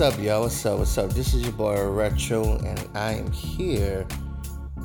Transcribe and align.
What's 0.00 0.16
up, 0.16 0.24
y'all? 0.24 0.40
What's 0.40 0.64
up? 0.64 0.78
What's 0.78 0.96
up? 0.96 1.10
This 1.10 1.34
is 1.34 1.42
your 1.42 1.52
boy 1.52 1.86
Retro, 1.86 2.56
and 2.56 2.88
I 2.94 3.12
am 3.12 3.30
here 3.32 4.08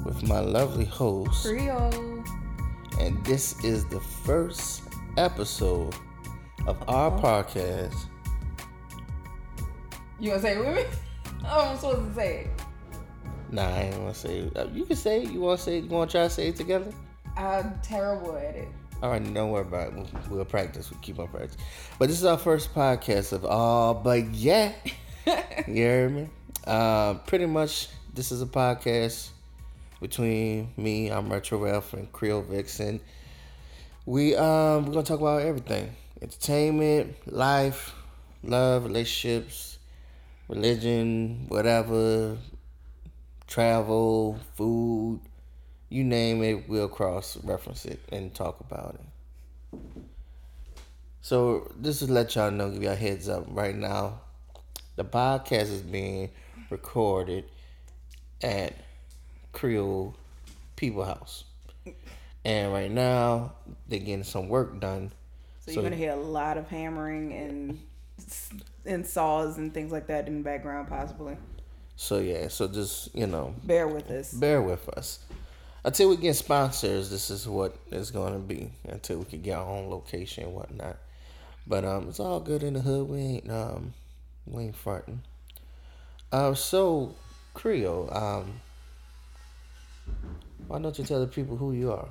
with 0.03 0.27
my 0.27 0.41
lovely 0.41 0.83
host. 0.83 1.45
Creole. 1.45 2.21
And 2.99 3.25
this 3.25 3.63
is 3.63 3.85
the 3.85 4.01
first 4.01 4.83
episode 5.15 5.95
of 6.67 6.83
our 6.89 7.17
oh. 7.17 7.21
podcast. 7.21 7.95
You 10.19 10.31
wanna 10.31 10.41
say 10.41 10.57
it 10.57 10.59
with 10.59 10.75
me? 10.75 10.83
Oh, 11.45 11.69
I'm 11.69 11.77
supposed 11.77 12.09
to 12.09 12.13
say 12.13 12.39
it. 12.39 12.61
Nah, 13.51 13.69
I 13.69 13.81
ain't 13.83 13.97
want 13.99 14.15
to 14.15 14.19
say 14.19 14.39
it. 14.39 14.69
You 14.73 14.83
can 14.83 14.97
say 14.97 15.21
it. 15.21 15.31
You 15.31 15.39
want 15.39 15.59
to 15.59 15.63
say 15.63 15.77
it? 15.77 15.85
You 15.85 15.91
want 15.91 16.11
to 16.11 16.17
try 16.17 16.27
to 16.27 16.29
say 16.29 16.49
it 16.49 16.57
together? 16.57 16.91
I'm 17.37 17.79
terrible 17.81 18.35
at 18.35 18.55
it. 18.57 18.67
All 19.01 19.11
right, 19.11 19.33
don't 19.33 19.51
worry 19.51 19.61
about 19.61 19.87
it. 19.87 19.93
We'll, 19.93 20.09
we'll 20.29 20.45
practice. 20.45 20.91
We'll 20.91 20.99
keep 20.99 21.19
on 21.19 21.29
practice. 21.29 21.55
But 21.99 22.09
this 22.09 22.17
is 22.17 22.25
our 22.25 22.37
first 22.37 22.75
podcast 22.75 23.31
of 23.31 23.45
all, 23.45 23.93
but 23.93 24.33
yeah. 24.33 24.73
you 25.25 25.73
hear 25.73 26.09
me? 26.09 26.29
Uh, 26.65 27.15
pretty 27.25 27.45
much, 27.45 27.89
this 28.13 28.31
is 28.31 28.41
a 28.41 28.45
podcast 28.45 29.29
between 29.99 30.71
me, 30.77 31.09
I'm 31.09 31.31
Retro 31.31 31.57
Ralph, 31.57 31.93
and 31.93 32.11
Creole 32.11 32.43
Vixen. 32.43 32.99
We 34.05 34.35
um 34.35 34.85
we're 34.85 34.93
gonna 34.93 35.03
talk 35.03 35.19
about 35.19 35.41
everything: 35.41 35.95
entertainment, 36.21 37.15
life, 37.25 37.95
love, 38.43 38.85
relationships, 38.85 39.79
religion, 40.47 41.45
whatever, 41.47 42.37
travel, 43.47 44.39
food, 44.55 45.21
you 45.89 46.03
name 46.03 46.43
it, 46.43 46.69
we'll 46.69 46.87
cross 46.87 47.37
reference 47.43 47.85
it 47.85 47.99
and 48.11 48.33
talk 48.35 48.59
about 48.59 48.95
it. 48.95 49.79
So 51.21 51.71
this 51.75 52.03
is 52.03 52.11
let 52.11 52.35
y'all 52.35 52.51
know, 52.51 52.69
give 52.69 52.83
y'all 52.83 52.95
heads 52.95 53.27
up 53.27 53.45
right 53.49 53.75
now. 53.75 54.19
The 54.95 55.03
podcast 55.03 55.71
is 55.71 55.81
being 55.81 56.31
recorded 56.69 57.45
at 58.41 58.73
Creole 59.51 60.15
People 60.75 61.03
House. 61.03 61.43
And 62.43 62.71
right 62.71 62.91
now 62.91 63.53
they're 63.87 63.99
getting 63.99 64.23
some 64.23 64.49
work 64.49 64.79
done. 64.79 65.11
So, 65.61 65.71
you're 65.71 65.83
gonna 65.83 65.95
hear 65.95 66.11
a 66.11 66.15
lot 66.15 66.57
of 66.57 66.69
hammering 66.69 67.33
and 67.33 67.79
and 68.85 69.05
saws 69.05 69.57
and 69.57 69.73
things 69.73 69.91
like 69.91 70.07
that 70.07 70.27
in 70.27 70.37
the 70.37 70.43
background, 70.43 70.87
possibly. 70.87 71.37
So 71.95 72.19
yeah, 72.19 72.49
so 72.49 72.67
just 72.67 73.15
you 73.15 73.25
know, 73.25 73.55
Bear 73.63 73.87
with 73.87 74.09
us. 74.11 74.31
bear 74.33 74.61
with 74.61 74.87
us. 74.89 75.19
Until 75.83 76.09
we 76.09 76.17
get 76.17 76.35
sponsors, 76.35 77.09
this 77.09 77.29
is 77.29 77.47
what 77.47 77.75
it's 77.91 78.11
going 78.11 78.33
to 78.33 78.39
be. 78.39 78.71
Until 78.85 79.19
we 79.19 79.25
can 79.25 79.41
get 79.41 79.57
our 79.57 79.67
own 79.67 79.89
location 79.89 80.45
and 80.45 80.53
whatnot. 80.53 80.97
But 81.67 81.85
um, 81.85 82.09
it's 82.09 82.19
all 82.19 82.39
good 82.39 82.63
in 82.63 82.73
the 82.73 82.81
hood. 82.81 83.07
We 83.07 83.19
ain't 83.19 83.51
um, 83.51 83.93
we 84.45 84.63
ain't 84.63 84.83
farting. 84.83 85.19
Uh, 86.31 86.53
so 86.53 87.15
Creole, 87.53 88.09
um, 88.11 88.59
why 90.67 90.79
don't 90.79 90.97
you 90.97 91.05
tell 91.05 91.19
the 91.19 91.27
people 91.27 91.57
who 91.57 91.73
you 91.73 91.91
are? 91.91 92.09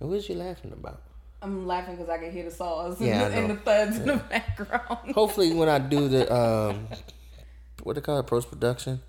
And 0.00 0.10
what 0.10 0.28
you 0.28 0.34
laughing 0.34 0.72
about? 0.72 1.02
I'm 1.40 1.66
laughing 1.66 1.96
because 1.96 2.08
I 2.08 2.18
can 2.18 2.32
hear 2.32 2.44
the 2.44 2.50
saws 2.50 3.00
Yeah, 3.00 3.26
and, 3.26 3.32
the, 3.32 3.38
and 3.38 3.50
the 3.50 3.56
thuds 3.56 3.98
in 3.98 4.06
the 4.06 4.16
background. 4.16 5.12
Hopefully, 5.14 5.52
when 5.52 5.68
I 5.68 5.78
do 5.78 6.08
the 6.08 6.32
um, 6.34 6.88
what 7.82 7.94
they 7.94 8.00
call 8.00 8.18
it, 8.18 8.26
post 8.26 8.48
production, 8.48 9.00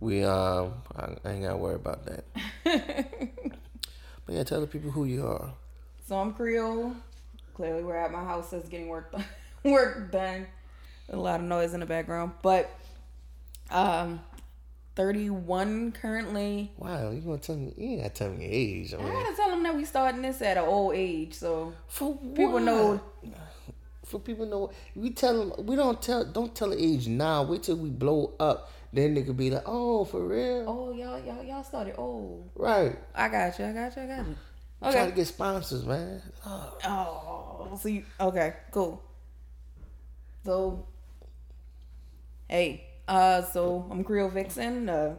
we 0.00 0.24
um, 0.24 0.74
I, 0.96 1.16
I 1.24 1.32
ain't 1.32 1.42
gotta 1.42 1.56
worry 1.56 1.74
about 1.76 2.06
that. 2.06 2.24
But 4.26 4.34
yeah, 4.34 4.42
tell 4.42 4.60
the 4.60 4.66
people 4.66 4.90
who 4.90 5.04
you 5.04 5.24
are. 5.24 5.52
So 6.04 6.16
I'm 6.16 6.34
Creole. 6.34 6.94
Clearly, 7.54 7.84
we're 7.84 7.96
at 7.96 8.10
my 8.10 8.24
house 8.24 8.50
that's 8.50 8.68
getting 8.68 8.88
work 8.88 9.12
done. 9.12 9.24
work 9.64 10.10
done. 10.10 10.48
A 11.08 11.16
lot 11.16 11.40
of 11.40 11.46
noise 11.46 11.72
in 11.74 11.80
the 11.80 11.86
background, 11.86 12.32
but 12.42 12.68
um, 13.70 14.20
31 14.96 15.92
currently. 15.92 16.72
Wow, 16.78 17.10
you 17.10 17.20
gonna 17.20 17.38
tell 17.38 17.56
me? 17.56 17.72
You 17.76 17.88
ain't 17.90 18.02
gotta 18.02 18.14
tell 18.14 18.30
me 18.30 18.44
your 18.44 18.52
age. 18.52 18.94
I 18.94 18.96
I 18.98 19.00
gotta 19.08 19.36
tell 19.36 19.50
them 19.50 19.62
that 19.62 19.74
we 19.76 19.84
starting 19.84 20.22
this 20.22 20.42
at 20.42 20.56
an 20.56 20.64
old 20.64 20.94
age, 20.94 21.34
so 21.34 21.72
for 21.86 22.16
people 22.16 22.52
what? 22.54 22.62
know. 22.62 23.00
For 24.04 24.20
people 24.20 24.46
know, 24.46 24.70
we 24.94 25.10
tell 25.10 25.36
them 25.50 25.66
we 25.66 25.74
don't 25.74 26.00
tell. 26.00 26.24
Don't 26.24 26.54
tell 26.54 26.70
the 26.70 26.80
age 26.80 27.08
now. 27.08 27.42
Wait 27.42 27.64
till 27.64 27.74
we 27.74 27.88
blow 27.90 28.34
up. 28.38 28.70
Then 28.92 29.14
they 29.14 29.24
could 29.24 29.36
be 29.36 29.50
like, 29.50 29.64
oh, 29.66 30.04
for 30.04 30.24
real, 30.24 30.64
Oh, 30.68 30.92
y'all, 30.92 31.18
y'all, 31.24 31.42
y'all 31.42 31.64
started 31.64 31.96
old. 31.98 32.48
right? 32.54 32.96
I 33.16 33.28
got 33.28 33.58
you. 33.58 33.64
I 33.64 33.72
got 33.72 33.96
you. 33.96 34.02
I 34.02 34.06
got 34.06 34.26
you. 34.28 34.36
Trying 34.92 35.10
to 35.10 35.16
get 35.16 35.26
sponsors, 35.26 35.84
man. 35.84 36.22
Oh, 36.46 36.78
Oh, 36.84 37.76
so 37.82 37.90
okay? 38.28 38.54
Cool. 38.70 39.02
So, 40.44 40.86
hey, 42.48 42.84
uh, 43.08 43.42
so 43.42 43.86
I'm 43.90 44.04
Creole 44.04 44.30
Vixen. 44.30 44.88
Uh, 44.88 45.14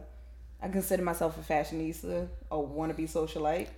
I 0.60 0.68
consider 0.68 1.02
myself 1.02 1.38
a 1.38 1.52
fashionista, 1.52 2.28
a 2.50 2.56
wannabe 2.56 3.08
socialite, 3.08 3.68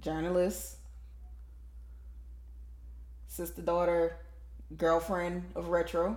journalist, 0.00 0.76
sister, 3.26 3.62
daughter, 3.62 4.16
girlfriend 4.76 5.44
of 5.54 5.68
retro. 5.68 6.16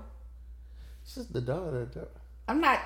the 1.32 1.42
daughter. 1.42 1.88
I'm 2.48 2.62
not 2.62 2.80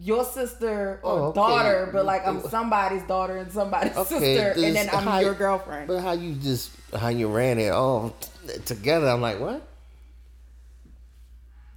your 0.00 0.24
sister 0.24 1.00
or 1.02 1.12
Oh, 1.18 1.24
okay. 1.26 1.34
daughter, 1.36 1.90
but 1.92 2.04
like 2.04 2.26
I'm 2.26 2.40
somebody's 2.48 3.02
daughter 3.04 3.36
and 3.38 3.52
somebody's 3.52 3.96
Okay, 3.96 4.18
sister, 4.18 4.52
and 4.64 4.76
then 4.76 4.90
I'm 4.92 5.22
your 5.22 5.34
girlfriend. 5.34 5.86
But 5.88 6.00
how 6.00 6.12
you 6.12 6.34
just 6.34 6.70
how 6.96 7.08
you 7.08 7.28
ran 7.28 7.58
it 7.58 7.70
all 7.70 8.14
together? 8.64 9.08
I'm 9.08 9.20
like, 9.20 9.40
what? 9.40 9.66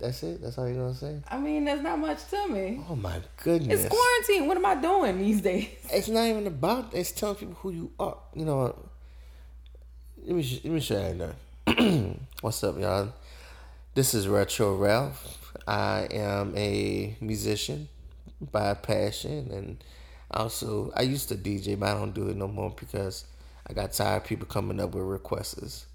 That's 0.03 0.21
it. 0.21 0.41
That's 0.41 0.57
all 0.57 0.67
you're 0.67 0.75
gonna 0.75 0.93
say? 0.93 1.21
I 1.31 1.39
mean, 1.39 1.63
there's 1.63 1.81
not 1.81 1.97
much 1.97 2.27
to 2.29 2.49
me. 2.49 2.83
Oh 2.89 2.95
my 2.95 3.21
goodness! 3.41 3.85
It's 3.85 3.95
quarantine. 3.95 4.49
What 4.49 4.57
am 4.57 4.65
I 4.65 4.75
doing 4.75 5.17
these 5.17 5.39
days? 5.39 5.69
It's 5.89 6.09
not 6.09 6.25
even 6.25 6.45
about. 6.45 6.93
It's 6.93 7.13
telling 7.13 7.37
people 7.37 7.53
who 7.53 7.71
you 7.71 7.91
are. 7.97 8.17
You 8.35 8.43
know. 8.43 8.57
what? 8.57 8.77
Let 10.25 10.35
me 10.35 10.61
let 10.65 10.73
me 10.73 10.79
show 10.81 11.07
you 11.07 11.33
that. 11.65 12.17
What's 12.41 12.61
up, 12.65 12.77
y'all? 12.77 13.13
This 13.95 14.13
is 14.13 14.27
Retro 14.27 14.75
Ralph. 14.75 15.53
I 15.65 16.09
am 16.11 16.53
a 16.57 17.15
musician 17.21 17.87
by 18.51 18.73
passion, 18.73 19.51
and 19.53 19.83
also 20.29 20.91
I 20.97 21.03
used 21.03 21.29
to 21.29 21.35
DJ, 21.35 21.79
but 21.79 21.87
I 21.87 21.93
don't 21.93 22.13
do 22.13 22.27
it 22.27 22.35
no 22.35 22.49
more 22.49 22.75
because 22.77 23.23
I 23.65 23.71
got 23.71 23.93
tired 23.93 24.23
of 24.23 24.27
people 24.27 24.47
coming 24.47 24.81
up 24.81 24.95
with 24.95 25.05
requests 25.05 25.85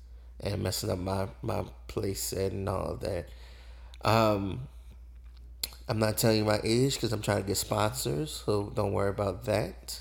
and 0.41 0.63
messing 0.63 0.89
up 0.89 0.99
my 0.99 1.29
my 1.43 1.65
place 1.89 2.33
and 2.33 2.67
all 2.71 2.93
of 2.93 3.01
that. 3.01 3.29
Um, 4.05 4.69
I'm 5.89 5.99
not 5.99 6.19
telling 6.19 6.39
you 6.39 6.45
my 6.45 6.61
age 6.63 6.95
because 6.95 7.13
I'm 7.13 7.23
trying 7.23 7.43
to 7.43 7.47
get 7.47 7.57
sponsors, 7.57 8.43
so 8.45 8.73
don't 8.75 8.93
worry 8.93 9.11
about 9.11 9.45
that. 9.45 10.01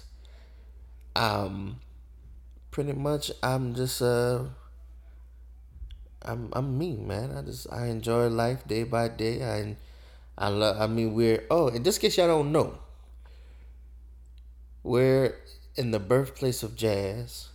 Um, 1.15 1.79
pretty 2.71 2.93
much, 2.93 3.31
I'm 3.41 3.73
just 3.73 4.01
uh, 4.01 4.43
I'm 6.21 6.49
I'm 6.53 6.77
me, 6.77 6.97
man. 6.97 7.31
I 7.35 7.41
just 7.41 7.71
I 7.71 7.87
enjoy 7.87 8.27
life 8.27 8.67
day 8.67 8.83
by 8.83 9.07
day. 9.07 9.43
I 9.43 9.77
I 10.37 10.49
love. 10.49 10.79
I 10.79 10.87
mean, 10.87 11.13
we're 11.13 11.45
oh, 11.49 11.69
in 11.69 11.83
this 11.83 11.97
case 11.97 12.17
y'all 12.17 12.27
don't 12.27 12.51
know, 12.51 12.77
we're 14.83 15.35
in 15.75 15.91
the 15.91 15.99
birthplace 15.99 16.63
of 16.63 16.75
jazz. 16.75 17.49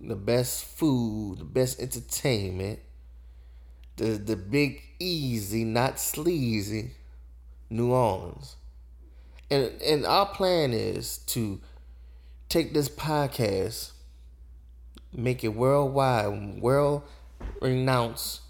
The 0.00 0.16
best 0.16 0.64
food, 0.64 1.38
the 1.38 1.44
best 1.44 1.80
entertainment, 1.80 2.80
the 3.96 4.12
the 4.12 4.36
big 4.36 4.82
easy, 4.98 5.64
not 5.64 5.98
sleazy, 5.98 6.92
New 7.70 7.92
Orleans. 7.92 8.56
And 9.50 9.70
and 9.82 10.06
our 10.06 10.26
plan 10.26 10.72
is 10.72 11.18
to 11.28 11.60
take 12.48 12.72
this 12.72 12.88
podcast, 12.88 13.92
make 15.12 15.44
it 15.44 15.48
worldwide, 15.54 16.60
world 16.60 17.02
renounced, 17.60 18.40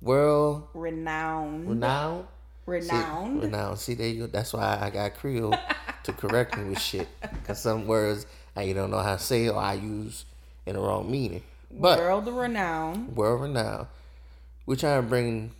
world 0.00 0.68
Renowned. 0.74 1.68
renowned. 1.68 2.26
Renowned. 2.66 3.40
See, 3.40 3.46
renowned. 3.46 3.78
See, 3.78 3.94
there 3.94 4.08
you 4.08 4.20
go. 4.22 4.26
That's 4.26 4.52
why 4.52 4.78
I 4.80 4.90
got 4.90 5.14
Creole 5.14 5.54
to 6.04 6.12
correct 6.12 6.56
me 6.58 6.64
with 6.70 6.80
shit. 6.80 7.08
Because 7.20 7.60
some 7.62 7.86
words 7.86 8.26
I 8.56 8.72
don't 8.72 8.90
know 8.90 8.98
how 8.98 9.14
to 9.16 9.22
say 9.22 9.48
or 9.48 9.58
I 9.58 9.74
use 9.74 10.24
in 10.66 10.74
the 10.74 10.80
wrong 10.80 11.10
meaning. 11.10 11.42
But 11.70 11.98
World 11.98 12.26
renowned. 12.28 13.14
world 13.16 13.42
renowned. 13.42 13.86
We're 14.68 14.76
trying 14.76 15.02
to 15.02 15.08
bring 15.08 15.52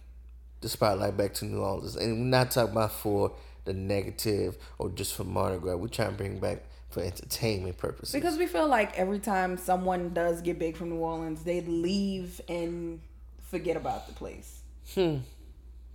the 0.61 0.69
spotlight 0.69 1.17
back 1.17 1.33
to 1.37 1.47
New 1.47 1.61
Orleans, 1.63 1.97
and 1.97 2.21
we're 2.21 2.27
not 2.27 2.51
talking 2.51 2.73
about 2.73 2.93
for 2.93 3.33
the 3.65 3.73
negative 3.73 4.59
or 4.77 4.91
just 4.91 5.15
for 5.15 5.25
Mardi 5.25 5.59
Gras. 5.59 5.77
We're 5.77 5.89
trying 5.89 6.11
to 6.11 6.17
bring 6.19 6.39
back 6.39 6.63
for 6.91 7.03
entertainment 7.03 7.79
purposes. 7.79 8.13
Because 8.13 8.37
we 8.37 8.47
feel 8.47 8.69
like 8.69 8.99
every 8.99 9.19
time 9.19 9.57
someone 9.57 10.11
does 10.11 10.43
get 10.43 10.59
big 10.59 10.77
from 10.77 10.91
New 10.91 10.97
Orleans, 10.97 11.43
they 11.43 11.63
leave 11.63 12.39
and 12.51 13.01
forget 13.41 13.79
about 13.79 14.09
the 14.09 14.13
place. 14.13 14.61
Hmm. 14.95 15.21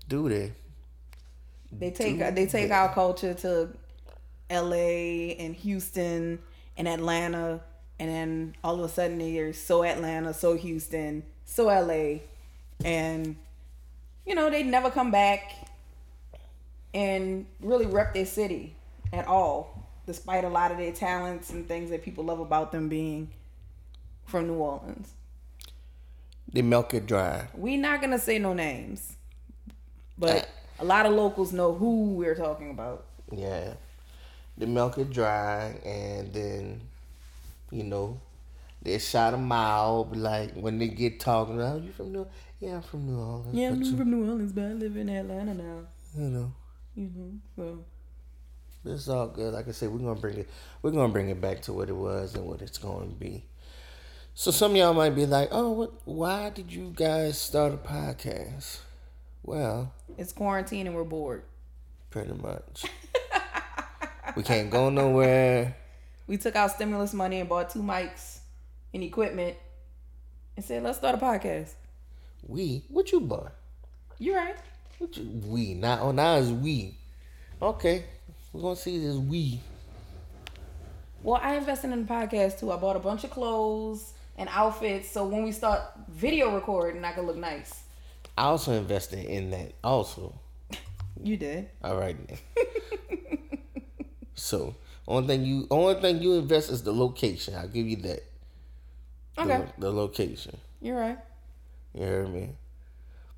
do 0.10 0.28
they? 0.28 0.52
They 1.72 1.92
take 1.92 2.18
they 2.34 2.48
take 2.48 2.72
our 2.72 2.92
culture 2.96 3.36
to 3.36 3.70
L.A. 4.50 5.36
and 5.36 5.54
Houston 5.58 6.40
and 6.76 6.88
Atlanta, 6.88 7.62
and 8.00 8.10
then 8.10 8.56
all 8.64 8.74
of 8.74 8.90
a 8.90 8.90
sudden 8.92 9.20
they're 9.20 9.54
so 9.54 9.84
Atlanta, 9.84 10.34
so 10.34 10.56
Houston, 10.58 11.22
so 11.46 11.70
L.A. 11.70 12.24
and 12.84 13.36
you 14.26 14.36
know, 14.36 14.50
they 14.50 14.64
never 14.64 14.90
come 14.90 15.12
back 15.12 15.54
and 16.94 17.46
really 17.62 17.86
rep 17.86 18.14
their 18.14 18.26
city 18.26 18.76
at 19.12 19.28
all, 19.28 19.88
despite 20.06 20.44
a 20.44 20.50
lot 20.50 20.72
of 20.72 20.78
their 20.78 20.92
talents 20.92 21.50
and 21.50 21.68
things 21.68 21.90
that 21.90 22.04
people 22.04 22.24
love 22.24 22.40
about 22.40 22.72
them 22.72 22.88
being 22.88 23.30
from 24.26 24.48
New 24.48 24.56
Orleans. 24.56 25.14
They 26.52 26.62
milk 26.62 26.94
it 26.94 27.06
dry. 27.08 27.48
we 27.56 27.78
not 27.78 28.00
gonna 28.00 28.20
say 28.20 28.38
no 28.38 28.54
names, 28.54 29.16
but 30.18 30.48
a 30.80 30.86
lot 30.86 31.06
of 31.06 31.14
locals 31.14 31.52
know 31.52 31.74
who 31.74 32.14
we're 32.14 32.36
talking 32.36 32.70
about. 32.70 33.06
Yeah. 33.32 33.74
They 34.58 34.68
milk 34.68 35.00
it 35.00 35.10
dry 35.10 35.76
and 35.84 36.32
then, 36.32 36.82
you 37.72 37.84
know, 37.84 38.20
they 38.84 39.00
shot 39.00 39.32
them 39.32 39.52
out. 39.52 40.16
Like 40.16 40.54
when 40.54 40.78
they 40.78 40.90
get 40.90 41.20
talking, 41.20 41.60
oh, 41.60 41.82
you 41.84 41.92
from 41.92 42.12
New 42.12 42.28
Yeah, 42.60 42.76
I'm 42.76 42.82
from 42.82 43.08
New 43.08 43.20
Orleans. 43.20 43.56
Yeah, 43.56 43.70
I'm 43.70 43.82
you, 43.82 43.98
from 43.98 44.12
New 44.12 44.30
Orleans, 44.30 44.52
but 44.52 44.64
I 44.66 44.74
live 44.74 44.98
in 44.98 45.10
Atlanta 45.10 45.54
now. 45.54 45.80
you 46.18 46.30
know. 46.30 46.54
You 46.96 47.10
know, 47.16 47.32
so 47.56 47.86
It's 48.86 49.08
all 49.08 49.28
good. 49.28 49.54
Like 49.54 49.68
I 49.68 49.72
said, 49.72 49.90
we're 49.90 50.00
gonna 50.00 50.20
bring 50.20 50.38
it. 50.38 50.50
We're 50.82 50.92
gonna 50.92 51.12
bring 51.12 51.30
it 51.30 51.42
back 51.42 51.62
to 51.64 51.74
what 51.74 51.90
it 51.90 51.96
was 51.96 52.36
and 52.36 52.46
what 52.46 52.62
it's 52.62 52.78
going 52.78 53.10
to 53.10 53.16
be. 53.16 53.46
So 54.36 54.52
some 54.52 54.72
of 54.72 54.78
y'all 54.78 54.94
might 54.94 55.16
be 55.16 55.26
like, 55.26 55.50
"Oh, 55.52 55.72
what? 55.72 55.94
Why 56.06 56.50
did 56.50 56.72
you 56.72 56.92
guys 56.96 57.40
start 57.40 57.74
a 57.74 57.78
podcast?" 57.78 58.80
Well, 59.44 59.94
it's 60.18 60.34
quarantine 60.34 60.88
and 60.88 60.96
we're 60.96 61.04
bored. 61.04 61.44
pretty 62.10 62.34
much. 62.34 62.86
we 64.36 64.44
can't 64.44 64.70
go 64.70 64.90
nowhere. 64.90 65.76
We 66.28 66.38
took 66.38 66.56
out 66.56 66.72
stimulus 66.72 67.14
money 67.14 67.40
and 67.40 67.50
bought 67.50 67.70
two 67.72 67.82
mics 67.82 68.33
and 68.94 69.04
equipment 69.04 69.56
and 70.56 70.64
said, 70.64 70.84
let's 70.84 70.98
start 70.98 71.16
a 71.16 71.18
podcast. 71.18 71.72
We? 72.48 72.84
What 72.90 73.12
you 73.12 73.20
bought? 73.22 73.54
You're 74.20 74.38
right. 74.38 74.56
What 75.00 75.18
you? 75.18 75.24
We? 75.46 75.74
Now, 75.74 76.00
oh, 76.02 76.12
now 76.12 76.36
it's 76.38 76.50
we. 76.50 76.96
Okay, 77.62 78.04
we're 78.52 78.62
gonna 78.62 78.76
see 78.76 79.00
this 79.00 79.16
we. 79.16 79.60
Well, 81.24 81.40
I 81.42 81.56
invested 81.56 81.92
in 81.92 82.06
the 82.06 82.14
podcast 82.14 82.60
too. 82.60 82.72
I 82.72 82.76
bought 82.78 82.96
a 82.98 83.00
bunch 83.00 83.24
of 83.24 83.32
clothes 83.32 84.14
and 84.38 84.50
outfits 84.52 85.10
so 85.10 85.26
when 85.26 85.44
we 85.44 85.52
start 85.52 85.82
video 86.10 86.54
recording, 86.54 87.04
I 87.06 87.14
can 87.14 87.26
look 87.26 87.38
nice. 87.38 87.84
I 88.38 88.44
also 88.46 88.74
invested 88.74 89.26
in 89.26 89.52
that. 89.52 89.74
Also, 89.84 90.34
You 91.24 91.38
did. 91.38 91.70
all 91.84 91.98
right. 91.98 92.18
So, 94.36 94.76
only 95.08 95.28
thing 95.28 95.46
you, 95.46 95.68
only 95.70 96.02
thing 96.02 96.22
you 96.22 96.34
invest 96.34 96.72
is 96.72 96.84
the 96.84 96.92
location. 96.92 97.56
I'll 97.56 97.68
give 97.68 97.88
you 97.88 97.98
that. 97.98 98.24
The- 99.36 99.42
Okay. 99.42 99.66
The, 99.78 99.92
location. 99.92 100.58
You're 100.82 101.00
right. 101.00 101.18
You 101.94 102.04
heard 102.04 102.34
me. 102.34 102.56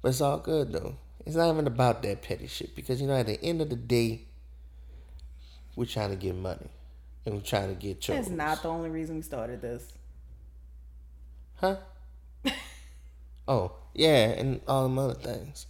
But 0.01 0.09
it's 0.09 0.21
all 0.21 0.37
good 0.39 0.71
though. 0.71 0.97
It's 1.25 1.35
not 1.35 1.51
even 1.51 1.67
about 1.67 2.03
that 2.03 2.21
petty 2.21 2.47
shit 2.47 2.75
because 2.75 3.01
you 3.01 3.07
know 3.07 3.15
at 3.15 3.25
the 3.25 3.41
end 3.43 3.61
of 3.61 3.69
the 3.69 3.75
day, 3.75 4.25
we're 5.75 5.85
trying 5.85 6.11
to 6.11 6.15
get 6.15 6.35
money 6.35 6.69
and 7.25 7.35
we're 7.35 7.41
trying 7.41 7.69
to 7.69 7.75
get 7.75 8.01
chose. 8.01 8.15
That's 8.15 8.29
not 8.29 8.61
the 8.61 8.69
only 8.69 8.89
reason 8.89 9.15
we 9.15 9.21
started 9.23 9.61
this. 9.61 9.87
Huh? 11.55 11.77
oh, 13.47 13.71
yeah, 13.93 14.27
and 14.29 14.61
all 14.67 14.83
them 14.83 14.99
other 14.99 15.13
things. 15.15 15.65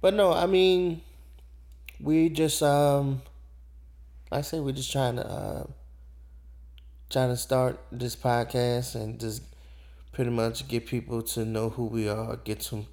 But 0.00 0.14
no, 0.14 0.32
I 0.32 0.46
mean, 0.46 1.02
we 2.00 2.28
just 2.28 2.62
um, 2.62 3.22
like 4.30 4.38
I 4.38 4.42
say 4.42 4.60
we're 4.60 4.72
just 4.72 4.92
trying 4.92 5.16
to 5.16 5.26
uh, 5.26 5.64
trying 7.10 7.28
to 7.30 7.36
start 7.36 7.78
this 7.92 8.16
podcast 8.16 8.94
and 8.94 9.18
just 9.18 9.42
pretty 10.12 10.30
much 10.30 10.66
get 10.68 10.86
people 10.86 11.22
to 11.22 11.44
know 11.44 11.68
who 11.70 11.86
we 11.86 12.08
are, 12.08 12.36
get 12.36 12.60
to 12.60 12.86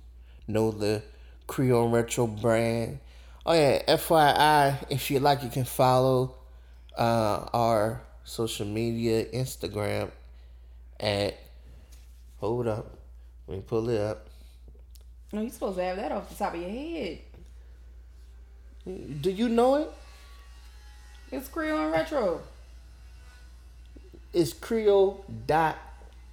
know 0.47 0.71
the 0.71 1.01
Creole 1.47 1.89
Retro 1.89 2.27
brand. 2.27 2.99
Oh 3.45 3.53
yeah, 3.53 3.81
FYI, 3.87 4.85
if 4.89 5.11
you 5.11 5.19
like, 5.19 5.43
you 5.43 5.49
can 5.49 5.65
follow 5.65 6.35
uh, 6.97 7.47
our 7.53 8.01
social 8.23 8.65
media, 8.65 9.25
Instagram 9.25 10.11
at 10.99 11.35
Hold 12.43 12.67
up. 12.67 12.97
Let 13.47 13.55
me 13.55 13.63
pull 13.65 13.87
it 13.87 14.01
up. 14.01 14.27
No, 15.31 15.39
you're 15.39 15.49
supposed 15.49 15.77
to 15.77 15.83
have 15.85 15.95
that 15.95 16.11
off 16.11 16.27
the 16.27 16.35
top 16.35 16.53
of 16.53 16.59
your 16.59 16.69
head. 16.69 17.19
Do 19.21 19.31
you 19.31 19.47
know 19.47 19.75
it? 19.75 19.89
It's 21.31 21.47
Creole 21.47 21.89
Retro. 21.89 22.41
It's 24.33 24.51
Creole 24.51 25.23
dot 25.45 25.77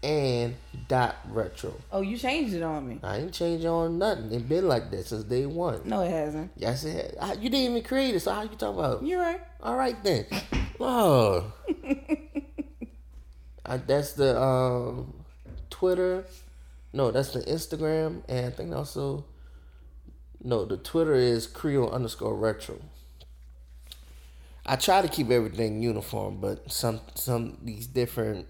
and 0.03 0.57
dot 0.89 1.17
retro. 1.29 1.75
Oh, 1.93 2.01
you 2.01 2.17
changed 2.17 2.55
it 2.55 2.63
on 2.63 2.89
me. 2.89 2.99
I 3.03 3.19
ain't 3.19 3.33
changed 3.33 3.67
on 3.67 3.99
nothing. 3.99 4.33
It 4.33 4.49
been 4.49 4.67
like 4.67 4.91
that 4.91 5.07
since 5.07 5.25
day 5.25 5.47
one. 5.47 5.83
No, 5.85 6.01
it 6.01 6.11
hasn't. 6.11 6.51
Yes, 6.57 6.85
it 6.85 7.19
had. 7.21 7.43
You 7.43 7.51
didn't 7.51 7.73
even 7.73 7.83
create 7.83 8.15
it, 8.15 8.21
so 8.21 8.33
how 8.33 8.43
you 8.43 8.49
talking 8.49 8.79
about? 8.79 9.05
You're 9.05 9.21
right. 9.21 9.41
All 9.63 9.77
right 9.77 10.03
then. 10.03 10.27
Oh. 10.81 11.53
I, 13.67 13.77
that's 13.77 14.15
the 14.15 14.41
um, 14.41 15.13
Twitter. 15.69 16.25
No, 16.93 17.11
that's 17.11 17.35
the 17.35 17.41
Instagram, 17.41 18.23
and 18.29 18.47
I 18.47 18.51
think 18.51 18.75
also. 18.75 19.27
No, 20.43 20.65
the 20.65 20.79
Twitter 20.79 21.15
is 21.15 21.47
Creole 21.47 21.91
underscore 21.91 22.35
retro. 22.35 22.79
I 24.71 24.77
try 24.77 25.03
to 25.03 25.09
keep 25.09 25.33
everything 25.33 25.83
uniform, 25.83 26.39
but 26.41 26.71
some 26.71 27.01
some 27.17 27.59
these 27.61 27.89
different 27.89 28.47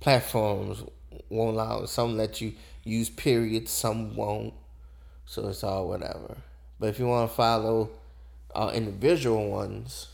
platforms 0.00 0.82
won't 1.28 1.54
allow. 1.54 1.84
Some 1.84 2.16
let 2.16 2.40
you 2.40 2.54
use 2.82 3.10
periods, 3.10 3.70
some 3.70 4.16
won't. 4.16 4.54
So 5.26 5.48
it's 5.48 5.62
all 5.62 5.86
whatever. 5.86 6.38
But 6.80 6.86
if 6.86 6.98
you 6.98 7.06
want 7.06 7.30
to 7.30 7.36
follow 7.36 7.90
uh, 8.54 8.70
individual 8.72 9.50
ones, 9.50 10.06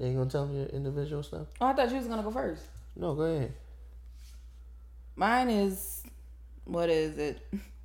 ain't 0.00 0.16
gonna 0.16 0.30
tell 0.30 0.46
me 0.46 0.60
your 0.60 0.68
individual 0.68 1.22
stuff. 1.22 1.48
Oh, 1.60 1.66
I 1.66 1.74
thought 1.74 1.90
you 1.90 1.98
was 1.98 2.06
gonna 2.06 2.22
go 2.22 2.30
first. 2.30 2.62
No, 2.96 3.14
go 3.14 3.24
ahead. 3.24 3.52
Mine 5.16 5.50
is 5.50 6.02
what 6.64 6.88
is 6.88 7.18
it? 7.18 7.46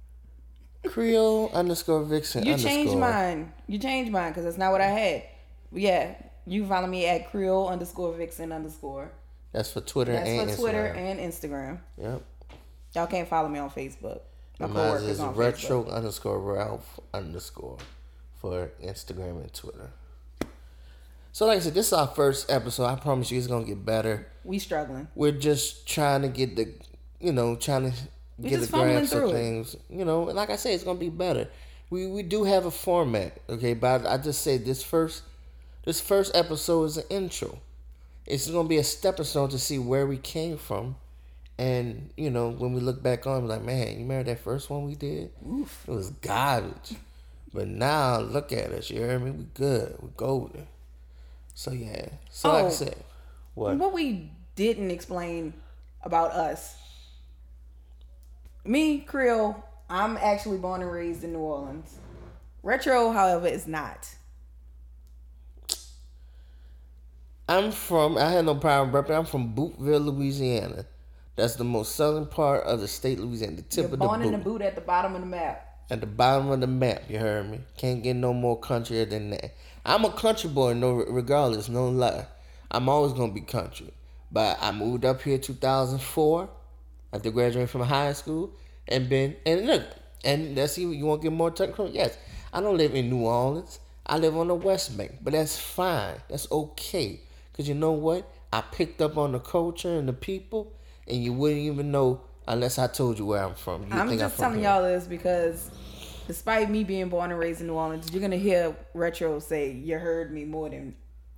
Creole 0.87 1.49
underscore 1.53 2.03
Vixen. 2.03 2.45
You 2.45 2.53
underscore. 2.53 2.71
changed 2.71 2.97
mine. 2.97 3.53
You 3.67 3.79
changed 3.79 4.11
mine 4.11 4.31
because 4.31 4.43
that's 4.43 4.57
not 4.57 4.71
what 4.71 4.81
I 4.81 4.87
had. 4.87 5.23
Yeah, 5.71 6.15
you 6.45 6.65
follow 6.67 6.87
me 6.87 7.05
at 7.07 7.31
Creole 7.31 7.67
underscore 7.69 8.13
Vixen 8.13 8.51
underscore. 8.51 9.11
That's 9.51 9.71
for 9.71 9.81
Twitter 9.81 10.13
That's 10.13 10.29
and 10.29 10.49
for 10.51 10.57
Twitter 10.57 10.93
Instagram. 10.95 10.97
and 10.97 11.19
Instagram. 11.19 11.79
Yep. 11.97 12.23
Y'all 12.95 13.07
can't 13.07 13.27
follow 13.27 13.49
me 13.49 13.59
on 13.59 13.69
Facebook. 13.69 14.21
My 14.59 14.67
Mine 14.67 15.03
is 15.03 15.19
on 15.19 15.35
retro 15.35 15.83
Facebook. 15.83 15.93
underscore 15.93 16.39
Ralph 16.39 16.99
underscore 17.13 17.77
for 18.39 18.71
Instagram 18.83 19.41
and 19.41 19.53
Twitter. 19.53 19.91
So 21.31 21.47
like 21.47 21.57
I 21.57 21.61
said, 21.61 21.73
this 21.73 21.87
is 21.87 21.93
our 21.93 22.07
first 22.07 22.51
episode. 22.51 22.85
I 22.85 22.95
promise 22.95 23.31
you, 23.31 23.37
it's 23.39 23.47
gonna 23.47 23.65
get 23.65 23.83
better. 23.83 24.27
We 24.43 24.59
struggling. 24.59 25.07
We're 25.15 25.31
just 25.31 25.87
trying 25.87 26.21
to 26.21 26.27
get 26.27 26.55
the, 26.55 26.71
you 27.19 27.31
know, 27.31 27.55
trying 27.55 27.91
to 27.91 27.97
We 28.43 28.49
get 28.49 28.57
the 28.57 28.61
just 28.61 28.71
fumbling 28.71 28.97
grasp 28.97 29.13
of 29.13 29.19
through 29.19 29.29
it. 29.29 29.33
things. 29.33 29.75
You 29.89 30.05
know, 30.05 30.27
and 30.27 30.35
like 30.35 30.49
I 30.49 30.55
said, 30.57 30.73
it's 30.73 30.83
gonna 30.83 30.99
be 30.99 31.09
better. 31.09 31.47
We 31.89 32.07
we 32.07 32.23
do 32.23 32.43
have 32.43 32.65
a 32.65 32.71
format, 32.71 33.37
okay, 33.49 33.73
but 33.73 34.05
I 34.05 34.17
just 34.17 34.41
say 34.41 34.57
this 34.57 34.83
first, 34.83 35.23
this 35.85 36.01
first 36.01 36.35
episode 36.35 36.85
is 36.85 36.97
an 36.97 37.03
intro. 37.09 37.59
It's 38.25 38.49
gonna 38.49 38.67
be 38.67 38.77
a 38.77 38.83
stepping 38.83 39.25
stone 39.25 39.49
to 39.49 39.59
see 39.59 39.77
where 39.79 40.07
we 40.07 40.17
came 40.17 40.57
from, 40.57 40.95
and 41.57 42.09
you 42.17 42.29
know, 42.31 42.49
when 42.49 42.73
we 42.73 42.81
look 42.81 43.03
back 43.03 43.27
on, 43.27 43.43
it, 43.43 43.47
like, 43.47 43.63
man, 43.63 43.87
you 43.93 43.99
remember 43.99 44.23
that 44.23 44.39
first 44.39 44.69
one 44.69 44.85
we 44.85 44.95
did? 44.95 45.31
Oof. 45.47 45.83
It 45.87 45.91
was 45.91 46.09
garbage. 46.09 46.95
But 47.53 47.67
now 47.67 48.19
look 48.19 48.51
at 48.51 48.71
us, 48.71 48.89
you 48.89 48.99
hear 49.01 49.19
me? 49.19 49.29
We 49.31 49.43
good. 49.53 49.95
We 50.01 50.09
golden. 50.17 50.65
So 51.53 51.71
yeah. 51.71 52.07
So 52.31 52.51
like 52.51 52.63
I 52.63 52.67
Oh. 52.67 52.69
said, 52.71 52.95
what? 53.53 53.77
What 53.77 53.93
we 53.93 54.31
didn't 54.55 54.89
explain 54.89 55.53
about 56.01 56.31
us. 56.31 56.75
Me, 58.65 58.99
Creole, 58.99 59.61
I'm 59.89 60.15
actually 60.17 60.57
born 60.57 60.81
and 60.81 60.91
raised 60.91 61.23
in 61.23 61.33
New 61.33 61.39
Orleans. 61.39 61.97
Retro, 62.61 63.11
however, 63.11 63.47
is 63.47 63.67
not. 63.67 64.15
I'm 67.49 67.71
from. 67.73 68.17
I 68.17 68.29
had 68.29 68.45
no 68.45 68.55
problem 68.55 68.91
repping. 68.91 69.17
I'm 69.17 69.25
from 69.25 69.53
Bootville, 69.53 70.05
Louisiana. 70.05 70.85
That's 71.35 71.55
the 71.55 71.65
most 71.65 71.95
southern 71.95 72.25
part 72.25 72.63
of 72.63 72.79
the 72.79 72.87
state, 72.87 73.17
of 73.17 73.25
Louisiana. 73.25 73.57
The 73.57 73.61
tip 73.63 73.77
You're 73.77 73.85
of 73.85 73.91
the 73.91 73.97
born 73.97 74.21
in 74.21 74.31
boot. 74.31 74.37
the 74.37 74.43
boot 74.43 74.61
at 74.61 74.75
the 74.75 74.81
bottom 74.81 75.15
of 75.15 75.21
the 75.21 75.27
map. 75.27 75.69
At 75.89 75.99
the 75.99 76.07
bottom 76.07 76.49
of 76.49 76.61
the 76.61 76.67
map, 76.67 77.03
you 77.09 77.19
heard 77.19 77.49
me. 77.49 77.59
Can't 77.75 78.01
get 78.01 78.15
no 78.15 78.33
more 78.33 78.57
country 78.57 79.03
than 79.03 79.31
that. 79.31 79.53
I'm 79.85 80.05
a 80.05 80.11
country 80.11 80.49
boy, 80.49 80.73
no, 80.73 80.93
regardless, 80.93 81.67
no 81.67 81.89
lie. 81.89 82.27
I'm 82.71 82.87
always 82.87 83.11
gonna 83.11 83.33
be 83.33 83.41
country. 83.41 83.91
But 84.31 84.57
I 84.61 84.71
moved 84.71 85.03
up 85.03 85.21
here 85.21 85.37
2004 85.37 86.49
after 87.13 87.31
graduating 87.31 87.67
from 87.67 87.81
high 87.81 88.13
school, 88.13 88.51
and 88.87 89.07
been 89.07 89.35
and 89.45 89.67
look, 89.67 89.83
and 90.25 90.55
let's 90.55 90.73
see, 90.73 90.81
you 90.81 91.05
want 91.05 91.21
to 91.21 91.29
get 91.29 91.35
more 91.35 91.51
technical? 91.51 91.89
Yes, 91.89 92.17
I 92.51 92.59
don't 92.59 92.77
live 92.77 92.95
in 92.95 93.09
New 93.09 93.25
Orleans. 93.25 93.79
I 94.05 94.17
live 94.17 94.35
on 94.35 94.47
the 94.49 94.55
West 94.55 94.97
Bank, 94.97 95.19
but 95.21 95.31
that's 95.33 95.57
fine. 95.57 96.15
That's 96.29 96.51
okay, 96.51 97.21
cause 97.55 97.67
you 97.67 97.75
know 97.75 97.93
what? 97.93 98.29
I 98.51 98.61
picked 98.61 99.01
up 99.01 99.17
on 99.17 99.31
the 99.31 99.39
culture 99.39 99.97
and 99.97 100.07
the 100.07 100.13
people, 100.13 100.73
and 101.07 101.23
you 101.23 101.31
wouldn't 101.33 101.61
even 101.61 101.91
know 101.91 102.21
Unless 102.47 102.77
I 102.77 102.87
told 102.87 103.19
you 103.19 103.25
where 103.25 103.43
I'm 103.43 103.55
from. 103.55 103.83
You 103.83 103.87
I'm 103.91 104.07
think 104.09 104.19
just 104.19 104.33
I'm 104.33 104.37
from 104.37 104.43
telling 104.43 104.59
here. 104.59 104.69
y'all 104.69 104.83
this 104.83 105.07
because, 105.07 105.71
despite 106.27 106.69
me 106.69 106.83
being 106.83 107.07
born 107.07 107.31
and 107.31 107.39
raised 107.39 107.61
in 107.61 107.67
New 107.67 107.73
Orleans, 107.73 108.11
you're 108.11 108.21
gonna 108.21 108.35
hear 108.35 108.75
retro 108.93 109.39
say 109.39 109.71
"you 109.71 109.97
heard 109.97 110.33
me" 110.33 110.43
more 110.43 110.69
than 110.69 110.95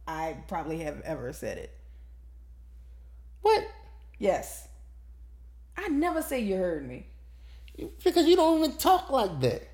I 0.07 0.37
probably 0.47 0.79
have 0.79 1.01
ever 1.01 1.31
said 1.31 1.59
it. 1.59 1.71
What? 3.41 3.67
Yes, 4.17 4.67
I 5.77 5.87
never 5.89 6.21
say 6.21 6.39
"you 6.39 6.55
heard 6.55 6.87
me." 6.87 7.05
Because 8.03 8.25
you 8.25 8.35
don't 8.35 8.59
even 8.59 8.77
talk 8.77 9.09
like 9.09 9.39
that. 9.41 9.67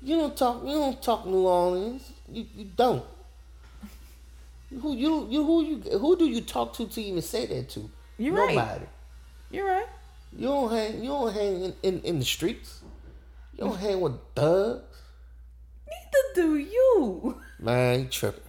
You 0.00 0.16
don't 0.16 0.36
talk. 0.36 0.62
You 0.64 0.74
don't 0.74 1.02
talk 1.02 1.26
New 1.26 1.46
Orleans. 1.46 2.10
You, 2.28 2.46
you 2.56 2.64
don't. 2.76 3.04
Who 4.80 4.94
you 4.96 5.28
you 5.30 5.44
who 5.44 5.64
you 5.64 5.98
who 5.98 6.16
do 6.16 6.24
you 6.24 6.40
talk 6.40 6.72
to 6.74 6.86
to 6.86 7.02
even 7.02 7.22
say 7.22 7.46
that 7.46 7.68
to? 7.70 7.90
You're 8.18 8.34
right. 8.34 8.80
You're 9.50 9.66
right. 9.66 9.86
You 10.34 10.46
don't 10.46 10.70
hang. 10.72 11.02
You 11.02 11.10
don't 11.10 11.32
hang 11.32 11.64
in, 11.64 11.74
in, 11.82 12.00
in 12.00 12.18
the 12.18 12.24
streets. 12.24 12.80
You 13.52 13.64
don't 13.64 13.78
hang 13.78 14.00
with 14.00 14.18
thugs. 14.34 15.02
Neither 15.86 16.34
do 16.34 16.56
you. 16.56 17.40
Man, 17.58 18.00
you 18.00 18.06
tripping. 18.06 18.42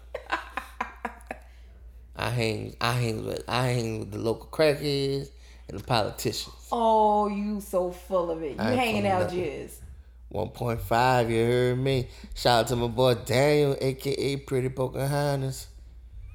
I 2.16 2.30
hang. 2.30 2.76
I 2.80 2.92
hang 2.94 3.26
with. 3.26 3.44
I 3.48 3.68
hang 3.68 4.00
with 4.00 4.12
the 4.12 4.20
local 4.20 4.48
crackheads 4.52 5.30
and 5.68 5.80
the 5.80 5.84
politicians. 5.84 6.56
Oh, 6.72 7.28
you 7.28 7.62
so 7.62 7.92
full 7.92 8.32
of 8.32 8.42
it. 8.44 8.54
You 8.54 8.60
I 8.60 8.72
hanging 8.72 9.08
out. 9.08 9.30
Jizz. 9.30 9.76
1.5, 10.34 11.30
you 11.30 11.46
heard 11.46 11.78
me. 11.78 12.08
Shout 12.34 12.62
out 12.62 12.68
to 12.70 12.76
my 12.76 12.88
boy 12.88 13.14
Daniel, 13.14 13.78
aka 13.80 14.36
Pretty 14.38 14.70
Pocahontas. 14.70 15.68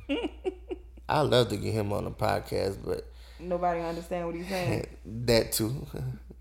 I 1.08 1.20
love 1.22 1.48
to 1.48 1.56
get 1.56 1.74
him 1.74 1.92
on 1.92 2.04
the 2.04 2.12
podcast, 2.12 2.78
but 2.84 3.10
Nobody 3.40 3.80
understand 3.80 4.26
what 4.26 4.34
he's 4.34 4.48
saying. 4.48 4.86
that 5.06 5.52
too. 5.52 5.86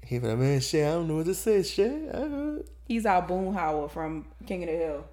He 0.03 0.20
like, 0.20 0.38
man, 0.38 0.60
shit, 0.60 0.86
I 0.86 0.91
don't 0.91 1.08
know 1.08 1.17
what 1.17 1.25
to 1.25 1.34
say, 1.34 1.63
shit. 1.63 1.91
He's 2.86 3.06
our 3.06 3.27
Boomhauer 3.27 3.89
from 3.91 4.25
King 4.46 4.63
of 4.63 4.70
the 4.70 4.75
Hill. 4.75 5.06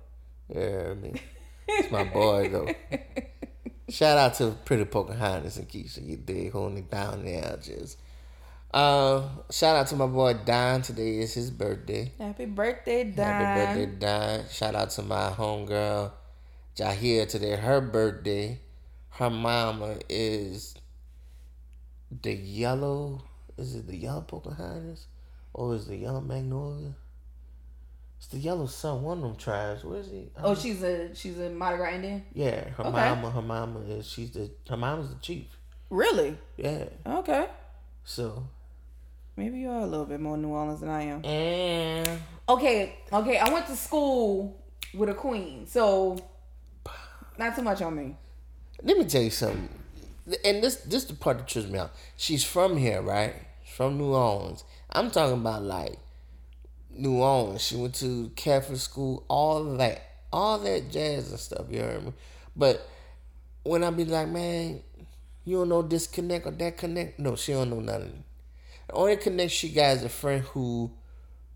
Yeah, 0.49 0.91
I 0.91 0.95
mean, 0.95 1.19
it's 1.67 1.91
my 1.91 2.05
boy 2.05 2.49
though. 2.49 2.69
Shout 3.89 4.17
out 4.17 4.35
to 4.35 4.57
Pretty 4.65 4.87
Pocahontas 4.87 5.59
and 5.59 5.69
Keisha, 5.69 6.07
you 6.07 6.17
dig, 6.17 6.53
holding 6.53 6.79
it 6.79 6.91
down 6.91 7.25
there, 7.25 7.59
just. 7.63 7.99
Uh, 8.73 9.29
shout 9.51 9.77
out 9.77 9.87
to 9.89 9.97
my 9.97 10.07
boy 10.07 10.35
Don. 10.35 10.81
Today 10.81 11.19
is 11.19 11.35
his 11.35 11.51
birthday. 11.51 12.11
Happy 12.19 12.47
birthday, 12.47 13.05
Don. 13.05 13.27
Happy 13.27 13.85
birthday, 13.85 13.99
Don. 13.99 14.49
Shout 14.49 14.75
out 14.75 14.91
to 14.91 15.03
my 15.03 15.29
homegirl, 15.29 16.13
Jahia. 16.77 17.29
Today, 17.29 17.57
her 17.57 17.81
birthday. 17.81 18.59
Her 19.11 19.31
mama 19.31 19.99
is 20.09 20.75
the 22.23 22.33
yellow. 22.33 23.23
Is 23.59 23.77
it 23.77 23.87
the 23.87 23.97
yellow 23.97 24.23
Pocahontas? 24.23 25.07
Or 25.53 25.75
is 25.75 25.87
the 25.87 25.97
yellow 25.97 26.21
Magnolia? 26.21 26.95
It's 28.25 28.33
the 28.33 28.39
yellow 28.39 28.65
sun, 28.65 29.03
one 29.03 29.19
of 29.19 29.23
them 29.23 29.37
tribes. 29.37 29.85
Where 29.85 30.01
is 30.01 30.07
he? 30.07 30.31
Oh, 30.43 30.53
um, 30.53 30.57
she's 30.57 30.83
a 30.83 31.15
she's 31.15 31.39
a 31.39 31.51
Mardi 31.51 31.77
Gras 31.77 31.93
Indian. 31.93 32.25
yeah, 32.33 32.71
her 32.71 32.85
okay. 32.85 32.91
mama, 32.91 33.31
her 33.31 33.43
mama 33.43 33.81
is, 33.81 34.09
she's 34.09 34.31
the, 34.31 34.51
her 34.67 34.79
mama's 34.79 35.11
the 35.11 35.17
chief. 35.17 35.45
Really? 35.91 36.39
Yeah. 36.57 36.87
Okay. 37.07 37.49
So, 38.03 38.49
Maybe 39.37 39.59
you 39.59 39.69
are 39.69 39.81
a 39.81 39.87
little 39.87 40.07
bit 40.07 40.21
more 40.21 40.39
New 40.39 40.49
Orleans 40.49 40.81
than 40.81 40.89
I 40.89 41.03
am. 41.03 41.23
and 41.23 42.19
Okay, 42.49 42.97
okay. 43.13 43.37
I 43.37 43.53
went 43.53 43.67
to 43.67 43.77
school 43.77 44.59
with 44.95 45.11
a 45.11 45.15
queen, 45.15 45.67
so 45.67 46.17
not 47.39 47.55
too 47.55 47.63
much 47.63 47.83
on 47.83 47.95
me. 47.95 48.17
Let 48.83 48.97
me 48.97 49.05
tell 49.05 49.23
you 49.23 49.29
something. 49.29 49.69
And 50.47 50.63
this 50.63 50.77
this 50.77 51.05
the 51.05 51.13
part 51.13 51.37
that 51.37 51.47
trips 51.49 51.69
me 51.69 51.79
out. 51.79 51.93
She's 52.17 52.43
from 52.43 52.79
here, 52.79 53.03
right? 53.03 53.35
She's 53.67 53.77
from 53.77 53.99
New 53.99 54.15
Orleans. 54.15 54.65
I'm 54.89 55.11
talking 55.11 55.41
about 55.41 55.63
like 55.63 55.99
New 56.97 57.17
Orleans. 57.19 57.63
She 57.63 57.77
went 57.77 57.95
to 57.97 58.31
Catholic 58.37 58.79
school, 58.79 59.25
all 59.29 59.65
that. 59.77 60.03
All 60.33 60.59
that 60.59 60.91
jazz 60.91 61.31
and 61.31 61.39
stuff, 61.39 61.67
you 61.71 61.81
heard 61.81 62.05
me? 62.05 62.13
But 62.57 62.87
when 63.63 63.85
I 63.85 63.91
be 63.91 64.05
like, 64.05 64.29
man, 64.29 64.81
you 65.45 65.59
don't 65.59 65.69
know 65.69 65.83
this 65.83 66.07
connect 66.07 66.47
or 66.47 66.51
that 66.53 66.77
connect. 66.77 67.19
No, 67.19 67.37
she 67.37 67.53
don't 67.53 67.71
know 67.71 67.81
nothing. 67.81 68.25
The 68.89 68.95
only 68.95 69.17
connect 69.17 69.53
she 69.53 69.69
got 69.71 69.97
is 69.97 70.05
a 70.05 70.09
friend 70.09 70.43
who 70.43 70.91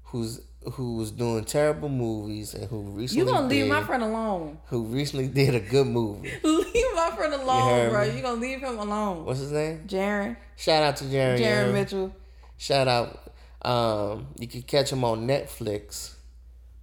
who's 0.04 0.40
who 0.74 0.96
was 0.96 1.10
doing 1.10 1.44
terrible 1.44 1.88
movies 1.88 2.54
and 2.54 2.64
who 2.68 2.80
recently 2.82 3.24
You 3.24 3.30
gonna 3.32 3.46
leave 3.46 3.64
did, 3.64 3.72
my 3.72 3.82
friend 3.84 4.02
alone? 4.02 4.58
who 4.66 4.84
recently 4.84 5.28
did 5.28 5.54
a 5.54 5.60
good 5.60 5.86
movie. 5.86 6.32
leave 6.44 6.86
my 6.94 7.10
friend 7.16 7.32
alone, 7.34 7.68
heard 7.70 7.90
bro. 7.90 8.08
me? 8.08 8.16
You 8.16 8.22
gonna 8.22 8.40
leave 8.40 8.60
him 8.60 8.78
alone? 8.78 9.24
What's 9.24 9.40
his 9.40 9.52
name? 9.52 9.84
Jaren, 9.86 10.36
Shout 10.56 10.82
out 10.82 10.96
to 10.96 11.04
Jaron. 11.04 11.38
Jaron 11.38 11.72
Mitchell, 11.72 12.14
Shout 12.56 12.88
out. 12.88 13.27
Um, 13.62 14.28
you 14.38 14.46
can 14.46 14.62
catch 14.62 14.90
him 14.92 15.04
on 15.04 15.26
Netflix, 15.26 16.14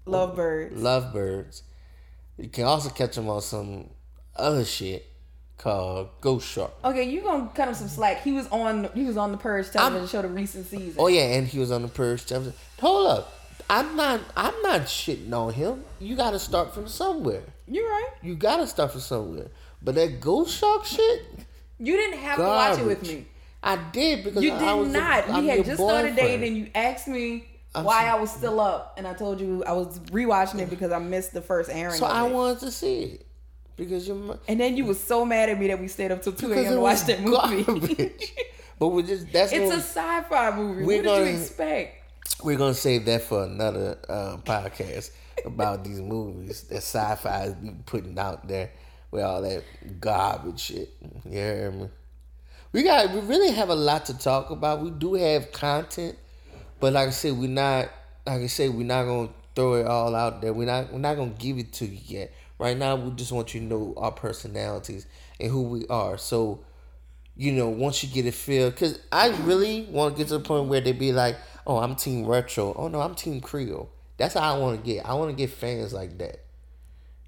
Lovebirds. 0.05 0.73
Lovebirds. 0.81 1.61
You 2.37 2.49
can 2.49 2.65
also 2.65 2.89
catch 2.89 3.17
him 3.17 3.29
on 3.29 3.41
some 3.41 3.89
other 4.35 4.65
shit 4.65 5.05
called 5.57 6.09
Ghost 6.19 6.47
Shark. 6.47 6.71
Okay, 6.83 7.03
you 7.03 7.21
gonna 7.21 7.49
cut 7.55 7.69
him 7.69 7.73
some 7.73 7.87
slack. 7.87 8.21
He 8.23 8.33
was 8.33 8.47
on 8.49 8.89
he 8.93 9.03
was 9.05 9.15
on 9.17 9.31
the 9.31 9.37
Purge 9.37 9.71
television 9.71 10.07
show 10.07 10.21
the 10.21 10.27
recent 10.27 10.65
season. 10.67 10.95
Oh 10.97 11.07
yeah, 11.07 11.35
and 11.35 11.47
he 11.47 11.59
was 11.59 11.71
on 11.71 11.81
the 11.81 11.87
Purge. 11.87 12.25
television. 12.25 12.53
Hold 12.81 13.07
up, 13.07 13.33
I'm 13.69 13.95
not. 13.95 14.19
I'm 14.35 14.61
not 14.61 14.81
shitting 14.81 15.31
on 15.33 15.53
him. 15.53 15.83
You 15.99 16.15
got 16.15 16.31
to 16.31 16.39
start 16.39 16.73
from 16.73 16.87
somewhere. 16.87 17.43
You're 17.67 17.87
right. 17.89 18.09
You 18.21 18.35
got 18.35 18.57
to 18.57 18.67
start 18.67 18.91
from 18.91 19.01
somewhere. 19.01 19.47
But 19.81 19.95
that 19.95 20.19
Ghost 20.19 20.57
Shark 20.57 20.85
shit, 20.85 21.21
You 21.79 21.95
didn't 21.95 22.19
have 22.19 22.37
to 22.37 22.43
watch 22.43 22.79
it 22.79 22.85
with 22.85 23.01
me. 23.07 23.25
I 23.65 23.75
did 23.91 24.23
because 24.23 24.43
You 24.43 24.53
I 24.53 24.59
did 24.59 24.75
was 24.75 24.93
not. 24.93 25.29
I'm 25.29 25.41
we 25.43 25.49
had 25.49 25.65
just 25.65 25.81
started 25.81 26.15
boyfriend. 26.15 26.41
dating. 26.41 26.55
You 26.55 26.69
asked 26.75 27.07
me 27.07 27.45
I'm 27.73 27.83
why 27.83 28.05
I 28.07 28.15
was 28.15 28.31
still 28.31 28.59
up, 28.61 28.93
and 28.97 29.05
I 29.07 29.13
told 29.13 29.41
you 29.41 29.63
I 29.65 29.73
was 29.73 29.99
rewatching 30.11 30.59
it 30.59 30.69
because 30.69 30.91
I 30.91 30.99
missed 30.99 31.33
the 31.33 31.41
first 31.41 31.69
airing. 31.69 31.95
So 31.97 32.05
I 32.05 32.23
wanted 32.23 32.59
to 32.61 32.71
see 32.71 33.03
it 33.03 33.25
because 33.75 34.07
you're. 34.07 34.39
And 34.47 34.59
then 34.59 34.77
you 34.77 34.85
was 34.85 34.99
so 34.99 35.25
mad 35.25 35.49
at 35.49 35.59
me 35.59 35.67
that 35.67 35.79
we 35.81 35.87
stayed 35.89 36.11
up 36.11 36.21
till 36.21 36.33
two 36.33 36.53
a.m. 36.53 36.73
to 36.75 36.79
watch 36.79 37.01
that 37.05 37.21
movie. 37.21 38.11
But 38.77 38.89
we 38.89 39.03
just 39.03 39.31
that's 39.31 39.53
it's 39.53 39.71
a 39.73 39.77
sci-fi 39.77 40.53
movie. 40.55 40.83
We're 40.83 40.97
What 40.97 41.03
did 41.03 41.05
gonna- 41.05 41.25
you 41.31 41.37
expect? 41.37 42.01
we're 42.43 42.57
gonna 42.57 42.73
save 42.73 43.05
that 43.05 43.21
for 43.21 43.43
another 43.45 43.97
uh, 44.09 44.35
podcast 44.43 45.11
about 45.45 45.83
these 45.85 46.01
movies 46.01 46.63
that 46.63 46.77
sci-fi 46.83 47.45
is 47.45 47.53
be 47.53 47.71
putting 47.85 48.19
out 48.19 48.45
there 48.49 48.71
with 49.11 49.23
all 49.23 49.41
that 49.43 49.63
garbage 50.01 50.59
shit. 50.59 50.89
You 51.23 51.31
hear 51.31 51.71
me? 51.71 51.89
We 52.75 52.83
got 52.83 53.13
we 53.13 53.21
really 53.21 53.51
have 53.51 53.69
a 53.69 53.73
lot 53.73 54.07
to 54.07 54.17
talk 54.17 54.49
about. 54.49 54.81
We 54.81 54.91
do 54.91 55.13
have 55.13 55.53
content, 55.53 56.17
but 56.81 56.91
like 56.91 57.07
I 57.07 57.11
said, 57.11 57.31
we're 57.37 57.47
not 57.47 57.89
like 58.27 58.41
I 58.41 58.47
said, 58.47 58.71
we're 58.71 58.85
not 58.85 59.05
gonna 59.05 59.29
throw 59.55 59.75
it 59.75 59.87
all 59.87 60.13
out 60.13 60.41
there. 60.41 60.51
We're 60.51 60.65
not 60.65 60.91
we're 60.91 60.99
not 60.99 61.15
gonna 61.15 61.31
give 61.39 61.57
it 61.57 61.71
to 61.71 61.85
you 61.85 62.01
yet. 62.03 62.33
Right 62.59 62.77
now, 62.77 62.97
we 62.97 63.11
just 63.11 63.31
want 63.31 63.53
you 63.53 63.61
to 63.61 63.65
know 63.65 63.93
our 63.95 64.11
personalities 64.11 65.07
and 65.39 65.49
who 65.49 65.61
we 65.61 65.87
are. 65.87 66.17
So 66.17 66.65
you 67.37 67.53
know, 67.53 67.69
once 67.69 68.03
you 68.03 68.09
get 68.09 68.25
a 68.25 68.33
feel, 68.33 68.71
because 68.71 68.99
I 69.09 69.29
really 69.43 69.83
want 69.83 70.15
to 70.15 70.17
get 70.17 70.27
to 70.27 70.39
the 70.39 70.43
point 70.43 70.67
where 70.67 70.81
they 70.81 70.91
be 70.91 71.13
like, 71.13 71.37
oh, 71.65 71.77
I'm 71.77 71.95
Team 71.95 72.25
Retro. 72.25 72.73
Oh, 72.73 72.89
no, 72.89 72.99
I'm 72.99 73.15
Team 73.15 73.39
Creole. 73.39 73.89
That's 74.17 74.33
how 74.33 74.53
I 74.53 74.57
want 74.57 74.83
to 74.83 74.85
get. 74.85 75.05
I 75.05 75.13
want 75.13 75.31
to 75.31 75.35
get 75.37 75.49
fans 75.49 75.93
like 75.93 76.17
that. 76.17 76.44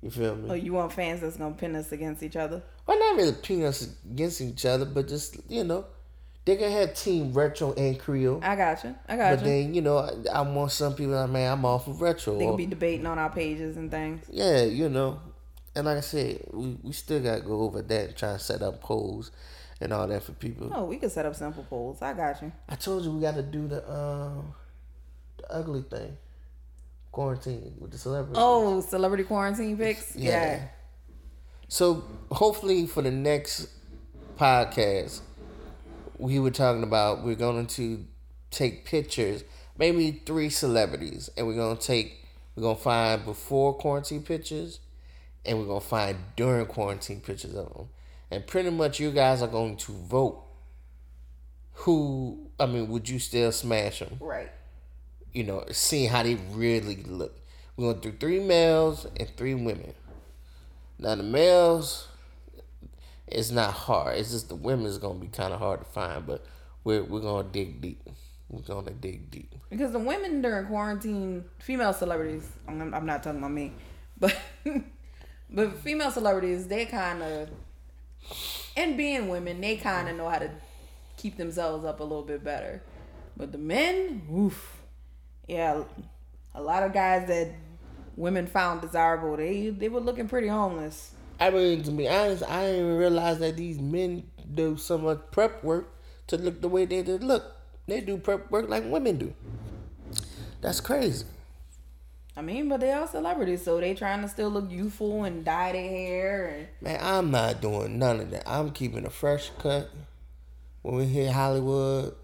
You 0.02 0.12
feel 0.12 0.36
me? 0.36 0.50
Oh, 0.50 0.54
you 0.54 0.74
want 0.74 0.94
fans 0.94 1.22
that's 1.22 1.38
gonna 1.38 1.56
pin 1.56 1.76
us 1.76 1.92
against 1.92 2.22
each 2.24 2.36
other? 2.36 2.62
well, 2.86 3.00
not 3.00 3.18
really 3.18 3.34
pin 3.34 3.64
us 3.64 3.90
against 4.10 4.40
each 4.42 4.66
other, 4.66 4.86
but 4.86 5.08
just, 5.08 5.38
you 5.50 5.64
know, 5.64 5.86
they 6.46 6.56
can 6.56 6.72
have 6.72 6.94
Team 6.94 7.34
Retro 7.34 7.74
and 7.74 8.00
Creole. 8.00 8.40
I 8.42 8.56
got 8.56 8.84
you. 8.84 8.96
I 9.10 9.18
got 9.18 9.38
But 9.38 9.46
you. 9.46 9.52
then, 9.52 9.74
you 9.74 9.82
know, 9.82 9.98
I, 9.98 10.12
I 10.32 10.42
want 10.42 10.72
some 10.72 10.94
people 10.96 11.14
like, 11.14 11.30
man, 11.30 11.52
I'm 11.52 11.66
off 11.66 11.88
of 11.88 12.00
Retro. 12.02 12.38
They 12.38 12.46
or- 12.46 12.52
can 12.52 12.58
be 12.58 12.66
debating 12.68 13.06
on 13.06 13.20
our 13.20 13.30
pages 13.30 13.76
and 13.76 13.92
things. 13.92 14.24
yeah, 14.30 14.64
you 14.64 14.88
know. 14.88 15.20
And 15.76 15.86
like 15.86 15.98
I 15.98 16.02
said, 16.02 16.42
we, 16.54 16.78
we 16.84 16.92
still 16.94 17.20
got 17.22 17.36
to 17.36 17.42
go 17.42 17.62
over 17.62 17.82
that 17.82 18.06
and 18.08 18.16
try 18.16 18.30
and 18.32 18.42
set 18.42 18.62
up 18.64 18.82
polls 18.82 19.30
and 19.82 19.92
all 19.94 20.08
that 20.08 20.24
for 20.24 20.32
people. 20.32 20.72
Oh, 20.74 20.86
we 20.86 20.98
can 20.98 21.10
set 21.10 21.26
up 21.26 21.36
simple 21.36 21.64
polls. 21.70 22.02
I 22.02 22.14
got 22.14 22.42
you. 22.42 22.52
I 22.70 22.76
told 22.76 23.04
you 23.04 23.12
we 23.12 23.22
got 23.22 23.36
to 23.36 23.44
do 23.44 23.68
the 23.68 23.88
um 23.92 24.54
the 25.38 25.52
ugly 25.54 25.82
thing, 25.84 26.18
quarantine 27.18 27.74
with 27.80 27.90
the 27.90 27.98
celebrities. 27.98 28.38
Oh, 28.40 28.80
celebrity 28.80 29.24
quarantine 29.24 29.76
pics. 29.76 30.16
Yeah. 30.16 30.68
So 31.68 32.04
hopefully 32.30 32.86
for 32.86 33.02
the 33.02 33.10
next 33.10 33.70
podcast, 34.38 35.22
we 36.20 36.38
were 36.38 36.52
talking 36.52 36.84
about 36.84 37.24
we're 37.24 37.34
going 37.34 37.66
to 37.66 38.06
take 38.52 38.86
pictures, 38.86 39.44
maybe 39.80 40.22
three 40.28 40.52
celebrities, 40.52 41.32
and 41.36 41.48
we're 41.48 41.56
gonna 41.56 41.80
take 41.80 42.24
we're 42.56 42.62
gonna 42.62 42.76
find 42.76 43.26
before 43.26 43.74
quarantine 43.74 44.22
pictures, 44.22 44.80
and 45.44 45.58
we're 45.58 45.66
gonna 45.66 45.82
find 45.82 46.20
during 46.36 46.68
quarantine 46.68 47.20
pictures 47.20 47.56
of 47.56 47.74
them, 47.74 47.88
and 48.30 48.46
pretty 48.46 48.70
much 48.70 49.00
you 49.00 49.10
guys 49.10 49.42
are 49.42 49.48
going 49.48 49.76
to 49.78 49.92
vote. 49.92 50.44
Who 51.82 52.52
I 52.60 52.68
mean, 52.68 52.90
would 52.90 53.10
you 53.10 53.18
still 53.18 53.52
smash 53.52 54.00
them? 54.02 54.18
Right. 54.20 54.52
You 55.38 55.44
know, 55.44 55.64
seeing 55.72 56.10
how 56.10 56.24
they 56.24 56.34
really 56.52 56.96
look. 57.04 57.40
We're 57.76 57.94
gonna 57.94 58.02
do 58.02 58.18
three 58.20 58.40
males 58.40 59.06
and 59.20 59.30
three 59.38 59.54
women. 59.54 59.94
Now 60.98 61.14
the 61.14 61.22
males, 61.22 62.08
it's 63.28 63.52
not 63.52 63.72
hard. 63.72 64.18
It's 64.18 64.32
just 64.32 64.50
the 64.50 64.56
women 64.56 64.88
is 64.88 64.98
gonna 64.98 65.20
be 65.20 65.28
kind 65.28 65.54
of 65.54 65.60
hard 65.60 65.82
to 65.82 65.86
find, 65.86 66.26
but 66.26 66.44
we're 66.84 67.04
we're 67.04 67.20
gonna 67.20 67.48
dig 67.48 67.82
deep. 67.82 68.02
We're 68.50 68.62
gonna 68.62 68.90
dig 68.90 69.30
deep. 69.30 69.54
Because 69.70 69.92
the 69.92 70.00
women 70.00 70.42
during 70.42 70.66
quarantine, 70.66 71.46
female 71.60 71.94
celebrities, 71.94 72.50
I'm, 72.68 72.92
I'm 72.96 73.06
not 73.06 73.22
talking 73.22 73.38
about 73.38 73.52
me, 73.52 73.74
but 74.20 74.36
but 75.52 75.78
female 75.84 76.10
celebrities, 76.10 76.68
they 76.68 76.88
kind 76.88 77.22
of, 77.22 77.50
and 78.76 78.98
being 78.98 79.30
women, 79.30 79.62
they 79.62 79.78
kind 79.78 80.10
of 80.10 80.16
know 80.16 80.30
how 80.30 80.40
to 80.40 80.50
keep 81.16 81.38
themselves 81.38 81.86
up 81.86 82.00
a 82.00 82.04
little 82.04 82.24
bit 82.24 82.44
better. 82.44 82.82
But 83.36 83.52
the 83.52 83.60
men, 83.60 84.24
oof, 84.34 84.77
yeah, 85.48 85.84
a 86.54 86.62
lot 86.62 86.84
of 86.84 86.94
guys 86.94 87.28
that 87.28 87.50
women 88.16 88.48
found 88.48 88.82
desirable, 88.82 89.38
they 89.38 89.70
they 89.70 89.90
were 89.90 90.00
looking 90.00 90.28
pretty 90.28 90.48
homeless. 90.48 91.12
I 91.40 91.52
mean, 91.52 91.84
to 91.84 91.92
be 91.92 92.08
honest, 92.10 92.44
I 92.44 92.66
didn't 92.66 92.80
even 92.80 92.98
realize 92.98 93.40
that 93.40 93.58
these 93.58 93.80
men 93.80 94.24
do 94.54 94.76
so 94.78 94.98
much 94.98 95.20
prep 95.32 95.64
work 95.64 95.94
to 96.28 96.38
look 96.38 96.62
the 96.62 96.68
way 96.68 96.86
they 96.86 97.04
did 97.04 97.24
look. 97.24 97.56
They 97.88 98.02
do 98.02 98.18
prep 98.18 98.50
work 98.50 98.68
like 98.68 98.84
women 98.86 99.18
do. 99.18 99.34
That's 100.62 100.82
crazy. 100.82 101.26
I 102.36 102.42
mean, 102.42 102.70
but 102.70 102.82
they 102.82 102.92
are 102.92 103.08
celebrities, 103.08 103.64
so 103.64 103.80
they 103.80 103.94
trying 103.94 104.22
to 104.22 104.28
still 104.28 104.50
look 104.50 104.70
youthful 104.70 105.24
and 105.24 105.44
dye 105.44 105.72
their 105.72 105.90
hair. 105.90 106.48
And 106.48 106.68
Man, 106.82 107.00
I'm 107.02 107.32
not 107.32 107.62
doing 107.62 107.98
none 107.98 108.20
of 108.20 108.32
that. 108.32 108.48
I'm 108.48 108.72
keeping 108.72 109.06
a 109.06 109.10
fresh 109.10 109.52
cut. 109.58 109.90
When 110.84 110.96
we 110.96 111.06
hit 111.06 111.32
Hollywood, 111.32 112.16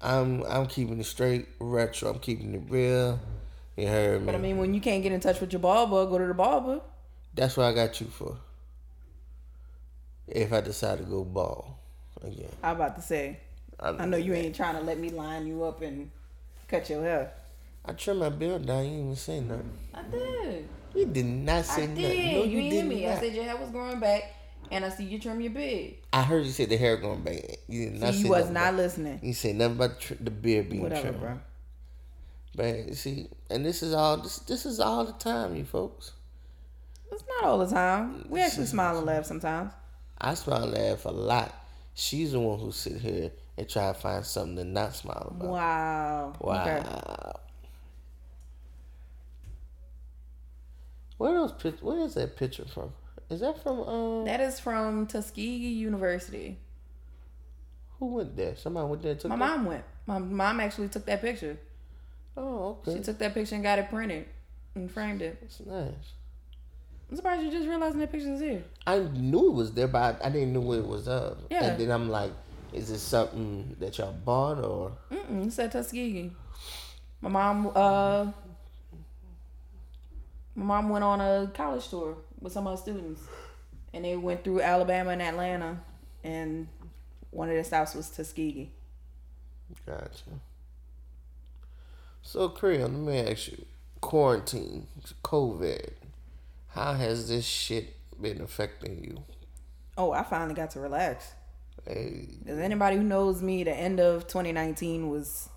I'm 0.00 0.42
I'm 0.44 0.66
keeping 0.66 1.00
it 1.00 1.04
straight 1.04 1.46
retro. 1.58 2.10
I'm 2.10 2.18
keeping 2.18 2.54
it 2.54 2.62
real. 2.68 3.18
You 3.76 3.86
heard 3.88 4.20
me. 4.20 4.26
but 4.26 4.34
I 4.34 4.38
mean, 4.38 4.58
when 4.58 4.72
you 4.74 4.80
can't 4.80 5.02
get 5.02 5.12
in 5.12 5.20
touch 5.20 5.40
with 5.40 5.52
your 5.52 5.60
barber, 5.60 6.06
go 6.06 6.18
to 6.18 6.26
the 6.26 6.34
barber. 6.34 6.80
That's 7.34 7.56
what 7.56 7.66
I 7.66 7.72
got 7.74 8.00
you 8.00 8.06
for. 8.06 8.36
If 10.26 10.52
I 10.52 10.60
decide 10.60 10.98
to 10.98 11.04
go 11.04 11.24
ball 11.24 11.78
again. 12.22 12.48
I'm 12.62 12.76
about 12.76 12.96
to 12.96 13.02
say, 13.02 13.38
I 13.78 14.06
know 14.06 14.16
you 14.16 14.32
ain't 14.34 14.56
trying 14.56 14.76
to 14.76 14.80
let 14.82 14.98
me 14.98 15.10
line 15.10 15.46
you 15.46 15.64
up 15.64 15.82
and 15.82 16.10
cut 16.68 16.88
your 16.90 17.02
hair. 17.02 17.32
I 17.84 17.92
trimmed 17.92 18.20
my 18.20 18.30
beard 18.30 18.66
down. 18.66 18.84
You 18.84 18.90
didn't 18.90 19.04
even 19.04 19.16
say 19.16 19.40
nothing. 19.40 19.70
I 19.94 20.02
did. 20.02 20.68
You 20.94 21.06
did 21.06 21.26
not 21.26 21.64
say 21.64 21.84
I 21.84 21.86
nothing. 21.86 22.02
did. 22.02 22.32
No, 22.34 22.42
you 22.44 22.60
you 22.60 22.70
didn't 22.70 22.90
hear 22.90 23.00
me. 23.00 23.06
I 23.08 23.20
said 23.20 23.34
your 23.34 23.44
hair 23.44 23.56
was 23.56 23.70
growing 23.70 24.00
back, 24.00 24.34
and 24.70 24.84
I 24.84 24.88
see 24.88 25.04
you 25.04 25.18
trim 25.18 25.40
your 25.40 25.50
beard. 25.52 25.94
I 26.12 26.22
heard 26.22 26.44
you 26.44 26.52
say 26.52 26.64
the 26.66 26.76
hair 26.76 26.96
going 26.96 27.22
back. 27.22 27.42
You 27.68 27.90
did 27.90 28.00
not 28.00 28.14
See, 28.14 28.22
you 28.24 28.28
was 28.30 28.50
not 28.50 28.68
about- 28.68 28.74
listening. 28.74 29.20
You 29.22 29.32
say 29.34 29.52
nothing 29.52 29.76
about 29.76 29.98
the, 30.00 30.06
tr- 30.06 30.22
the 30.22 30.30
beard 30.30 30.68
being 30.70 30.82
Whatever, 30.82 31.02
trimmed. 31.02 31.20
bro. 31.20 31.38
But 32.54 32.88
you 32.88 32.94
see, 32.94 33.28
and 33.50 33.64
this 33.64 33.82
is 33.82 33.92
all 33.92 34.16
this 34.18 34.38
this 34.40 34.64
is 34.66 34.80
all 34.80 35.04
the 35.04 35.12
time, 35.12 35.54
you 35.56 35.64
folks. 35.64 36.12
It's 37.12 37.22
not 37.28 37.44
all 37.44 37.58
the 37.58 37.66
time. 37.66 38.26
We 38.30 38.40
actually 38.40 38.66
smile 38.66 38.96
and 38.98 39.06
laugh 39.06 39.26
sometimes. 39.26 39.72
I 40.18 40.34
smile 40.34 40.64
and 40.64 40.72
laugh 40.72 41.04
a 41.04 41.10
lot. 41.10 41.54
She's 41.94 42.32
the 42.32 42.40
one 42.40 42.58
who 42.58 42.72
sit 42.72 42.96
here 43.00 43.30
and 43.58 43.68
try 43.68 43.88
to 43.92 43.94
find 43.98 44.24
something 44.24 44.56
to 44.56 44.64
not 44.64 44.94
smile 44.94 45.28
about. 45.30 45.48
Wow. 45.48 46.32
Wow. 46.40 46.62
Okay. 46.62 47.32
Where 51.18 51.32
those 51.34 51.52
pic- 51.52 51.80
Where 51.82 52.00
is 52.00 52.14
that 52.14 52.36
picture 52.36 52.66
from? 52.66 52.92
Is 53.30 53.40
that 53.40 53.62
from 53.62 53.80
um? 53.80 54.24
That 54.24 54.40
is 54.40 54.60
from 54.60 55.06
Tuskegee 55.06 55.42
University. 55.74 56.58
who 57.98 58.06
went 58.16 58.36
there? 58.36 58.54
Somebody 58.56 58.86
went 58.88 59.02
there. 59.02 59.12
and 59.12 59.20
Took 59.20 59.28
My 59.30 59.34
it? 59.34 59.38
mom 59.38 59.64
went. 59.64 59.84
My 60.06 60.18
mom 60.18 60.60
actually 60.60 60.88
took 60.88 61.04
that 61.06 61.20
picture. 61.20 61.58
Oh, 62.36 62.78
okay. 62.86 62.98
She 62.98 63.02
took 63.02 63.18
that 63.18 63.34
picture 63.34 63.54
and 63.54 63.64
got 63.64 63.78
it 63.78 63.88
printed 63.88 64.26
and 64.74 64.90
framed 64.90 65.22
it. 65.22 65.38
That's 65.40 65.60
nice. 65.60 65.92
I'm 67.10 67.16
surprised 67.16 67.42
you 67.42 67.50
just 67.50 67.66
realizing 67.68 67.98
that 68.00 68.12
picture 68.12 68.32
is 68.32 68.40
here. 68.40 68.62
I 68.86 68.98
knew 68.98 69.48
it 69.48 69.54
was 69.54 69.72
there, 69.72 69.88
but 69.88 70.20
I, 70.22 70.26
I 70.26 70.30
didn't 70.30 70.52
know 70.52 70.60
what 70.60 70.78
it 70.78 70.86
was 70.86 71.08
of. 71.08 71.38
Yeah. 71.50 71.64
And 71.64 71.80
then 71.80 71.90
I'm 71.90 72.08
like, 72.10 72.32
is 72.72 72.90
this 72.90 73.00
something 73.02 73.76
that 73.80 73.96
y'all 73.98 74.12
bought 74.12 74.58
or? 74.58 74.92
Mm-mm, 75.10 75.46
it's 75.46 75.58
at 75.58 75.72
Tuskegee. 75.72 76.30
My 77.22 77.28
mom, 77.30 77.72
uh, 77.74 78.26
my 80.54 80.64
mom 80.64 80.88
went 80.90 81.04
on 81.04 81.20
a 81.20 81.50
college 81.54 81.88
tour 81.88 82.16
with 82.46 82.52
some 82.52 82.68
of 82.68 82.78
her 82.78 82.82
students, 82.82 83.22
and 83.92 84.04
they 84.04 84.16
went 84.16 84.44
through 84.44 84.60
Alabama 84.60 85.10
and 85.10 85.20
Atlanta, 85.20 85.80
and 86.22 86.68
one 87.30 87.48
of 87.48 87.54
their 87.54 87.64
stops 87.64 87.94
was 87.94 88.08
Tuskegee. 88.08 88.70
Gotcha. 89.84 90.40
So, 92.22 92.48
Creole, 92.48 92.88
let 92.88 92.92
me 92.92 93.18
ask 93.18 93.48
you: 93.48 93.66
quarantine, 94.00 94.86
COVID, 95.24 95.90
how 96.68 96.92
has 96.94 97.28
this 97.28 97.44
shit 97.44 97.96
been 98.20 98.40
affecting 98.40 99.02
you? 99.02 99.24
Oh, 99.98 100.12
I 100.12 100.22
finally 100.22 100.54
got 100.54 100.70
to 100.70 100.80
relax. 100.80 101.32
Hey, 101.84 102.28
As 102.46 102.58
anybody 102.58 102.96
who 102.96 103.02
knows 103.02 103.42
me, 103.42 103.64
the 103.64 103.74
end 103.74 103.98
of 103.98 104.28
2019 104.28 105.10
was 105.10 105.48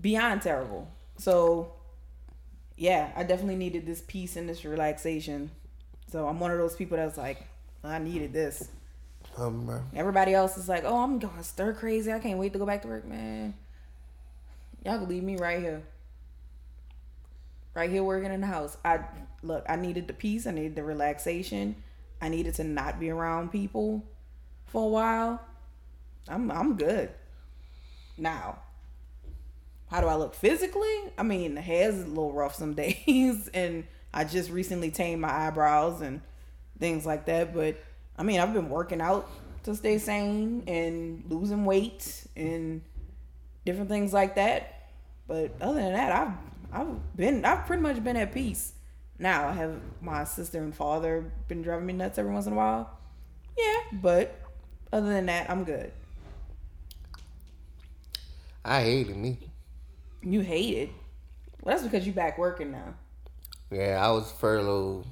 beyond 0.00 0.42
terrible. 0.42 0.90
So, 1.16 1.74
yeah, 2.76 3.12
I 3.14 3.22
definitely 3.22 3.56
needed 3.56 3.86
this 3.86 4.02
peace 4.06 4.36
and 4.36 4.48
this 4.48 4.64
relaxation. 4.64 5.50
So 6.10 6.26
I'm 6.26 6.40
one 6.40 6.50
of 6.50 6.58
those 6.58 6.74
people 6.74 6.96
that's 6.96 7.18
like, 7.18 7.46
I 7.84 7.98
needed 7.98 8.32
this. 8.32 8.68
um. 9.36 9.70
Everybody 9.94 10.34
else 10.34 10.56
is 10.56 10.68
like, 10.68 10.84
oh, 10.84 11.02
I'm 11.02 11.18
going 11.18 11.42
stir 11.42 11.74
crazy. 11.74 12.12
I 12.12 12.18
can't 12.18 12.38
wait 12.38 12.52
to 12.54 12.58
go 12.58 12.66
back 12.66 12.82
to 12.82 12.88
work, 12.88 13.06
man. 13.06 13.54
Y'all 14.84 14.98
can 14.98 15.08
leave 15.08 15.22
me 15.22 15.36
right 15.36 15.60
here. 15.60 15.82
Right 17.74 17.90
here 17.90 18.02
working 18.02 18.32
in 18.32 18.40
the 18.40 18.46
house. 18.46 18.76
I 18.84 19.00
look, 19.42 19.64
I 19.68 19.76
needed 19.76 20.08
the 20.08 20.14
peace, 20.14 20.46
I 20.46 20.50
needed 20.50 20.74
the 20.74 20.82
relaxation. 20.82 21.76
I 22.20 22.28
needed 22.28 22.54
to 22.56 22.64
not 22.64 22.98
be 22.98 23.10
around 23.10 23.52
people 23.52 24.04
for 24.66 24.82
a 24.84 24.88
while. 24.88 25.40
I'm 26.26 26.50
I'm 26.50 26.76
good. 26.76 27.10
Now, 28.16 28.58
how 29.90 30.00
do 30.00 30.08
I 30.08 30.16
look 30.16 30.34
physically? 30.34 31.12
I 31.16 31.22
mean, 31.22 31.54
the 31.54 31.60
hair's 31.60 31.94
a 31.94 32.06
little 32.06 32.32
rough 32.32 32.54
some 32.54 32.74
days 32.84 33.48
and 33.54 33.84
I 34.12 34.24
just 34.24 34.50
recently 34.50 34.90
tamed 34.90 35.20
my 35.20 35.30
eyebrows 35.30 36.00
and 36.00 36.20
things 36.78 37.04
like 37.04 37.26
that, 37.26 37.54
but 37.54 37.76
I 38.16 38.22
mean, 38.22 38.40
I've 38.40 38.52
been 38.52 38.68
working 38.68 39.00
out 39.00 39.28
to 39.64 39.74
stay 39.74 39.98
sane 39.98 40.64
and 40.66 41.24
losing 41.28 41.64
weight 41.64 42.26
and 42.36 42.82
different 43.64 43.88
things 43.88 44.12
like 44.12 44.36
that. 44.36 44.90
But 45.26 45.52
other 45.60 45.80
than 45.80 45.92
that, 45.92 46.12
I've 46.12 46.32
I've 46.72 47.16
been 47.16 47.44
I've 47.44 47.66
pretty 47.66 47.82
much 47.82 48.02
been 48.02 48.16
at 48.16 48.32
peace. 48.32 48.72
Now 49.18 49.48
I 49.48 49.52
have 49.52 49.80
my 50.00 50.24
sister 50.24 50.62
and 50.62 50.74
father 50.74 51.30
been 51.48 51.62
driving 51.62 51.86
me 51.86 51.92
nuts 51.92 52.18
every 52.18 52.32
once 52.32 52.46
in 52.46 52.52
a 52.52 52.56
while. 52.56 52.98
Yeah, 53.56 53.80
but 53.92 54.40
other 54.92 55.08
than 55.08 55.26
that, 55.26 55.50
I'm 55.50 55.64
good. 55.64 55.92
I 58.64 58.82
hated 58.82 59.16
me. 59.16 59.38
You 60.22 60.40
hate 60.40 60.76
it. 60.76 60.90
Well, 61.62 61.74
that's 61.74 61.86
because 61.86 62.06
you 62.06 62.12
back 62.12 62.38
working 62.38 62.70
now. 62.70 62.94
Yeah, 63.70 63.98
I 64.04 64.10
was 64.12 64.30
furloughed 64.32 65.04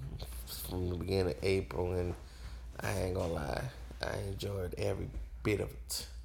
from 0.69 0.89
the 0.89 0.97
beginning 0.97 1.29
of 1.35 1.37
April, 1.43 1.93
and 1.93 2.15
I 2.81 2.91
ain't 3.01 3.15
gonna 3.15 3.33
lie, 3.33 3.63
I 4.03 4.17
enjoyed 4.29 4.75
every 4.79 5.09
bit 5.43 5.61
of 5.61 5.71
it. 5.85 6.07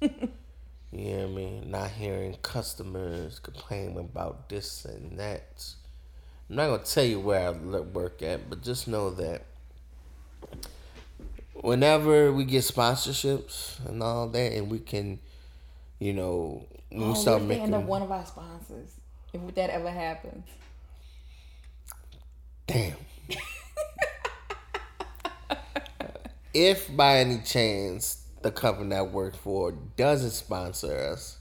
you 0.92 1.10
know 1.10 1.18
what 1.18 1.24
I 1.24 1.26
mean? 1.34 1.70
Not 1.70 1.90
hearing 1.90 2.36
customers 2.42 3.38
complain 3.38 3.96
about 3.98 4.48
this 4.48 4.84
and 4.84 5.18
that. 5.18 5.64
I'm 6.48 6.56
not 6.56 6.68
gonna 6.68 6.84
tell 6.84 7.04
you 7.04 7.20
where 7.20 7.48
I 7.48 7.50
work 7.80 8.22
at, 8.22 8.48
but 8.48 8.62
just 8.62 8.88
know 8.88 9.10
that 9.10 9.44
whenever 11.54 12.32
we 12.32 12.44
get 12.44 12.64
sponsorships 12.64 13.84
and 13.86 14.02
all 14.02 14.28
that, 14.28 14.52
and 14.52 14.70
we 14.70 14.78
can, 14.78 15.18
you 15.98 16.12
know, 16.12 16.66
we 16.90 17.04
Oh, 17.04 17.14
start 17.14 17.42
what 17.42 17.42
if 17.42 17.48
they 17.48 17.54
making. 17.60 17.74
end 17.74 17.74
up 17.74 17.84
one 17.84 18.02
of 18.02 18.10
our 18.10 18.24
sponsors? 18.26 18.90
If 19.32 19.54
that 19.54 19.70
ever 19.70 19.90
happens. 19.90 20.46
Damn. 22.66 22.96
if 26.54 26.94
by 26.96 27.18
any 27.18 27.40
chance 27.42 28.24
the 28.42 28.50
company 28.50 28.94
I 28.94 29.02
work 29.02 29.36
for 29.36 29.72
doesn't 29.96 30.30
sponsor 30.30 30.96
us, 31.12 31.38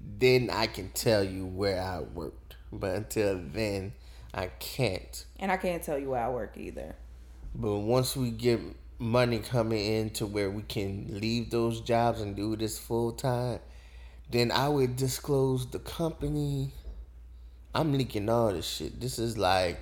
then 0.00 0.50
I 0.50 0.66
can 0.66 0.90
tell 0.90 1.24
you 1.24 1.46
where 1.46 1.80
I 1.80 2.00
worked. 2.00 2.56
But 2.72 2.96
until 2.96 3.40
then, 3.52 3.92
I 4.32 4.48
can't. 4.58 5.24
And 5.38 5.50
I 5.52 5.56
can't 5.56 5.82
tell 5.82 5.98
you 5.98 6.10
where 6.10 6.24
I 6.24 6.28
work 6.28 6.56
either. 6.56 6.96
But 7.54 7.78
once 7.78 8.16
we 8.16 8.30
get 8.30 8.60
money 8.98 9.38
coming 9.38 9.84
in 9.84 10.10
to 10.10 10.26
where 10.26 10.50
we 10.50 10.62
can 10.62 11.20
leave 11.20 11.50
those 11.50 11.80
jobs 11.80 12.20
and 12.20 12.34
do 12.34 12.56
this 12.56 12.78
full 12.78 13.12
time, 13.12 13.60
then 14.30 14.50
I 14.50 14.68
would 14.68 14.96
disclose 14.96 15.70
the 15.70 15.78
company. 15.78 16.72
I'm 17.74 17.92
leaking 17.92 18.28
all 18.28 18.52
this 18.52 18.66
shit. 18.66 19.00
This 19.00 19.18
is 19.18 19.38
like 19.38 19.78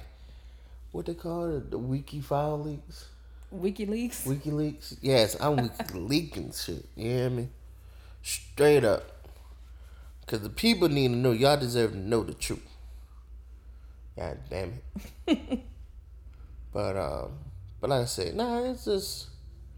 what 0.93 1.07
they 1.07 1.15
call 1.15 1.57
it, 1.57 1.71
the 1.71 1.79
wiki 1.79 2.21
file 2.21 2.61
leaks. 2.61 3.07
WikiLeaks. 3.55 4.25
WikiLeaks? 4.27 4.99
Yes, 5.03 5.37
I'm 5.41 5.71
leaking 5.95 6.53
shit. 6.53 6.87
You 6.97 7.11
hear 7.11 7.31
me? 7.31 7.49
Straight 8.23 8.85
up. 8.85 9.05
Cause 10.27 10.41
the 10.43 10.51
people 10.51 10.89
need 10.89 11.09
to 11.09 11.17
know. 11.17 11.33
Y'all 11.33 11.57
deserve 11.59 11.93
to 11.93 11.99
know 11.99 12.23
the 12.23 12.35
truth. 12.35 12.67
God 14.17 14.39
damn 14.51 14.81
it. 15.27 15.61
but 16.73 16.97
um, 16.97 17.33
but 17.81 17.91
like 17.91 18.03
I 18.03 18.05
said, 18.07 18.35
nah, 18.35 18.65
it's 18.71 18.85
just 18.85 19.29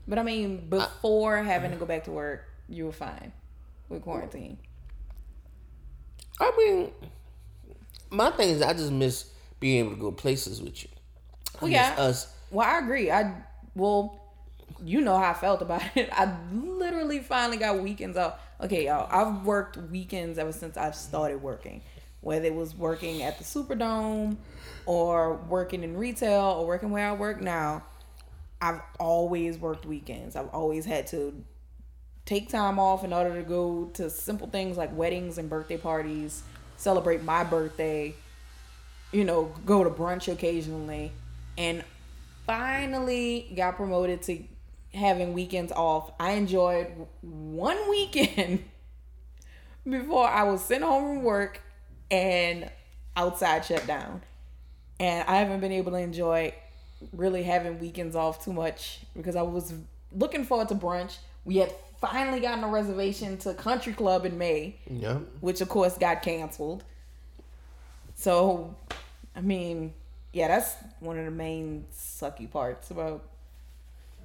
But 0.07 0.19
I 0.19 0.23
mean, 0.23 0.69
before 0.69 1.39
having 1.43 1.71
to 1.73 1.77
go 1.77 1.87
back 1.87 2.05
to 2.05 2.11
work, 2.13 2.45
you 2.69 2.87
were 2.87 2.93
fine. 2.93 3.33
with 3.89 4.03
quarantine? 4.03 4.59
I 6.41 6.53
mean, 6.57 6.93
my 8.11 8.31
thing 8.31 8.51
is, 8.51 8.63
I 8.63 8.73
just 8.73 8.93
miss 8.93 9.31
being 9.61 9.79
able 9.85 9.91
to 9.93 10.01
go 10.01 10.13
places 10.13 10.63
with 10.63 10.83
you. 10.83 10.91
Well, 11.65 11.73
yeah. 11.73 11.95
us. 11.99 12.33
Well, 12.51 12.69
I 12.69 12.79
agree. 12.79 13.11
I 13.11 13.35
well, 13.75 14.21
you 14.83 15.01
know 15.01 15.19
how 15.19 15.31
I 15.31 15.35
felt 15.35 15.63
about 15.63 15.83
it. 15.95 16.09
I 16.13 16.37
literally 16.53 17.21
finally 17.21 17.57
got 17.57 17.81
weekends 17.81 18.17
off. 18.17 18.39
Okay, 18.61 18.87
y'all. 18.87 19.09
I've 19.11 19.45
worked 19.45 19.77
weekends 19.77 20.39
ever 20.39 20.53
since 20.53 20.77
I've 20.77 20.95
started 20.95 21.43
working, 21.43 21.83
whether 22.21 22.47
it 22.47 22.55
was 22.55 22.75
working 22.75 23.23
at 23.23 23.39
the 23.39 23.45
Superdome, 23.45 24.37
or 24.87 25.35
working 25.35 25.83
in 25.83 25.97
retail, 25.97 26.57
or 26.59 26.67
working 26.67 26.91
where 26.91 27.09
I 27.09 27.13
work 27.13 27.41
now. 27.41 27.83
I've 28.61 28.81
always 28.99 29.59
worked 29.59 29.85
weekends. 29.85 30.37
I've 30.37 30.49
always 30.49 30.87
had 30.87 31.07
to 31.09 31.45
take 32.25 32.49
time 32.49 32.79
off 32.79 33.05
in 33.05 33.13
order 33.13 33.35
to 33.35 33.43
go 33.43 33.91
to 33.95 34.09
simple 34.09 34.49
things 34.49 34.77
like 34.77 34.95
weddings 34.97 35.37
and 35.37 35.51
birthday 35.51 35.77
parties, 35.77 36.43
celebrate 36.77 37.23
my 37.23 37.45
birthday, 37.45 38.15
you 39.13 39.25
know, 39.25 39.53
go 39.67 39.85
to 39.85 39.91
brunch 39.91 40.33
occasionally, 40.33 41.13
and 41.57 41.85
finally 42.47 43.53
got 43.57 43.77
promoted 43.77 44.23
to 44.23 44.43
having 44.93 45.33
weekends 45.33 45.73
off. 45.73 46.13
I 46.21 46.33
enjoyed 46.33 46.89
one 47.23 47.79
weekend 47.91 48.65
before 49.89 50.29
I 50.29 50.45
was 50.45 50.65
sent 50.65 50.85
home 50.85 51.17
from 51.17 51.23
work 51.25 51.61
and 52.11 52.71
outside 53.17 53.65
shut 53.65 53.87
down. 53.87 54.23
And 55.01 55.29
I 55.29 55.37
haven't 55.37 55.61
been 55.61 55.73
able 55.73 55.93
to 55.93 55.99
enjoy 55.99 56.55
really 57.13 57.43
having 57.43 57.81
weekends 57.81 58.15
off 58.15 58.45
too 58.45 58.53
much 58.53 59.01
because 59.17 59.37
I 59.37 59.43
was 59.43 59.75
looking 60.13 60.45
forward 60.45 60.69
to 60.69 60.75
brunch. 60.75 61.17
We 61.45 61.57
had 61.57 61.73
finally 62.01 62.41
gotten 62.41 62.63
a 62.65 62.69
reservation 62.69 63.37
to 63.39 63.55
Country 63.55 63.93
Club 63.93 64.25
in 64.27 64.39
May 64.39 64.77
Yeah. 64.89 65.19
which 65.41 65.61
of 65.61 65.69
course 65.69 65.99
got 65.99 66.23
canceled. 66.23 66.85
So, 68.15 68.75
I 69.35 69.41
mean, 69.41 69.93
yeah, 70.35 70.49
that's 70.49 70.75
one 70.99 71.17
of 71.17 71.25
the 71.25 71.31
main 71.31 71.87
sucky 71.97 72.51
parts 72.51 72.91
about 72.91 73.23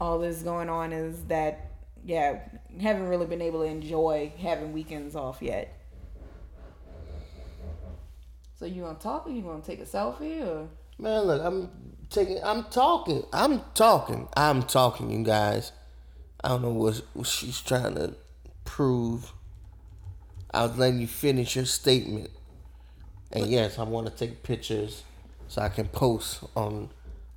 all 0.01 0.17
this 0.17 0.41
going 0.41 0.67
on 0.67 0.91
is 0.91 1.23
that, 1.25 1.71
yeah, 2.03 2.39
haven't 2.81 3.07
really 3.07 3.27
been 3.27 3.43
able 3.43 3.59
to 3.59 3.65
enjoy 3.65 4.33
having 4.39 4.73
weekends 4.73 5.15
off 5.15 5.37
yet. 5.39 5.71
So 8.55 8.65
you 8.65 8.81
gonna 8.81 8.97
talk 8.97 9.27
or 9.27 9.29
you 9.29 9.43
gonna 9.43 9.61
take 9.61 9.81
a 9.81 9.85
selfie 9.85 10.41
or? 10.41 10.67
Man, 10.97 11.21
look, 11.21 11.43
I'm 11.43 11.69
taking, 12.09 12.39
I'm 12.43 12.63
talking, 12.65 13.23
I'm 13.31 13.61
talking, 13.75 14.27
I'm 14.35 14.63
talking, 14.63 15.11
you 15.11 15.23
guys. 15.23 15.71
I 16.43 16.47
don't 16.47 16.63
know 16.63 16.71
what, 16.71 17.03
what 17.13 17.27
she's 17.27 17.61
trying 17.61 17.93
to 17.95 18.15
prove. 18.65 19.31
I 20.51 20.63
was 20.63 20.75
letting 20.75 21.01
you 21.01 21.07
finish 21.07 21.55
your 21.55 21.65
statement. 21.65 22.31
And 23.31 23.45
yes, 23.45 23.77
I 23.77 23.83
want 23.83 24.07
to 24.07 24.13
take 24.13 24.41
pictures 24.41 25.03
so 25.49 25.61
I 25.61 25.67
can 25.67 25.87
post 25.89 26.43
on 26.55 26.89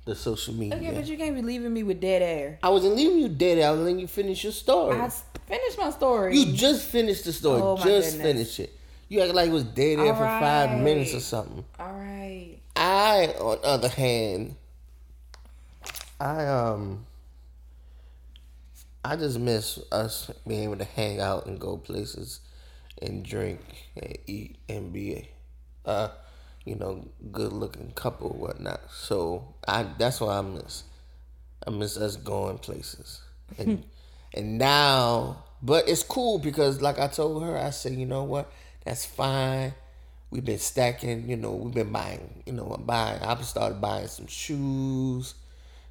the 0.05 0.15
social 0.15 0.53
media. 0.53 0.77
Okay, 0.77 0.91
but 0.91 1.05
you 1.05 1.17
can't 1.17 1.35
be 1.35 1.41
leaving 1.41 1.73
me 1.73 1.83
with 1.83 1.99
dead 1.99 2.21
air. 2.21 2.59
I 2.63 2.69
wasn't 2.69 2.95
leaving 2.95 3.19
you 3.19 3.27
dead. 3.27 3.59
I 3.59 3.71
was 3.71 3.81
letting 3.81 3.99
you 3.99 4.07
finish 4.07 4.43
your 4.43 4.53
story. 4.53 4.97
I 4.97 5.09
finished 5.09 5.77
my 5.77 5.89
story. 5.89 6.37
you 6.37 6.53
just 6.53 6.87
finished 6.87 7.25
the 7.25 7.33
story. 7.33 7.61
Oh, 7.61 7.77
just 7.77 8.17
finished 8.17 8.59
it. 8.59 8.77
You 9.09 9.21
act 9.21 9.33
like 9.33 9.49
it 9.49 9.53
was 9.53 9.65
dead 9.65 9.99
there 9.99 10.13
for 10.13 10.23
five 10.23 10.79
minutes 10.79 11.13
or 11.13 11.19
something. 11.19 11.65
All 11.79 11.93
right. 11.93 12.59
I, 12.75 13.35
on 13.39 13.61
the 13.61 13.67
other 13.67 13.89
hand, 13.89 14.55
I 16.19 16.45
um, 16.45 17.05
I 19.05 19.15
just 19.15 19.37
miss 19.37 19.79
us 19.91 20.31
being 20.47 20.63
able 20.63 20.77
to 20.77 20.85
hang 20.85 21.19
out 21.19 21.45
and 21.45 21.59
go 21.59 21.77
places 21.77 22.39
and 23.01 23.23
drink 23.23 23.59
and 23.95 24.17
eat 24.27 24.57
and 24.69 24.93
be, 24.93 25.29
uh, 25.85 26.09
you 26.65 26.75
know, 26.75 27.05
good 27.31 27.51
looking 27.51 27.91
couple 27.91 28.27
or 28.27 28.47
whatnot. 28.47 28.81
So 28.91 29.55
I 29.67 29.85
that's 29.97 30.21
what 30.21 30.29
I 30.29 30.41
miss. 30.41 30.83
I 31.65 31.69
miss 31.71 31.97
us 31.97 32.15
going 32.15 32.57
places 32.57 33.21
and 33.57 33.83
and 34.33 34.57
now, 34.57 35.43
but 35.61 35.87
it's 35.87 36.03
cool 36.03 36.39
because 36.39 36.81
like 36.81 36.99
I 36.99 37.07
told 37.07 37.43
her, 37.43 37.57
I 37.57 37.69
said, 37.69 37.93
you 37.93 38.05
know 38.05 38.23
what, 38.23 38.51
that's 38.85 39.05
fine. 39.05 39.73
We've 40.29 40.43
been 40.43 40.59
stacking, 40.59 41.29
you 41.29 41.37
know, 41.37 41.51
we've 41.51 41.73
been 41.73 41.91
buying, 41.91 42.43
you 42.45 42.53
know, 42.53 42.65
I'm 42.65 42.83
buying. 42.83 43.21
I've 43.21 43.45
started 43.45 43.79
buying 43.79 44.07
some 44.07 44.25
shoes, 44.25 45.35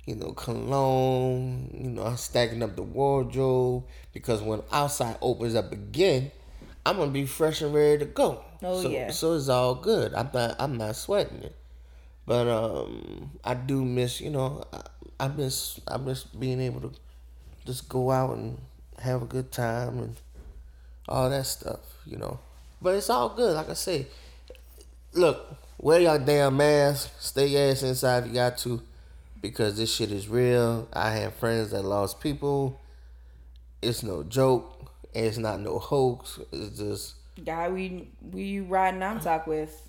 you 0.05 0.17
know, 0.17 0.33
cologne. 0.33 1.71
You 1.73 1.91
know, 1.91 2.03
I'm 2.03 2.17
stacking 2.17 2.61
up 2.61 2.75
the 2.75 2.83
wardrobe 2.83 3.85
because 4.13 4.43
when 4.43 4.63
outside 4.73 5.17
opens 5.23 5.55
up 5.55 5.71
again, 5.71 6.33
I'm 6.85 6.97
gonna 6.97 7.11
be 7.11 7.27
fresh 7.27 7.63
and 7.63 7.75
ready 7.75 7.99
to 7.99 8.05
go. 8.07 8.45
Oh, 8.63 8.83
so, 8.83 8.89
yeah. 8.89 9.11
So 9.11 9.35
it's 9.35 9.49
all 9.49 9.75
good. 9.75 10.15
I'm 10.15 10.31
not. 10.33 10.57
I'm 10.59 10.77
not 10.77 10.97
sweating 10.97 11.43
it. 11.43 11.57
But 12.27 12.49
um, 12.49 13.31
I 13.45 13.55
do 13.55 13.85
miss, 13.85 14.21
you 14.21 14.31
know, 14.31 14.65
I, 14.73 15.25
I 15.25 15.29
miss, 15.29 15.81
I 15.89 15.97
miss 15.97 16.25
being 16.25 16.61
able 16.61 16.81
to 16.83 16.93
just 17.67 17.89
go 17.89 18.11
out 18.11 18.37
and 18.37 18.59
have 19.01 19.23
a 19.23 19.27
good 19.27 19.51
time 19.51 19.99
and 19.99 20.17
all 21.09 21.29
that 21.31 21.47
stuff, 21.47 21.81
you 22.07 22.17
know. 22.17 22.39
But 22.81 22.95
it's 22.95 23.11
all 23.11 23.31
good. 23.31 23.55
Like 23.55 23.71
I 23.71 23.75
say, 23.75 24.07
look, 25.13 25.57
wear 25.79 26.01
your 26.01 26.19
damn 26.19 26.57
mask. 26.57 27.11
Stay 27.19 27.49
your 27.49 27.71
ass 27.71 27.83
inside 27.83 28.25
if 28.25 28.29
you 28.29 28.35
got 28.35 28.59
to, 28.59 28.81
because 29.41 29.77
this 29.77 29.93
shit 29.93 30.13
is 30.13 30.29
real. 30.29 30.89
I 30.93 31.11
have 31.11 31.35
friends 31.35 31.73
that 31.73 31.83
lost 31.83 32.21
people. 32.21 32.81
It's 33.81 34.05
no 34.05 34.23
joke. 34.23 34.72
And 35.15 35.27
It's 35.27 35.39
not 35.39 35.61
no 35.61 35.79
hoax. 35.79 36.39
It's 36.53 36.79
just 36.79 37.15
guy 37.45 37.69
we 37.69 38.09
we 38.31 38.61
riding 38.61 39.01
NOMTOC 39.01 39.47
with, 39.47 39.89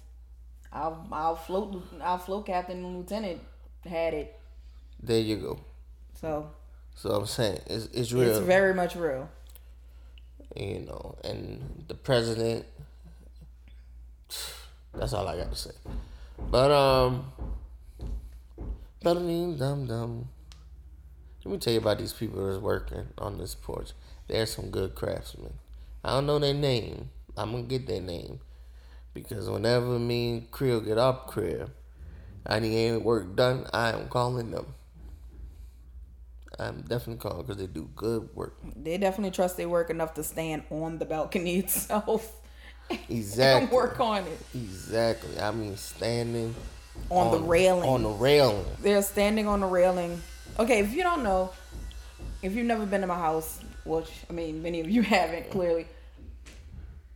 I'll 0.72 1.06
I'll 1.12 1.36
float 1.36 1.84
our 2.02 2.20
float 2.20 2.46
captain 2.46 2.84
and 2.84 2.98
lieutenant 2.98 3.42
had 3.86 4.14
it. 4.14 4.40
there 5.02 5.20
you 5.20 5.38
go. 5.38 5.60
So 6.20 6.50
So 6.96 7.10
I'm 7.12 7.26
saying 7.26 7.60
it's 7.68 7.86
it's 7.94 8.12
real. 8.14 8.30
it's 8.30 8.40
very 8.40 8.74
much 8.74 8.96
real. 8.96 9.30
you 10.56 10.80
know, 10.82 11.16
and 11.24 11.86
the 11.88 11.96
president. 11.96 12.66
That's 14.94 15.14
all 15.14 15.28
I 15.28 15.38
got 15.38 15.50
to 15.52 15.56
say. 15.58 15.72
But 16.52 16.72
um, 16.72 17.32
dum 19.02 19.58
dum 19.58 19.88
dum. 19.88 20.28
Let 21.44 21.52
me 21.52 21.58
tell 21.58 21.74
you 21.74 21.80
about 21.80 21.98
these 21.98 22.14
people 22.14 22.46
that's 22.48 22.62
working 22.62 23.08
on 23.18 23.38
this 23.38 23.54
porch. 23.56 23.92
They're 24.34 24.48
some 24.48 24.72
good 24.72 24.96
craftsmen. 24.96 25.54
I 26.04 26.10
don't 26.16 26.26
know 26.26 26.40
their 26.40 26.56
name. 26.56 27.12
I'm 27.38 27.52
gonna 27.52 27.66
get 27.66 27.86
their 27.86 28.02
name 28.02 28.40
because 29.14 29.48
whenever 29.48 30.00
me 30.00 30.30
and 30.32 30.50
Creole 30.50 30.82
get 30.82 30.98
up 30.98 31.28
crib, 31.28 31.70
I 32.44 32.58
need 32.58 32.88
any 32.88 32.98
work 32.98 33.36
done. 33.36 33.68
I 33.72 33.92
am 33.92 34.08
calling 34.08 34.50
them. 34.50 34.74
I'm 36.58 36.82
definitely 36.82 37.18
calling 37.22 37.44
because 37.44 37.58
they 37.58 37.68
do 37.68 37.88
good 37.96 38.28
work. 38.34 38.56
They 38.76 38.98
definitely 38.98 39.30
trust 39.30 39.56
their 39.56 39.70
work 39.70 39.92
enough 39.92 40.16
to 40.16 40.24
stand 40.24 40.64
on 40.72 40.98
the 40.98 41.06
balcony 41.06 41.60
itself 41.60 42.32
and 42.90 43.00
Exactly. 43.10 43.76
work 43.78 44.00
on 44.00 44.24
it. 44.24 44.40
Exactly. 44.56 45.40
I 45.40 45.52
mean, 45.52 45.78
standing 45.78 46.56
On 47.12 47.30
the 47.30 47.38
railing. 47.38 47.88
On 47.88 48.02
the 48.02 48.10
railing. 48.10 48.66
They're 48.82 49.04
standing 49.04 49.48
on 49.48 49.60
the 49.60 49.68
railing. 49.68 50.20
Okay, 50.58 50.80
if 50.80 50.92
you 50.92 51.04
don't 51.04 51.22
know, 51.22 51.52
if 52.42 52.56
you've 52.56 52.66
never 52.66 52.88
been 52.88 53.02
to 53.02 53.08
my 53.08 53.14
house, 53.20 53.60
which 53.86 54.10
I 54.30 54.34
mean 54.34 54.62
many 54.62 54.80
of 54.80 54.90
you 54.90 55.02
haven't 55.18 55.50
clearly, 55.52 55.88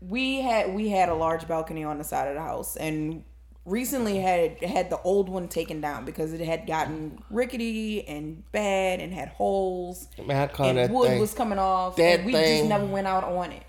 we 0.02 0.42
had 0.42 0.74
we 0.74 0.90
had 0.90 1.10
a 1.10 1.14
large 1.16 1.48
balcony 1.48 1.84
on 1.84 1.98
the 1.98 2.04
side 2.04 2.28
of 2.28 2.36
the 2.36 2.42
house 2.42 2.76
and 2.76 3.24
recently 3.66 4.20
had 4.20 4.64
had 4.64 4.90
the 4.90 5.02
old 5.02 5.28
one 5.28 5.48
taken 5.50 5.82
down 5.82 6.06
because 6.06 6.32
it 6.32 6.40
had 6.40 6.66
gotten 6.66 7.22
rickety 7.30 8.08
and 8.08 8.50
bad 8.54 9.02
and 9.02 9.14
had 9.14 9.28
holes 9.30 10.08
Man, 10.26 10.38
I 10.38 10.48
call 10.48 10.70
and 10.70 10.78
that 10.78 10.90
wood 10.90 11.10
thing. 11.10 11.20
was 11.20 11.34
coming 11.34 11.60
off 11.60 11.98
that 11.98 12.20
and 12.20 12.26
we 12.26 12.32
thing- 12.32 12.60
just 12.60 12.70
never 12.70 12.86
went 12.86 13.08
out 13.08 13.24
on 13.26 13.52
it. 13.52 13.64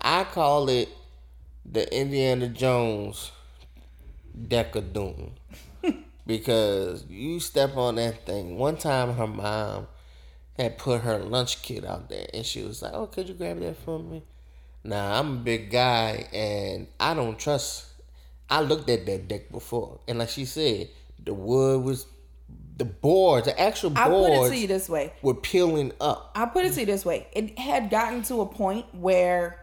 I 0.00 0.24
call 0.24 0.68
it 0.68 0.88
the 1.64 1.92
Indiana 1.96 2.48
Jones 2.48 3.32
deck 4.46 4.76
of 4.76 4.92
doom. 4.92 5.32
because 6.26 7.04
you 7.08 7.40
step 7.40 7.76
on 7.76 7.94
that 7.96 8.26
thing. 8.26 8.58
One 8.58 8.76
time 8.76 9.14
her 9.14 9.26
mom 9.26 9.86
had 10.58 10.78
put 10.78 11.02
her 11.02 11.18
lunch 11.18 11.62
kit 11.62 11.84
out 11.84 12.08
there 12.08 12.26
and 12.34 12.44
she 12.44 12.62
was 12.62 12.82
like, 12.82 12.92
Oh, 12.92 13.06
could 13.06 13.28
you 13.28 13.34
grab 13.34 13.60
that 13.60 13.76
for 13.76 13.98
me? 13.98 14.22
Nah, 14.84 15.18
I'm 15.18 15.32
a 15.32 15.36
big 15.40 15.70
guy 15.70 16.28
and 16.32 16.86
I 16.98 17.14
don't 17.14 17.38
trust 17.38 17.86
I 18.50 18.62
looked 18.62 18.88
at 18.88 19.04
that 19.06 19.28
deck 19.28 19.50
before 19.50 20.00
and 20.08 20.18
like 20.18 20.30
she 20.30 20.44
said, 20.44 20.88
the 21.22 21.34
wood 21.34 21.82
was 21.82 22.06
the 22.76 22.84
boards, 22.84 23.46
the 23.46 23.60
actual 23.60 23.92
I 23.96 24.04
put 24.04 24.30
it 24.30 24.36
boards 24.36 24.50
to 24.50 24.56
you 24.56 24.66
this 24.66 24.88
way. 24.88 25.12
were 25.20 25.34
peeling 25.34 25.92
up. 26.00 26.30
I'll 26.34 26.46
put 26.46 26.64
it 26.64 26.72
to 26.74 26.80
you 26.80 26.86
this 26.86 27.04
way. 27.04 27.26
It 27.32 27.58
had 27.58 27.90
gotten 27.90 28.22
to 28.24 28.40
a 28.40 28.46
point 28.46 28.86
where 28.94 29.60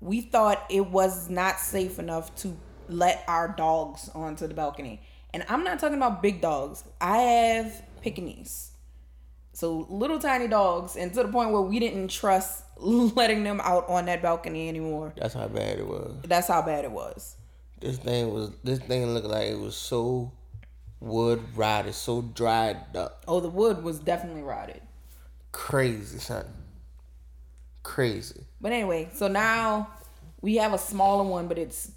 we 0.00 0.20
thought 0.20 0.66
it 0.68 0.86
was 0.86 1.30
not 1.30 1.58
safe 1.60 1.98
enough 1.98 2.34
to 2.36 2.56
let 2.88 3.24
our 3.28 3.48
dogs 3.48 4.10
onto 4.14 4.46
the 4.46 4.54
balcony. 4.54 5.00
And 5.32 5.44
I'm 5.48 5.64
not 5.64 5.78
talking 5.78 5.96
about 5.96 6.22
big 6.22 6.40
dogs. 6.40 6.84
I 7.00 7.18
have 7.18 7.82
Pekingese. 8.02 8.72
So 9.56 9.86
little 9.88 10.18
tiny 10.18 10.48
dogs, 10.48 10.96
and 10.96 11.14
to 11.14 11.22
the 11.22 11.30
point 11.30 11.50
where 11.50 11.62
we 11.62 11.78
didn't 11.78 12.08
trust 12.08 12.62
letting 12.76 13.42
them 13.42 13.58
out 13.64 13.88
on 13.88 14.04
that 14.04 14.20
balcony 14.20 14.68
anymore. 14.68 15.14
That's 15.16 15.32
how 15.32 15.48
bad 15.48 15.78
it 15.78 15.86
was. 15.86 16.14
That's 16.24 16.48
how 16.48 16.60
bad 16.60 16.84
it 16.84 16.90
was. 16.90 17.36
This 17.80 17.96
thing 17.96 18.34
was. 18.34 18.50
This 18.62 18.80
thing 18.80 19.14
looked 19.14 19.28
like 19.28 19.48
it 19.48 19.58
was 19.58 19.74
so 19.74 20.30
wood 21.00 21.42
rotted, 21.54 21.94
so 21.94 22.20
dried 22.20 22.94
up. 22.94 23.24
Oh, 23.26 23.40
the 23.40 23.48
wood 23.48 23.82
was 23.82 23.98
definitely 23.98 24.42
rotted. 24.42 24.82
Crazy, 25.52 26.18
son. 26.18 26.44
Crazy. 27.82 28.44
But 28.60 28.72
anyway, 28.72 29.08
so 29.14 29.26
now 29.26 29.88
we 30.42 30.56
have 30.56 30.74
a 30.74 30.78
smaller 30.78 31.24
one, 31.24 31.48
but 31.48 31.56
it's 31.56 31.92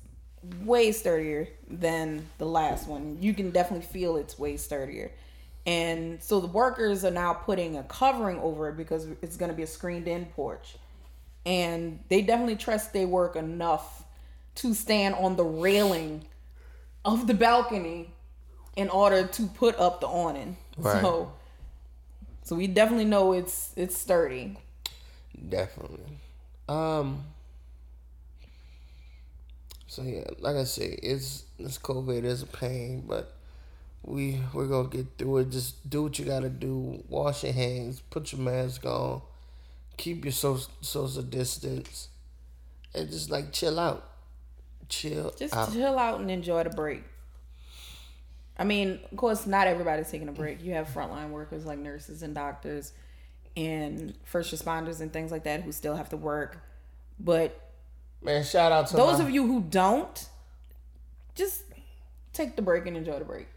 way 0.64 0.94
sturdier 0.94 1.50
than 1.68 2.26
the 2.38 2.46
last 2.46 2.88
one. 2.88 3.18
You 3.20 3.34
can 3.34 3.52
definitely 3.52 3.86
feel 3.86 4.16
it's 4.16 4.40
way 4.40 4.56
sturdier. 4.56 5.12
And 5.70 6.24
so 6.24 6.40
the 6.40 6.48
workers 6.48 7.06
are 7.06 7.12
now 7.12 7.32
putting 7.32 7.78
a 7.78 7.84
covering 7.84 8.40
over 8.40 8.70
it 8.70 8.76
because 8.76 9.06
it's 9.22 9.38
going 9.38 9.52
to 9.52 9.56
be 9.56 9.62
a 9.62 9.68
screened 9.68 10.08
in 10.08 10.26
porch. 10.26 10.76
And 11.46 12.00
they 12.10 12.24
definitely 12.24 12.56
trust 12.56 12.92
their 12.92 13.06
work 13.06 13.36
enough 13.36 14.04
to 14.56 14.74
stand 14.74 15.14
on 15.14 15.36
the 15.36 15.44
railing 15.44 16.24
of 17.06 17.28
the 17.28 17.36
balcony 17.36 18.12
in 18.76 18.90
order 18.90 19.28
to 19.28 19.46
put 19.46 19.78
up 19.78 20.02
the 20.02 20.08
awning. 20.08 20.58
Right. 20.76 21.02
So 21.02 21.34
so 22.42 22.56
we 22.56 22.66
definitely 22.66 23.06
know 23.06 23.34
it's 23.34 23.72
it's 23.76 23.96
sturdy. 23.96 24.58
Definitely. 25.50 26.18
Um. 26.68 27.26
So 29.86 30.02
yeah, 30.02 30.24
like 30.40 30.56
I 30.56 30.64
say, 30.64 30.98
it's 31.04 31.44
it's 31.60 31.78
COVID 31.78 32.24
is 32.24 32.42
a 32.42 32.48
pain, 32.48 33.04
but 33.08 33.36
we 34.04 34.42
we're 34.54 34.68
gonna 34.68 34.90
get 34.90 35.08
through 35.18 35.40
it. 35.40 35.50
Just 35.52 35.90
do 35.90 36.04
what 36.04 36.18
you 36.20 36.26
gotta 36.26 36.50
do. 36.50 37.04
Wash 37.10 37.44
your 37.44 37.54
hands. 37.54 38.02
Put 38.10 38.32
your 38.32 38.42
mask 38.42 38.86
on. 38.86 39.22
Keep 39.98 40.26
your 40.26 40.32
social 40.32 40.72
social 40.82 41.22
distance, 41.24 42.10
and 42.94 43.10
just 43.10 43.30
like 43.30 43.52
chill 43.52 43.80
out. 43.80 44.06
Chill 44.88 45.34
Just 45.38 45.56
out. 45.56 45.72
chill 45.72 46.00
out 46.00 46.20
and 46.20 46.32
enjoy 46.32 46.64
the 46.64 46.72
break. 46.72 47.04
I 48.58 48.64
mean, 48.64 49.00
of 49.12 49.18
course, 49.18 49.46
not 49.46 49.68
everybody's 49.68 50.10
taking 50.10 50.28
a 50.28 50.34
break. 50.34 50.64
You 50.64 50.74
have 50.74 50.88
frontline 50.88 51.30
workers 51.30 51.66
like 51.66 51.80
nurses 51.80 52.24
and 52.24 52.34
doctors 52.36 52.92
and 53.56 54.14
first 54.26 54.54
responders 54.54 55.00
and 55.00 55.14
things 55.14 55.32
like 55.32 55.44
that 55.44 55.62
who 55.62 55.72
still 55.72 55.96
have 55.96 56.10
to 56.10 56.18
work. 56.18 56.58
But 57.20 57.60
Man, 58.22 58.44
shout 58.44 58.72
out 58.72 58.88
to 58.88 58.98
those 58.98 59.20
my, 59.20 59.26
of 59.26 59.32
you 59.32 59.46
who 59.48 59.62
don't, 59.62 60.28
just 61.36 61.64
take 62.34 62.56
the 62.56 62.62
break 62.62 62.86
and 62.86 62.98
enjoy 62.98 63.20
the 63.20 63.26
break. 63.26 63.48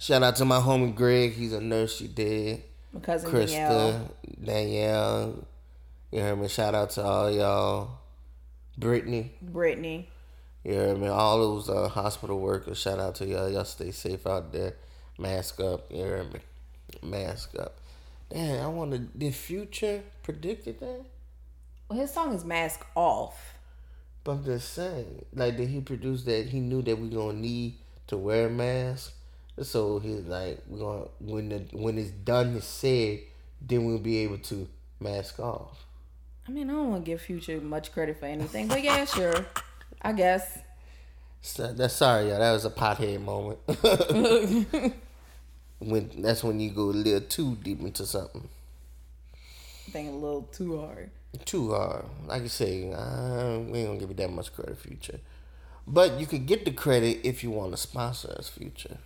Shout 0.00 0.24
out 0.24 0.34
to 0.36 0.44
my 0.44 0.58
homie 0.58 0.92
Greg. 0.92 1.34
He's 1.34 1.52
a 1.52 1.60
nurse. 1.60 1.96
She 1.96 2.08
did. 2.08 2.64
My 2.92 2.98
cousin 2.98 3.30
Danielle. 3.30 4.10
Danielle. 4.42 5.46
You 6.10 6.20
heard 6.20 6.40
me. 6.40 6.48
Shout 6.48 6.74
out 6.74 6.90
to 6.90 7.04
all 7.04 7.30
y'all. 7.30 7.90
Brittany. 8.76 9.32
Brittany. 9.40 10.08
You 10.64 10.74
heard 10.74 10.98
me. 10.98 11.06
All 11.06 11.38
those 11.38 11.68
uh, 11.70 11.88
hospital 11.88 12.40
workers. 12.40 12.78
Shout 12.78 12.98
out 12.98 13.14
to 13.16 13.26
y'all. 13.26 13.48
Y'all 13.48 13.64
stay 13.64 13.92
safe 13.92 14.26
out 14.26 14.52
there. 14.52 14.74
Mask 15.18 15.60
up. 15.60 15.92
You 15.92 16.02
heard 16.02 16.32
me. 16.32 16.40
Mask 17.02 17.54
up. 17.58 17.76
Damn, 18.28 18.64
I 18.64 18.68
want 18.68 18.92
to. 18.92 18.98
Did 18.98 19.34
Future 19.34 20.02
predicted 20.22 20.80
that? 20.80 21.04
Well, 21.88 21.98
his 21.98 22.12
song 22.12 22.32
is 22.32 22.44
Mask 22.44 22.84
Off. 22.94 23.54
But 24.22 24.32
I'm 24.32 24.44
just 24.44 24.72
saying, 24.74 25.24
like, 25.34 25.56
did 25.56 25.68
he 25.68 25.80
produce 25.80 26.24
that? 26.24 26.46
He 26.46 26.60
knew 26.60 26.82
that 26.82 26.98
we 26.98 27.08
gonna 27.08 27.38
need 27.38 27.78
to 28.06 28.16
wear 28.16 28.46
a 28.46 28.50
mask, 28.50 29.12
so 29.62 29.98
he's 29.98 30.24
like, 30.26 30.62
we 30.68 30.78
gonna 30.78 31.04
when 31.20 31.48
the 31.48 31.58
when 31.72 31.98
it's 31.98 32.10
done, 32.10 32.48
and 32.48 32.62
said, 32.62 33.20
then 33.60 33.84
we'll 33.84 33.98
be 33.98 34.18
able 34.18 34.38
to 34.38 34.68
mask 35.00 35.38
off. 35.40 35.84
I 36.48 36.52
mean, 36.52 36.68
I 36.70 36.72
don't 36.72 36.90
want 36.90 37.04
to 37.04 37.10
give 37.10 37.20
Future 37.20 37.60
much 37.60 37.92
credit 37.92 38.18
for 38.18 38.26
anything, 38.26 38.68
but 38.68 38.82
yeah, 38.82 39.04
sure. 39.04 39.46
I 40.02 40.12
guess. 40.12 40.58
So, 41.42 41.72
that's 41.72 41.94
sorry, 41.94 42.28
y'all. 42.28 42.38
That 42.38 42.52
was 42.52 42.64
a 42.64 42.70
pothead 42.70 43.20
moment. 43.22 43.58
when 45.78 46.10
that's 46.22 46.42
when 46.44 46.60
you 46.60 46.70
go 46.70 46.82
a 46.90 46.92
little 46.92 47.20
too 47.20 47.56
deep 47.56 47.80
into 47.80 48.04
something, 48.06 48.48
Think 49.90 50.08
a 50.08 50.12
little 50.12 50.42
too 50.42 50.78
hard. 50.80 51.10
too 51.44 51.72
hard. 51.72 52.04
Like 52.26 52.42
I 52.42 52.46
say, 52.48 52.92
uh, 52.92 53.58
we 53.58 53.78
ain't 53.80 53.88
gonna 53.88 53.98
give 53.98 54.10
you 54.10 54.16
that 54.16 54.30
much 54.30 54.52
credit, 54.54 54.78
future. 54.78 55.20
But 55.86 56.20
you 56.20 56.26
could 56.26 56.46
get 56.46 56.64
the 56.64 56.72
credit 56.72 57.20
if 57.24 57.42
you 57.42 57.50
want 57.50 57.72
to 57.72 57.76
sponsor 57.76 58.32
us, 58.38 58.48
future. 58.48 58.98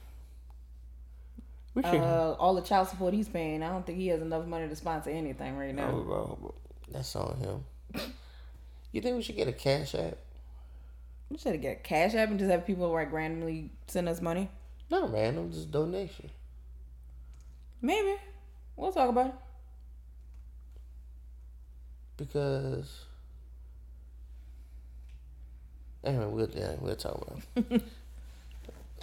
We 1.74 1.82
should. 1.82 1.94
Uh, 1.94 2.36
all 2.38 2.54
the 2.54 2.62
child 2.62 2.88
support 2.88 3.14
he's 3.14 3.28
paying, 3.28 3.62
I 3.62 3.68
don't 3.68 3.84
think 3.84 3.98
he 3.98 4.08
has 4.08 4.22
enough 4.22 4.46
money 4.46 4.68
to 4.68 4.76
sponsor 4.76 5.10
anything 5.10 5.56
right 5.56 5.74
now. 5.74 5.90
Oh, 5.92 6.02
bro, 6.02 6.54
that's 6.90 7.14
on 7.16 7.36
him. 7.36 7.64
You 8.92 9.00
think 9.00 9.16
we 9.16 9.22
should 9.22 9.36
get 9.36 9.48
a 9.48 9.52
cash 9.52 9.94
app? 9.96 10.18
We 11.28 11.36
should 11.36 11.60
get 11.60 11.78
a 11.78 11.80
cash 11.80 12.14
app 12.14 12.30
and 12.30 12.38
just 12.38 12.50
have 12.50 12.64
people 12.64 12.92
like 12.92 13.12
randomly 13.12 13.70
send 13.88 14.08
us 14.08 14.20
money. 14.20 14.48
Not 14.88 15.12
random, 15.12 15.50
just 15.50 15.72
donation. 15.72 16.30
Maybe. 17.82 18.14
We'll 18.76 18.92
talk 18.92 19.08
about 19.08 19.26
it. 19.26 19.34
Because 22.16 23.04
anyway, 26.04 26.26
we'll 26.26 26.50
yeah, 26.54 26.74
we'll 26.78 26.94
talk 26.94 27.20
about. 27.20 27.42
it. 27.72 27.82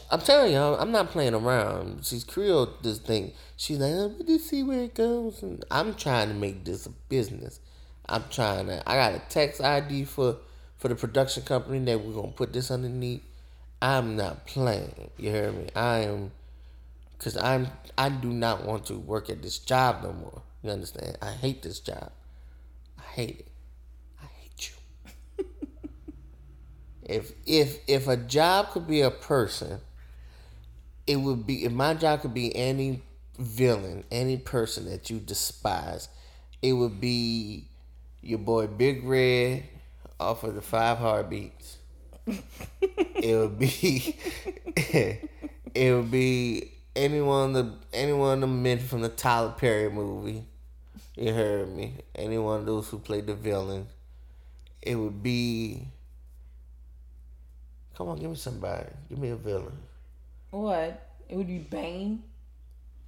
I'm 0.09 0.21
telling 0.21 0.53
y'all, 0.53 0.75
I'm 0.75 0.91
not 0.91 1.11
playing 1.11 1.33
around. 1.33 2.05
She's 2.05 2.23
Creole 2.23 2.69
this 2.81 2.99
thing. 2.99 3.33
She's 3.55 3.77
like, 3.77 3.93
oh, 3.93 4.13
but 4.17 4.27
just 4.27 4.47
see 4.47 4.63
where 4.63 4.83
it 4.83 4.95
goes. 4.95 5.43
And 5.43 5.63
I'm 5.69 5.95
trying 5.95 6.29
to 6.29 6.33
make 6.33 6.65
this 6.65 6.85
a 6.85 6.89
business. 7.09 7.59
I'm 8.07 8.23
trying 8.29 8.67
to. 8.67 8.89
I 8.89 8.95
got 8.95 9.13
a 9.13 9.21
text 9.29 9.61
ID 9.61 10.05
for 10.05 10.37
for 10.77 10.87
the 10.87 10.95
production 10.95 11.43
company 11.43 11.79
that 11.85 12.01
we're 12.01 12.13
gonna 12.13 12.31
put 12.33 12.53
this 12.53 12.71
underneath. 12.71 13.23
I'm 13.81 14.15
not 14.15 14.45
playing. 14.45 15.11
You 15.17 15.29
hear 15.29 15.51
me? 15.51 15.67
I 15.75 15.99
am, 15.99 16.31
cause 17.19 17.37
I'm. 17.37 17.67
I 17.97 18.09
do 18.09 18.29
not 18.29 18.65
want 18.65 18.85
to 18.87 18.97
work 18.97 19.29
at 19.29 19.41
this 19.41 19.59
job 19.59 20.03
no 20.03 20.13
more. 20.13 20.41
You 20.63 20.71
understand? 20.71 21.17
I 21.21 21.31
hate 21.31 21.61
this 21.61 21.79
job. 21.79 22.11
I 22.99 23.03
hate 23.13 23.39
it. 23.39 23.47
I 24.21 24.25
hate 24.39 24.71
you. 25.37 25.45
if 27.03 27.31
if 27.45 27.79
if 27.87 28.07
a 28.07 28.17
job 28.17 28.71
could 28.71 28.87
be 28.87 29.01
a 29.01 29.11
person, 29.11 29.79
it 31.07 31.17
would 31.17 31.45
be 31.45 31.65
if 31.65 31.71
my 31.71 31.93
job 31.93 32.21
could 32.21 32.33
be 32.33 32.55
any 32.55 33.01
villain, 33.37 34.03
any 34.11 34.37
person 34.37 34.85
that 34.85 35.09
you 35.09 35.19
despise, 35.19 36.09
it 36.61 36.73
would 36.73 37.01
be 37.01 37.67
your 38.21 38.39
boy 38.39 38.67
Big 38.67 39.03
Red 39.03 39.63
off 40.19 40.43
of 40.43 40.55
the 40.55 40.61
Five 40.61 40.99
Heartbeats. 40.99 41.77
it 42.81 43.35
would 43.35 43.57
be 43.57 44.15
it 45.75 45.95
would 45.95 46.11
be 46.11 46.71
anyone 46.95 47.53
the 47.53 47.73
anyone 47.93 48.39
the 48.41 48.47
men 48.47 48.79
from 48.79 49.01
the 49.01 49.09
Tyler 49.09 49.53
Perry 49.57 49.89
movie. 49.89 50.45
You 51.15 51.33
heard 51.33 51.75
me. 51.75 51.95
Any 52.15 52.37
one 52.37 52.61
of 52.61 52.65
those 52.65 52.87
who 52.89 52.99
played 52.99 53.27
the 53.27 53.35
villain. 53.35 53.87
It 54.81 54.95
would 54.95 55.21
be. 55.21 55.87
Come 57.95 58.07
on, 58.07 58.17
give 58.17 58.29
me 58.29 58.35
somebody. 58.35 58.87
Give 59.09 59.19
me 59.19 59.29
a 59.29 59.35
villain. 59.35 59.77
What? 60.51 61.09
It 61.27 61.35
would 61.35 61.47
be 61.47 61.59
Bane. 61.59 62.23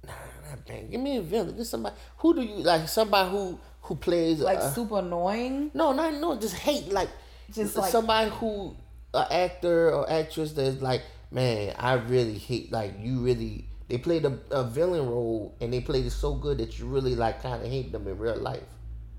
Nah, 0.06 0.12
not 0.48 0.66
Bane. 0.66 0.90
Give 0.90 1.00
me 1.00 1.18
a 1.18 1.22
villain. 1.22 1.56
Just 1.56 1.70
somebody. 1.70 1.94
Who 2.18 2.34
do 2.34 2.42
you 2.42 2.56
like? 2.56 2.88
Somebody 2.88 3.30
who 3.30 3.58
who 3.82 3.96
plays 3.96 4.40
Like 4.40 4.58
uh, 4.58 4.70
super 4.70 4.98
annoying. 4.98 5.70
No, 5.74 5.92
not 5.92 6.14
no. 6.14 6.36
Just 6.38 6.54
hate 6.56 6.88
like 6.90 7.08
Just 7.52 7.76
like- 7.76 7.92
somebody 7.92 8.30
who 8.30 8.74
an 9.12 9.26
actor 9.30 9.92
or 9.92 10.10
actress 10.10 10.52
that's 10.52 10.80
like, 10.82 11.02
man, 11.30 11.74
I 11.78 11.94
really 11.94 12.38
hate 12.38 12.72
like 12.72 12.94
you 13.00 13.20
really. 13.20 13.66
They 13.88 13.98
played 13.98 14.24
a, 14.24 14.38
a 14.50 14.64
villain 14.64 15.06
role 15.06 15.54
and 15.60 15.70
they 15.70 15.80
played 15.80 16.06
it 16.06 16.10
so 16.10 16.34
good 16.34 16.56
that 16.58 16.78
you 16.78 16.86
really 16.86 17.14
like 17.14 17.42
kind 17.42 17.62
of 17.62 17.68
hate 17.70 17.92
them 17.92 18.08
in 18.08 18.16
real 18.18 18.36
life. 18.36 18.62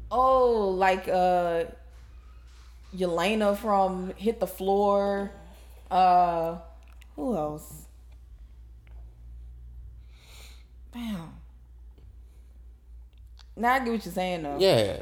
Oh, 0.10 0.70
like 0.70 1.08
uh 1.08 1.66
Jelena 2.96 3.56
from 3.58 4.14
Hit 4.18 4.40
the 4.40 4.48
Floor. 4.48 5.32
Uh 5.92 6.58
who 7.16 7.36
else? 7.38 7.85
Damn. 10.96 11.34
Now 13.58 13.74
I 13.74 13.80
get 13.80 13.92
what 13.92 14.06
you're 14.06 14.14
saying 14.14 14.44
though. 14.44 14.58
Yeah. 14.58 15.02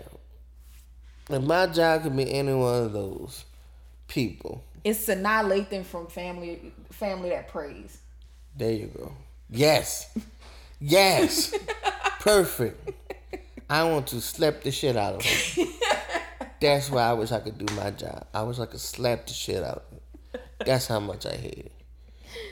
And 1.29 1.45
my 1.45 1.67
job 1.67 2.01
could 2.01 2.17
be 2.17 2.33
any 2.33 2.53
one 2.53 2.83
of 2.85 2.93
those 2.93 3.45
people. 4.07 4.63
It's 4.83 5.07
Sanaa 5.07 5.43
Lathan 5.45 5.85
from 5.85 6.07
Family 6.07 6.73
Family 6.89 7.29
That 7.29 7.47
Preys. 7.47 7.99
There 8.57 8.71
you 8.71 8.87
go. 8.87 9.13
Yes. 9.51 10.17
Yes. 10.79 11.53
Perfect. 12.19 12.91
I 13.69 13.83
want 13.83 14.07
to 14.07 14.19
slap 14.19 14.63
the 14.63 14.71
shit 14.71 14.97
out 14.97 15.15
of 15.15 15.21
him. 15.21 15.67
That's 16.59 16.89
why 16.89 17.03
I 17.03 17.13
wish 17.13 17.31
I 17.31 17.39
could 17.39 17.57
do 17.59 17.71
my 17.75 17.91
job. 17.91 18.25
I 18.33 18.41
wish 18.41 18.57
I 18.57 18.65
could 18.65 18.79
slap 18.79 19.27
the 19.27 19.33
shit 19.33 19.63
out 19.63 19.85
of 19.85 19.91
him. 19.91 20.41
That's 20.65 20.87
how 20.87 20.99
much 20.99 21.27
I 21.27 21.35
hate 21.35 21.57
it. 21.65 21.71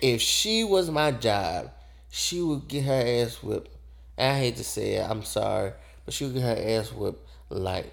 If 0.01 0.21
she 0.21 0.63
was 0.63 0.91
my 0.91 1.11
job, 1.11 1.71
she 2.11 2.41
would 2.41 2.67
get 2.67 2.83
her 2.83 3.03
ass 3.23 3.41
whipped 3.41 3.71
And 4.17 4.35
I 4.35 4.39
hate 4.39 4.57
to 4.57 4.63
say 4.63 4.95
it, 4.95 5.09
I'm 5.09 5.23
sorry, 5.23 5.71
but 6.05 6.13
she 6.13 6.25
would 6.25 6.35
get 6.35 6.43
her 6.43 6.79
ass 6.79 6.91
whipped 6.91 7.27
like 7.49 7.91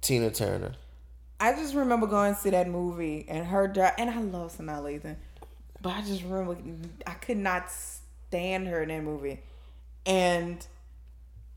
Tina 0.00 0.30
Turner. 0.30 0.72
I 1.38 1.52
just 1.52 1.74
remember 1.74 2.06
going 2.06 2.34
to 2.34 2.40
see 2.40 2.50
that 2.50 2.68
movie 2.68 3.26
and 3.28 3.44
her 3.46 3.64
and 3.98 4.08
I 4.10 4.20
love 4.20 4.56
Sanaa 4.56 4.80
Lathan, 4.82 5.16
but 5.82 5.90
I 5.92 6.00
just 6.00 6.22
remember 6.22 6.56
I 7.06 7.12
could 7.14 7.36
not 7.36 7.70
stand 7.70 8.68
her 8.68 8.82
in 8.82 8.88
that 8.88 9.02
movie, 9.02 9.40
and 10.06 10.64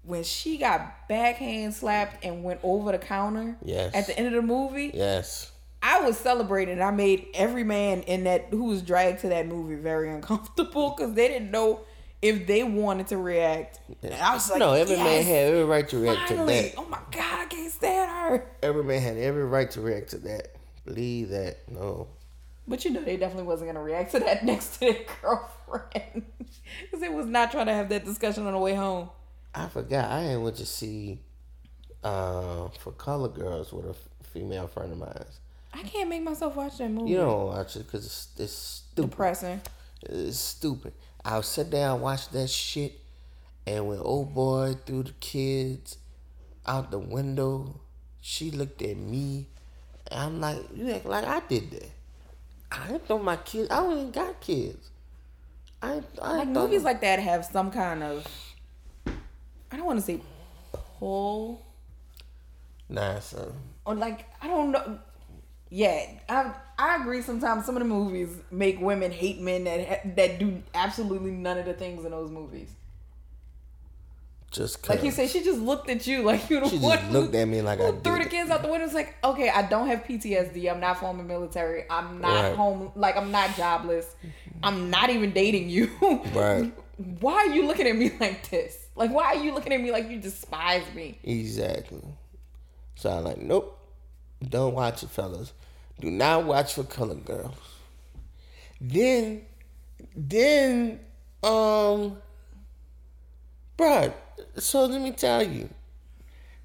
when 0.03 0.23
she 0.23 0.57
got 0.57 1.07
backhand 1.07 1.73
slapped 1.73 2.25
and 2.25 2.43
went 2.43 2.59
over 2.63 2.91
the 2.91 2.97
counter 2.97 3.55
Yes. 3.63 3.93
at 3.93 4.07
the 4.07 4.17
end 4.17 4.27
of 4.27 4.33
the 4.33 4.41
movie, 4.41 4.91
Yes. 4.93 5.51
I 5.81 6.01
was 6.01 6.17
celebrating. 6.17 6.81
I 6.81 6.91
made 6.91 7.27
every 7.33 7.63
man 7.63 8.01
in 8.01 8.25
that 8.25 8.47
who 8.49 8.65
was 8.65 8.81
dragged 8.81 9.21
to 9.21 9.29
that 9.29 9.47
movie 9.47 9.75
very 9.75 10.11
uncomfortable 10.11 10.93
because 10.97 11.13
they 11.13 11.27
didn't 11.29 11.51
know 11.51 11.81
if 12.21 12.45
they 12.47 12.63
wanted 12.63 13.07
to 13.07 13.17
react. 13.17 13.79
I 14.03 14.33
was 14.33 14.49
like, 14.49 14.59
no, 14.59 14.73
every 14.73 14.97
man 14.97 15.23
had 15.23 15.45
every 15.53 15.63
right 15.63 15.87
to 15.89 15.97
react 15.99 16.29
finally. 16.29 16.55
to 16.55 16.63
that. 16.63 16.73
Oh 16.77 16.85
my 16.85 16.99
god, 17.11 17.39
I 17.39 17.45
can't 17.45 17.71
stand 17.71 18.11
her. 18.11 18.45
Every 18.61 18.83
man 18.83 19.01
had 19.01 19.17
every 19.17 19.45
right 19.45 19.69
to 19.71 19.81
react 19.81 20.09
to 20.11 20.17
that. 20.19 20.55
Believe 20.85 21.29
that. 21.29 21.57
No. 21.69 22.07
But 22.67 22.85
you 22.85 22.91
know, 22.91 23.01
they 23.01 23.17
definitely 23.17 23.43
wasn't 23.47 23.69
gonna 23.69 23.81
react 23.83 24.11
to 24.11 24.19
that 24.19 24.43
next 24.45 24.73
to 24.75 24.79
their 24.81 24.97
girlfriend 25.21 26.25
because 26.81 26.99
they 26.99 27.09
was 27.09 27.25
not 27.25 27.51
trying 27.51 27.65
to 27.67 27.73
have 27.73 27.89
that 27.89 28.05
discussion 28.05 28.45
on 28.45 28.53
the 28.53 28.59
way 28.59 28.75
home. 28.75 29.09
I 29.55 29.67
forgot. 29.67 30.11
I 30.11 30.37
went 30.37 30.57
to 30.57 30.65
see 30.65 31.19
uh, 32.03 32.67
for 32.79 32.91
Color 32.91 33.29
Girls 33.29 33.73
with 33.73 33.85
a 33.85 33.89
f- 33.89 34.09
female 34.33 34.67
friend 34.67 34.91
of 34.91 34.99
mine. 34.99 35.25
I 35.73 35.81
can't 35.83 36.09
make 36.09 36.21
myself 36.23 36.55
watch 36.55 36.77
that 36.77 36.89
movie. 36.89 37.11
You 37.11 37.17
don't 37.17 37.47
watch 37.47 37.75
it 37.75 37.85
because 37.85 38.05
it's, 38.05 38.27
it's 38.37 38.53
stupid. 38.53 39.09
depressing. 39.11 39.61
It's 40.03 40.37
stupid. 40.37 40.93
I'll 41.29 41.43
sit 41.43 41.69
down 41.69 42.01
watch 42.01 42.29
that 42.29 42.49
shit, 42.49 42.99
and 43.67 43.87
when 43.87 43.99
old 43.99 44.33
boy 44.33 44.73
threw 44.83 45.03
the 45.03 45.11
kids 45.19 45.99
out 46.65 46.89
the 46.89 46.97
window, 46.97 47.81
she 48.19 48.49
looked 48.49 48.81
at 48.81 48.97
me. 48.97 49.45
And 50.09 50.19
I'm 50.19 50.41
like, 50.41 50.57
you 50.75 50.89
act 50.89 51.05
like 51.05 51.25
I 51.25 51.39
did 51.41 51.69
that. 51.69 51.91
I 52.71 52.87
didn't 52.87 53.05
throw 53.05 53.19
my 53.19 53.35
kids. 53.35 53.69
I 53.69 53.75
don't 53.75 53.91
even 53.99 54.11
got 54.11 54.41
kids. 54.41 54.89
I, 55.83 56.01
I 56.19 56.37
Like 56.37 56.47
movies 56.47 56.81
like 56.81 57.01
that 57.01 57.19
have 57.19 57.45
some 57.45 57.69
kind 57.69 58.01
of 58.01 58.25
I 59.71 59.77
don't 59.77 59.85
want 59.85 59.99
to 59.99 60.05
say 60.05 60.21
pull 60.97 61.63
Nah, 62.89 63.19
son. 63.19 63.53
or 63.85 63.93
like 63.93 64.25
I 64.41 64.47
don't 64.47 64.71
know. 64.71 64.97
Yeah, 65.69 66.07
I 66.27 66.53
I 66.81 66.95
agree. 67.01 67.21
Sometimes 67.21 67.65
some 67.65 67.75
of 67.75 67.81
the 67.83 67.87
movies 67.89 68.29
make 68.51 68.79
women 68.79 69.11
hate 69.11 69.41
men 69.41 69.65
that 69.65 70.15
that 70.15 70.39
do 70.39 70.63
absolutely 70.73 71.31
none 71.31 71.57
of 71.57 71.65
the 71.65 71.73
things 71.73 72.05
in 72.05 72.11
those 72.11 72.31
movies. 72.31 72.69
Just 74.51 74.87
Like 74.89 75.03
you 75.03 75.09
cause. 75.09 75.15
say, 75.15 75.27
she 75.27 75.43
just 75.43 75.59
looked 75.59 75.89
at 75.91 76.07
you 76.07 76.23
like 76.23 76.49
you 76.49 76.59
the 76.59 76.69
She 76.69 76.77
one 76.79 76.97
just 76.97 77.11
looked 77.11 77.35
who, 77.35 77.39
at 77.41 77.47
me 77.47 77.61
like 77.61 77.79
I 77.79 77.91
threw 77.91 78.17
the 78.23 78.27
kids 78.29 78.49
out 78.49 78.63
the 78.63 78.67
window. 78.69 78.85
It's 78.85 78.95
like, 78.95 79.15
okay, 79.23 79.49
I 79.49 79.61
don't 79.63 79.87
have 79.87 80.03
PTSD. 80.05 80.71
I'm 80.71 80.79
not 80.79 80.99
former 80.99 81.21
military. 81.23 81.83
I'm 81.89 82.19
not 82.19 82.43
Right. 82.45 82.55
home. 82.55 82.91
Like 82.95 83.15
I'm 83.15 83.29
not 83.31 83.55
jobless. 83.55 84.15
I'm 84.63 84.89
not 84.89 85.09
even 85.11 85.31
dating 85.33 85.69
you. 85.69 85.91
Right. 86.33 86.73
Why 87.19 87.33
are 87.33 87.53
you 87.53 87.67
looking 87.67 87.87
at 87.87 87.95
me 87.95 88.11
like 88.19 88.49
this? 88.49 88.87
Like, 88.95 89.11
why 89.11 89.25
are 89.25 89.35
you 89.43 89.53
looking 89.53 89.71
at 89.71 89.81
me 89.81 89.91
like 89.91 90.09
you 90.09 90.19
despise 90.19 90.83
me? 90.95 91.19
Exactly. 91.23 92.01
So 92.95 93.09
I'm 93.11 93.23
like, 93.25 93.37
nope. 93.37 93.77
Don't 94.47 94.73
watch 94.73 95.03
it, 95.03 95.09
fellas. 95.09 95.53
Do 95.99 96.09
not 96.09 96.45
watch 96.45 96.73
for 96.73 96.83
color 96.83 97.15
girls. 97.15 97.55
Then, 98.79 99.41
then, 100.15 100.99
um, 101.43 102.17
bruh, 103.77 104.13
so 104.57 104.85
let 104.85 105.01
me 105.01 105.11
tell 105.11 105.43
you. 105.43 105.69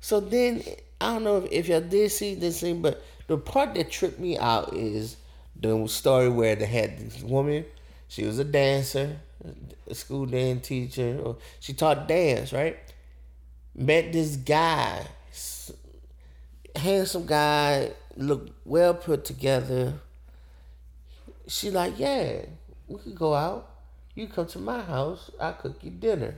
So 0.00 0.20
then, 0.20 0.62
I 1.00 1.14
don't 1.14 1.24
know 1.24 1.38
if, 1.38 1.50
if 1.50 1.68
y'all 1.68 1.80
did 1.80 2.12
see 2.12 2.34
this 2.34 2.60
thing, 2.60 2.80
but 2.80 3.02
the 3.26 3.36
part 3.38 3.74
that 3.74 3.90
tripped 3.90 4.20
me 4.20 4.38
out 4.38 4.74
is 4.74 5.16
the 5.60 5.86
story 5.88 6.28
where 6.28 6.54
they 6.54 6.66
had 6.66 6.98
this 6.98 7.22
woman. 7.22 7.64
She 8.08 8.24
was 8.24 8.38
a 8.38 8.44
dancer, 8.44 9.16
a 9.88 9.94
school 9.94 10.26
dance 10.26 10.68
teacher, 10.68 11.18
or 11.22 11.38
she 11.58 11.72
taught 11.72 12.06
dance, 12.06 12.52
right? 12.52 12.78
Met 13.74 14.12
this 14.12 14.36
guy, 14.36 15.04
handsome 16.76 17.26
guy, 17.26 17.90
looked 18.16 18.52
well 18.64 18.94
put 18.94 19.24
together. 19.24 19.94
She 21.46 21.70
like, 21.70 21.98
yeah, 21.98 22.46
we 22.88 22.98
could 22.98 23.14
go 23.14 23.34
out. 23.34 23.70
You 24.14 24.28
come 24.28 24.46
to 24.46 24.58
my 24.58 24.80
house, 24.80 25.30
I 25.40 25.52
cook 25.52 25.82
you 25.82 25.90
dinner. 25.90 26.36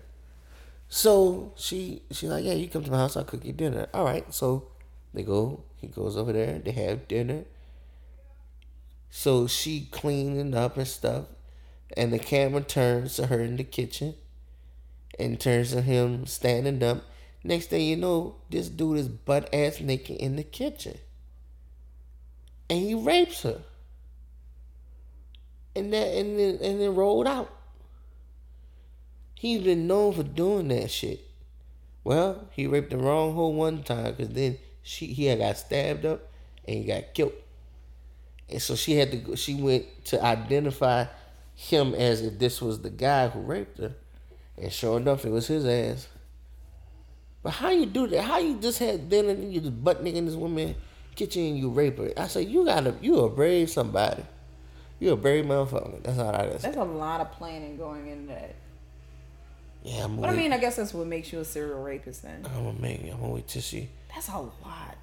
So 0.88 1.52
she 1.56 2.02
she 2.10 2.28
like, 2.28 2.44
yeah, 2.44 2.54
you 2.54 2.68
come 2.68 2.84
to 2.84 2.90
my 2.90 2.98
house, 2.98 3.16
I'll 3.16 3.24
cook 3.24 3.44
you 3.44 3.52
dinner. 3.52 3.88
All 3.92 4.04
right, 4.04 4.32
so 4.32 4.68
they 5.12 5.22
go. 5.22 5.62
He 5.80 5.88
goes 5.88 6.16
over 6.16 6.32
there. 6.32 6.58
They 6.58 6.72
have 6.72 7.08
dinner. 7.08 7.44
So 9.10 9.46
she 9.46 9.88
cleaning 9.90 10.54
up 10.54 10.76
and 10.76 10.86
stuff, 10.86 11.26
and 11.96 12.12
the 12.12 12.18
camera 12.18 12.62
turns 12.62 13.16
to 13.16 13.26
her 13.26 13.40
in 13.40 13.56
the 13.56 13.64
kitchen, 13.64 14.14
and 15.18 15.40
turns 15.40 15.70
to 15.70 15.82
him 15.82 16.26
standing 16.26 16.82
up. 16.82 17.04
Next 17.44 17.66
thing 17.66 17.82
you 17.82 17.96
know, 17.96 18.36
this 18.50 18.68
dude 18.68 18.98
is 18.98 19.08
butt 19.08 19.48
ass 19.54 19.80
naked 19.80 20.16
in 20.16 20.36
the 20.36 20.42
kitchen, 20.42 20.98
and 22.68 22.78
he 22.78 22.94
rapes 22.94 23.42
her, 23.42 23.60
and 25.74 25.92
that 25.92 26.14
and 26.14 26.38
then 26.38 26.58
and 26.62 26.80
then 26.80 26.94
rolled 26.94 27.26
out. 27.26 27.52
He's 29.34 29.62
been 29.62 29.86
known 29.86 30.14
for 30.14 30.22
doing 30.22 30.68
that 30.68 30.90
shit. 30.90 31.20
Well, 32.02 32.48
he 32.52 32.66
raped 32.66 32.90
the 32.90 32.96
wrong 32.96 33.34
hoe 33.34 33.48
one 33.48 33.82
time 33.82 34.14
because 34.14 34.32
then 34.32 34.58
she 34.82 35.06
he 35.06 35.26
had 35.26 35.38
got 35.38 35.58
stabbed 35.58 36.06
up 36.06 36.22
and 36.66 36.76
he 36.78 36.84
got 36.84 37.14
killed. 37.14 37.32
And 38.48 38.62
so 38.62 38.76
she 38.76 38.94
had 38.94 39.10
to 39.10 39.16
go, 39.18 39.34
she 39.34 39.54
went 39.54 40.04
to 40.06 40.24
identify 40.24 41.06
him 41.54 41.94
as 41.94 42.22
if 42.22 42.38
this 42.38 42.62
was 42.62 42.80
the 42.80 42.90
guy 42.90 43.28
who 43.28 43.40
raped 43.40 43.78
her. 43.78 43.92
And 44.56 44.72
sure 44.72 44.98
enough, 44.98 45.24
it 45.24 45.30
was 45.30 45.48
his 45.48 45.66
ass. 45.66 46.08
But 47.42 47.50
how 47.50 47.70
you 47.70 47.86
do 47.86 48.06
that? 48.08 48.22
How 48.22 48.38
you 48.38 48.58
just 48.58 48.78
had 48.78 49.08
dinner 49.08 49.30
and 49.30 49.52
you 49.52 49.60
just 49.60 49.84
butt 49.84 50.04
nigga 50.04 50.24
this 50.24 50.34
woman 50.34 50.74
kitchen 51.16 51.56
you 51.56 51.70
rape 51.70 51.98
her? 51.98 52.12
I 52.16 52.28
said, 52.28 52.48
you 52.48 52.64
gotta, 52.64 52.94
you 53.00 53.18
a 53.20 53.28
brave 53.28 53.70
somebody. 53.70 54.22
You 55.00 55.12
a 55.12 55.16
brave 55.16 55.44
motherfucker. 55.44 56.02
That's 56.02 56.18
all 56.18 56.28
I 56.28 56.32
gotta 56.46 56.60
say. 56.60 56.68
That's 56.68 56.76
a 56.76 56.84
lot 56.84 57.20
of 57.20 57.32
planning 57.32 57.76
going 57.76 58.06
into 58.06 58.28
that. 58.28 58.54
Yeah, 59.82 60.04
I'm 60.04 60.16
But 60.20 60.30
I 60.30 60.34
mean, 60.34 60.52
I 60.52 60.58
guess 60.58 60.76
that's 60.76 60.92
what 60.94 61.06
makes 61.06 61.32
you 61.32 61.40
a 61.40 61.44
serial 61.44 61.82
rapist. 61.82 62.22
Then 62.22 62.44
I'm 62.46 62.64
gonna 62.64 62.80
make 62.80 63.02
I'm 63.02 63.20
gonna 63.20 63.32
wait 63.34 63.46
till 63.46 63.62
she, 63.62 63.88
that's 64.14 64.28
a 64.28 64.38
lot. 64.38 64.96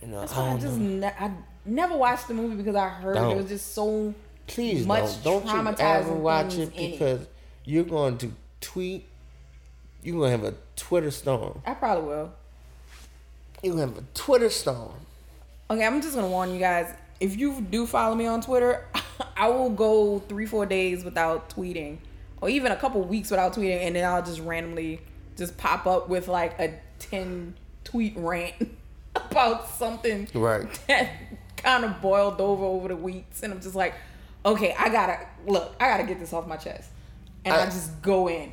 you 0.00 0.08
know, 0.08 0.20
That's 0.20 0.32
I 0.34 0.38
why 0.40 0.54
I 0.54 0.58
just 0.58 0.78
ne- 0.78 1.06
I 1.06 1.30
never 1.66 1.96
watched 1.96 2.28
the 2.28 2.34
movie 2.34 2.56
because 2.56 2.76
I 2.76 2.88
heard 2.88 3.14
Don't. 3.16 3.32
it 3.32 3.36
was 3.36 3.48
just 3.48 3.74
so 3.74 4.14
Please 4.46 4.86
much 4.86 5.22
don't. 5.22 5.44
Don't 5.44 5.78
you 5.78 5.84
ever 5.84 6.14
watch 6.14 6.54
it 6.56 6.72
in 6.74 6.84
it. 6.84 6.92
because 6.92 7.26
you're 7.64 7.84
going 7.84 8.18
to 8.18 8.32
tweet. 8.60 9.06
You're 10.02 10.18
gonna 10.18 10.30
have 10.30 10.44
a 10.44 10.54
Twitter 10.76 11.10
storm. 11.10 11.60
I 11.66 11.74
probably 11.74 12.08
will. 12.08 12.32
You're 13.62 13.74
gonna 13.74 13.86
have 13.86 13.98
a 13.98 14.04
Twitter 14.14 14.50
storm. 14.50 14.94
Okay, 15.72 15.86
I'm 15.86 16.02
just 16.02 16.14
gonna 16.14 16.28
warn 16.28 16.52
you 16.52 16.58
guys. 16.58 16.94
If 17.18 17.38
you 17.38 17.62
do 17.62 17.86
follow 17.86 18.14
me 18.14 18.26
on 18.26 18.42
Twitter, 18.42 18.84
I 19.38 19.48
will 19.48 19.70
go 19.70 20.18
three, 20.18 20.44
four 20.44 20.66
days 20.66 21.02
without 21.02 21.48
tweeting, 21.48 21.96
or 22.42 22.50
even 22.50 22.72
a 22.72 22.76
couple 22.76 23.00
weeks 23.02 23.30
without 23.30 23.54
tweeting, 23.54 23.80
and 23.86 23.96
then 23.96 24.04
I'll 24.04 24.22
just 24.22 24.40
randomly 24.40 25.00
just 25.34 25.56
pop 25.56 25.86
up 25.86 26.10
with 26.10 26.28
like 26.28 26.58
a 26.58 26.78
ten 26.98 27.54
tweet 27.84 28.12
rant 28.18 28.54
about 29.16 29.66
something 29.70 30.28
Right. 30.34 30.68
that 30.88 31.10
kind 31.56 31.86
of 31.86 32.02
boiled 32.02 32.38
over 32.42 32.64
over 32.64 32.88
the 32.88 32.96
weeks, 32.96 33.42
and 33.42 33.50
I'm 33.50 33.62
just 33.62 33.74
like, 33.74 33.94
okay, 34.44 34.74
I 34.78 34.90
gotta 34.90 35.26
look, 35.46 35.74
I 35.80 35.88
gotta 35.88 36.04
get 36.04 36.18
this 36.18 36.34
off 36.34 36.46
my 36.46 36.58
chest, 36.58 36.90
and 37.46 37.54
I, 37.54 37.62
I- 37.62 37.64
just 37.64 38.02
go 38.02 38.28
in. 38.28 38.52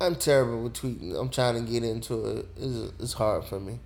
I'm 0.00 0.14
terrible 0.14 0.62
with 0.62 0.74
tweeting. 0.74 1.18
I'm 1.18 1.30
trying 1.30 1.64
to 1.64 1.68
get 1.68 1.82
into 1.82 2.24
it. 2.38 2.46
It's, 2.56 2.92
it's 3.00 3.12
hard 3.14 3.44
for 3.44 3.58
me. 3.58 3.80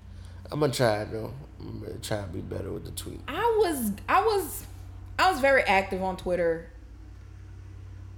I'm 0.51 0.61
gonna 0.61 0.73
try 0.73 1.03
it 1.03 1.13
though. 1.13 1.33
I'm 1.61 1.81
gonna 1.81 1.95
try 1.99 2.23
to 2.23 2.29
be 2.29 2.41
better 2.41 2.73
with 2.73 2.85
the 2.85 2.91
tweet. 2.93 3.21
I 3.29 3.61
was 3.63 3.93
I 4.09 4.23
was 4.23 4.65
I 5.19 5.31
was 5.31 5.41
very 5.41 5.63
active 5.63 6.03
on 6.03 6.17
Twitter. 6.17 6.71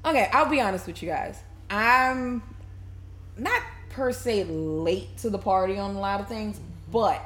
Okay, 0.05 0.28
I'll 0.33 0.49
be 0.49 0.61
honest 0.61 0.87
with 0.87 1.03
you 1.03 1.09
guys. 1.09 1.43
I'm 1.68 2.43
not 3.37 3.62
per 3.91 4.12
se 4.12 4.45
late 4.45 5.16
to 5.18 5.31
the 5.31 5.39
party 5.39 5.78
on 5.78 5.97
a 5.97 6.01
lot 6.01 6.20
of 6.20 6.28
things, 6.28 6.61
but 6.91 7.22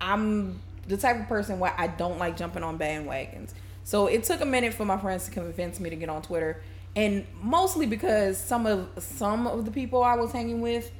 I'm 0.00 0.60
the 0.88 0.96
type 0.96 1.20
of 1.20 1.28
person 1.28 1.58
where 1.58 1.74
I 1.76 1.86
don't 1.86 2.18
like 2.18 2.36
jumping 2.36 2.62
on 2.62 2.78
bandwagons. 2.78 3.52
So 3.84 4.06
it 4.06 4.24
took 4.24 4.40
a 4.40 4.44
minute 4.44 4.74
for 4.74 4.84
my 4.84 4.98
friends 4.98 5.24
to 5.26 5.30
convince 5.30 5.80
me 5.80 5.90
to 5.90 5.96
get 5.96 6.08
on 6.08 6.22
Twitter, 6.22 6.62
and 6.94 7.26
mostly 7.40 7.86
because 7.86 8.38
some 8.38 8.66
of 8.66 8.88
some 8.98 9.46
of 9.46 9.64
the 9.64 9.70
people 9.70 10.02
I 10.02 10.14
was 10.14 10.32
hanging 10.32 10.60
with, 10.60 10.90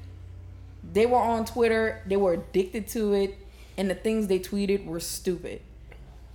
they 0.92 1.06
were 1.06 1.18
on 1.18 1.44
Twitter, 1.44 2.02
they 2.06 2.16
were 2.16 2.34
addicted 2.34 2.88
to 2.88 3.14
it, 3.14 3.38
and 3.76 3.90
the 3.90 3.94
things 3.94 4.26
they 4.26 4.38
tweeted 4.38 4.84
were 4.84 5.00
stupid. 5.00 5.62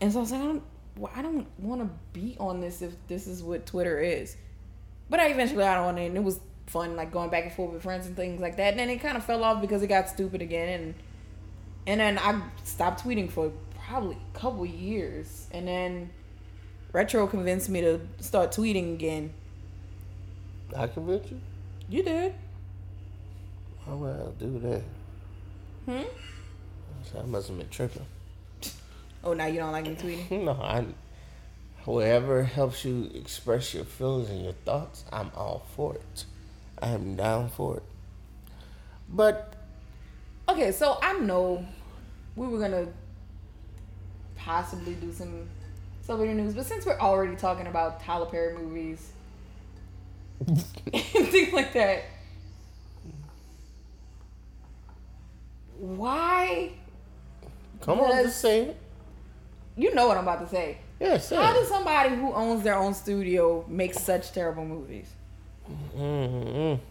And 0.01 0.11
so 0.11 0.19
I 0.19 0.21
was 0.21 0.31
like, 0.31 0.41
I 0.41 0.45
don't, 0.45 0.63
well, 0.97 1.11
I 1.15 1.21
don't 1.21 1.47
want 1.59 1.81
to 1.81 1.89
be 2.13 2.35
on 2.39 2.59
this 2.59 2.81
if 2.81 2.93
this 3.07 3.27
is 3.27 3.43
what 3.43 3.65
Twitter 3.65 3.99
is. 3.99 4.35
But 5.09 5.19
I 5.19 5.27
eventually 5.27 5.59
got 5.59 5.77
on 5.77 5.97
it, 5.97 6.07
and 6.07 6.17
it 6.17 6.23
was 6.23 6.39
fun, 6.67 6.95
like 6.95 7.11
going 7.11 7.29
back 7.29 7.45
and 7.45 7.53
forth 7.53 7.73
with 7.73 7.83
friends 7.83 8.07
and 8.07 8.15
things 8.15 8.41
like 8.41 8.57
that. 8.57 8.71
And 8.71 8.79
then 8.79 8.89
it 8.89 8.97
kind 8.97 9.17
of 9.17 9.23
fell 9.23 9.43
off 9.43 9.61
because 9.61 9.81
it 9.81 9.87
got 9.87 10.09
stupid 10.09 10.41
again, 10.41 10.69
and 10.79 10.95
and 11.87 11.99
then 12.01 12.19
I 12.19 12.41
stopped 12.65 13.03
tweeting 13.03 13.31
for 13.31 13.51
probably 13.87 14.17
a 14.35 14.37
couple 14.37 14.65
years, 14.65 15.47
and 15.51 15.67
then 15.67 16.09
Retro 16.91 17.25
convinced 17.27 17.69
me 17.69 17.81
to 17.81 18.01
start 18.19 18.51
tweeting 18.51 18.93
again. 18.93 19.33
I 20.75 20.87
convinced 20.87 21.31
you. 21.31 21.39
You 21.89 22.03
did. 22.03 22.33
Why 23.85 23.93
would 23.93 24.19
I 24.19 24.29
do 24.37 24.59
that? 24.59 24.83
Hmm. 25.85 26.07
So 27.11 27.19
I 27.19 27.25
must 27.25 27.47
have 27.47 27.57
been 27.57 27.69
tripping. 27.69 28.05
Oh, 29.23 29.33
now 29.33 29.45
you 29.45 29.59
don't 29.59 29.71
like 29.71 29.85
me 29.85 29.95
tweeting? 29.95 30.43
No, 30.45 30.51
I. 30.53 30.85
Whatever 31.85 32.43
helps 32.43 32.83
you 32.83 33.09
express 33.15 33.73
your 33.73 33.85
feelings 33.85 34.29
and 34.29 34.43
your 34.43 34.53
thoughts, 34.65 35.05
I'm 35.11 35.31
all 35.35 35.65
for 35.75 35.95
it. 35.95 36.25
I 36.81 36.89
am 36.89 37.15
down 37.15 37.49
for 37.49 37.77
it. 37.77 37.83
But 39.09 39.53
Okay, 40.49 40.71
so 40.71 40.97
I 41.01 41.13
know 41.13 41.65
we 42.37 42.47
were 42.47 42.59
gonna 42.59 42.87
possibly 44.37 44.93
do 44.93 45.11
some 45.11 45.49
celebrity 46.01 46.33
news, 46.33 46.53
but 46.53 46.65
since 46.65 46.85
we're 46.85 46.99
already 46.99 47.35
talking 47.35 47.67
about 47.67 48.01
Tyler 48.01 48.25
Perry 48.27 48.57
movies 48.57 49.11
and 50.47 50.57
things 51.27 51.51
like 51.51 51.73
that, 51.73 52.05
why? 55.77 56.16
Come 57.87 57.99
on, 58.01 58.23
just 58.23 58.39
say 58.39 58.61
it. 58.61 58.77
You 59.75 59.95
know 59.95 60.07
what 60.07 60.17
I'm 60.17 60.23
about 60.23 60.41
to 60.41 60.47
say. 60.47 60.77
Yeah, 60.99 61.17
say 61.17 61.35
How 61.35 61.51
it. 61.51 61.53
does 61.55 61.67
somebody 61.69 62.15
who 62.15 62.33
owns 62.33 62.63
their 62.63 62.75
own 62.75 62.93
studio 62.93 63.65
make 63.67 63.93
such 63.93 64.31
terrible 64.31 64.65
movies? 64.65 65.09
Mm-hmm. 65.95 66.83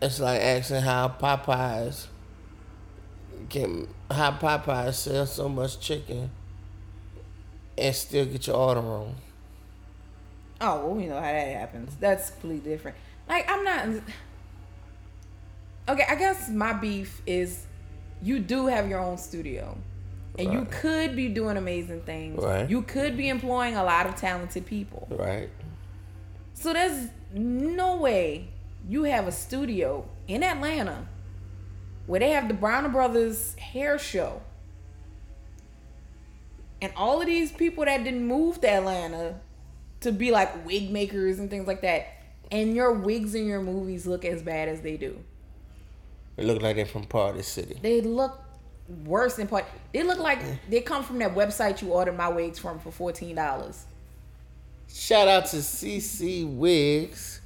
It's 0.00 0.20
like 0.20 0.40
asking 0.40 0.82
how 0.82 1.08
Popeyes 1.08 2.06
can 3.48 3.88
how 4.10 4.32
Popeyes 4.32 4.94
sell 4.94 5.26
so 5.26 5.48
much 5.48 5.78
chicken 5.80 6.30
and 7.78 7.94
still 7.94 8.26
get 8.26 8.46
your 8.46 8.56
order 8.56 8.80
wrong. 8.80 9.14
Oh, 10.60 10.86
well, 10.86 10.94
we 10.94 11.06
know 11.06 11.14
how 11.14 11.22
that 11.22 11.56
happens. 11.56 11.96
That's 11.98 12.30
completely 12.30 12.70
different. 12.70 12.96
Like, 13.28 13.50
I'm 13.50 13.64
not. 13.64 14.02
Okay, 15.88 16.04
I 16.08 16.14
guess 16.14 16.48
my 16.48 16.72
beef 16.72 17.22
is 17.26 17.66
you 18.22 18.38
do 18.38 18.66
have 18.66 18.88
your 18.88 19.00
own 19.00 19.18
studio. 19.18 19.76
And 20.38 20.50
you 20.50 20.66
could 20.70 21.14
be 21.14 21.28
doing 21.28 21.58
amazing 21.58 22.02
things. 22.02 22.42
Right. 22.42 22.68
You 22.68 22.80
could 22.82 23.18
be 23.18 23.28
employing 23.28 23.76
a 23.76 23.84
lot 23.84 24.06
of 24.06 24.16
talented 24.16 24.64
people. 24.64 25.06
Right? 25.10 25.50
So 26.54 26.72
there's 26.72 27.08
no 27.34 27.96
way 27.96 28.48
you 28.88 29.02
have 29.04 29.26
a 29.26 29.32
studio 29.32 30.08
in 30.28 30.42
Atlanta 30.42 31.06
where 32.06 32.20
they 32.20 32.30
have 32.30 32.48
the 32.48 32.54
Bronner 32.54 32.88
Brothers 32.88 33.54
hair 33.56 33.98
show. 33.98 34.40
And 36.80 36.92
all 36.96 37.20
of 37.20 37.26
these 37.26 37.52
people 37.52 37.84
that 37.84 38.02
didn't 38.02 38.24
move 38.24 38.60
to 38.62 38.70
Atlanta 38.70 39.38
to 40.00 40.12
be 40.12 40.30
like 40.30 40.66
wig 40.66 40.90
makers 40.90 41.38
and 41.38 41.50
things 41.50 41.66
like 41.66 41.82
that. 41.82 42.06
And 42.50 42.74
your 42.74 42.92
wigs 42.92 43.34
in 43.34 43.46
your 43.46 43.60
movies 43.60 44.06
look 44.06 44.24
as 44.24 44.42
bad 44.42 44.68
as 44.68 44.80
they 44.80 44.96
do. 44.96 45.22
It 46.42 46.46
look 46.46 46.60
like 46.60 46.74
they're 46.74 46.86
from 46.86 47.04
Party 47.04 47.42
City. 47.42 47.78
They 47.80 48.00
look 48.00 48.36
worse 49.04 49.36
than 49.36 49.46
part. 49.46 49.64
They 49.92 50.02
look 50.02 50.18
like 50.18 50.40
they 50.68 50.80
come 50.80 51.04
from 51.04 51.20
that 51.20 51.36
website 51.36 51.80
you 51.80 51.92
ordered 51.92 52.16
my 52.16 52.28
wigs 52.28 52.58
from 52.58 52.80
for 52.80 52.90
fourteen 52.90 53.36
dollars. 53.36 53.84
Shout 54.92 55.28
out 55.28 55.46
to 55.46 55.58
CC 55.58 56.44
Wigs 56.44 57.40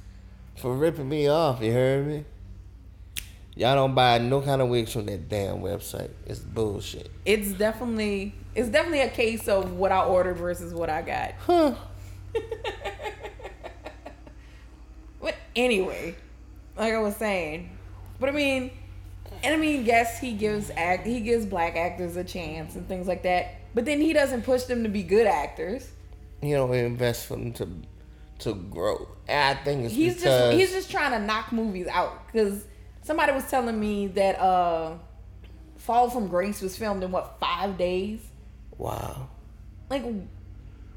for 0.55 0.73
ripping 0.73 1.07
me 1.07 1.27
off. 1.27 1.61
You 1.61 1.71
heard 1.71 2.07
me? 2.07 2.25
Y'all 3.55 3.75
don't 3.75 3.93
buy 3.93 4.17
no 4.17 4.41
kind 4.41 4.63
of 4.63 4.67
wigs 4.69 4.93
from 4.93 5.05
that 5.05 5.29
damn 5.29 5.59
website. 5.59 6.09
It's 6.25 6.39
bullshit. 6.39 7.11
It's 7.23 7.51
definitely 7.51 8.33
it's 8.55 8.69
definitely 8.69 9.01
a 9.01 9.09
case 9.09 9.47
of 9.47 9.73
what 9.73 9.91
I 9.91 10.03
ordered 10.03 10.37
versus 10.37 10.73
what 10.73 10.89
I 10.89 11.03
got. 11.03 11.33
Huh? 11.39 11.75
But 15.19 15.35
anyway, 15.55 16.15
like 16.77 16.93
I 16.93 16.99
was 16.99 17.15
saying, 17.17 17.75
but 18.19 18.29
I 18.29 18.31
mean, 18.31 18.71
and 19.43 19.53
I 19.53 19.57
mean, 19.57 19.85
yes, 19.85 20.19
he 20.19 20.33
gives 20.33 20.69
act 20.75 21.05
he 21.05 21.19
gives 21.19 21.45
black 21.45 21.75
actors 21.75 22.15
a 22.15 22.23
chance 22.23 22.75
and 22.75 22.87
things 22.87 23.07
like 23.07 23.23
that. 23.23 23.55
But 23.73 23.85
then 23.85 24.01
he 24.01 24.13
doesn't 24.13 24.43
push 24.43 24.63
them 24.63 24.83
to 24.83 24.89
be 24.89 25.03
good 25.03 25.27
actors. 25.27 25.89
You 26.41 26.55
don't 26.55 26.73
invest 26.73 27.27
for 27.27 27.35
them 27.35 27.53
to 27.53 27.69
to 28.39 28.53
grow. 28.53 29.07
And 29.27 29.57
I 29.57 29.63
think 29.63 29.85
it's 29.85 29.93
He's 29.93 30.15
because 30.15 30.53
just 30.53 30.57
he's 30.57 30.71
just 30.71 30.91
trying 30.91 31.11
to 31.11 31.25
knock 31.25 31.51
movies 31.51 31.87
out 31.87 32.27
because 32.27 32.65
somebody 33.03 33.31
was 33.31 33.49
telling 33.49 33.79
me 33.79 34.07
that 34.07 34.39
uh, 34.39 34.97
Fall 35.77 36.09
from 36.09 36.27
Grace 36.27 36.61
was 36.61 36.77
filmed 36.77 37.03
in 37.03 37.11
what 37.11 37.37
five 37.39 37.77
days. 37.77 38.21
wow. 38.77 39.29
like 39.89 40.03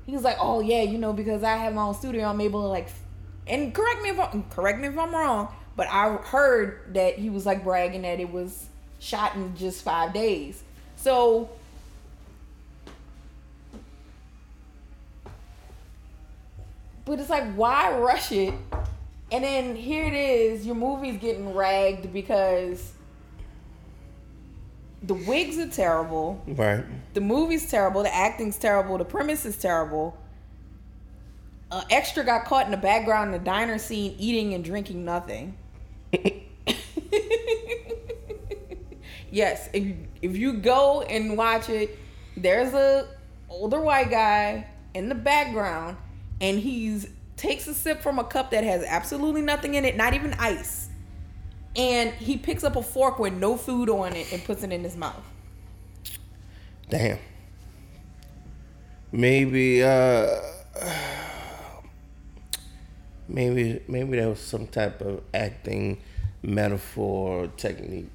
he 0.07 0.12
was 0.12 0.24
like, 0.24 0.36
"Oh 0.41 0.61
yeah, 0.61 0.82
you 0.82 0.99
know, 0.99 1.12
because 1.12 1.43
I 1.43 1.57
have 1.57 1.74
my 1.74 1.82
own 1.82 1.95
studio, 1.95 2.26
I'm 2.26 2.41
able 2.41 2.62
to 2.62 2.68
like." 2.68 2.88
And 3.47 3.74
correct 3.74 4.03
me 4.03 4.11
if 4.11 4.18
I'm 4.18 4.43
correct 4.45 4.80
me 4.80 4.88
if 4.88 4.99
I'm 4.99 5.14
wrong, 5.14 5.55
but 5.77 5.89
I 5.89 6.16
heard 6.16 6.95
that 6.95 7.18
he 7.18 7.31
was 7.31 7.47
like 7.47 7.64
bragging 7.64 8.03
that 8.03 8.21
it 8.21 8.31
was 8.33 8.66
shot 8.99 9.35
in 9.35 9.57
just 9.57 9.83
five 9.83 10.12
days. 10.12 10.62
So. 10.97 11.51
But 17.05 17.18
it's 17.18 17.31
like, 17.31 17.53
why 17.55 17.97
rush 17.99 18.31
it? 18.31 18.55
And 19.33 19.45
then 19.45 19.77
here 19.77 20.05
it 20.05 20.12
is, 20.14 20.66
your 20.66 20.75
movie's 20.75 21.21
getting 21.21 21.55
ragged 21.55 22.12
because 22.12 22.93
the 25.03 25.14
wigs 25.14 25.57
are 25.59 25.68
terrible 25.68 26.43
Right. 26.47 26.85
the 27.14 27.21
movie's 27.21 27.71
terrible, 27.71 28.03
the 28.03 28.14
acting's 28.14 28.59
terrible, 28.59 28.99
the 28.99 29.05
premise 29.05 29.47
is 29.47 29.57
terrible. 29.57 30.16
Uh, 31.71 31.85
extra 31.91 32.25
got 32.25 32.45
caught 32.45 32.64
in 32.64 32.73
the 32.73 32.77
background 32.77 33.33
in 33.33 33.39
the 33.39 33.45
diner 33.45 33.79
scene 33.79 34.16
eating 34.18 34.55
and 34.55 34.64
drinking 34.64 35.05
nothing. 35.05 35.57
yes, 39.31 39.68
if, 39.73 39.97
if 40.21 40.37
you 40.37 40.55
go 40.55 41.03
and 41.03 41.39
watch 41.39 41.68
it, 41.68 41.97
there's 42.37 42.75
a 42.75 43.07
older 43.49 43.81
white 43.81 44.11
guy 44.11 44.66
in 44.95 45.09
the 45.09 45.14
background 45.14 45.97
and 46.41 46.59
he's 46.59 47.09
takes 47.37 47.66
a 47.66 47.75
sip 47.75 48.03
from 48.03 48.18
a 48.18 48.25
cup 48.25 48.51
that 48.51 48.64
has 48.64 48.85
absolutely 48.85 49.41
nothing 49.41 49.75
in 49.75 49.85
it, 49.85 49.97
not 49.97 50.12
even 50.12 50.35
ice. 50.35 50.89
And 51.75 52.12
he 52.14 52.37
picks 52.37 52.64
up 52.64 52.77
a 52.77 52.83
fork 52.83 53.18
with 53.18 53.33
no 53.33 53.57
food 53.57 53.89
on 53.89 54.14
it 54.14 54.31
and 54.33 54.45
puts 54.45 54.62
it 54.62 54.73
in 54.73 54.85
his 54.85 54.97
mouth. 54.97 55.25
Damn. 56.91 57.18
Maybe 59.12 59.83
uh 59.83 60.27
maybe 63.31 63.81
maybe 63.89 64.18
that 64.18 64.28
was 64.28 64.41
some 64.41 64.66
type 64.66 65.01
of 65.01 65.22
acting 65.33 66.01
metaphor 66.43 67.45
or 67.45 67.47
technique. 67.49 68.11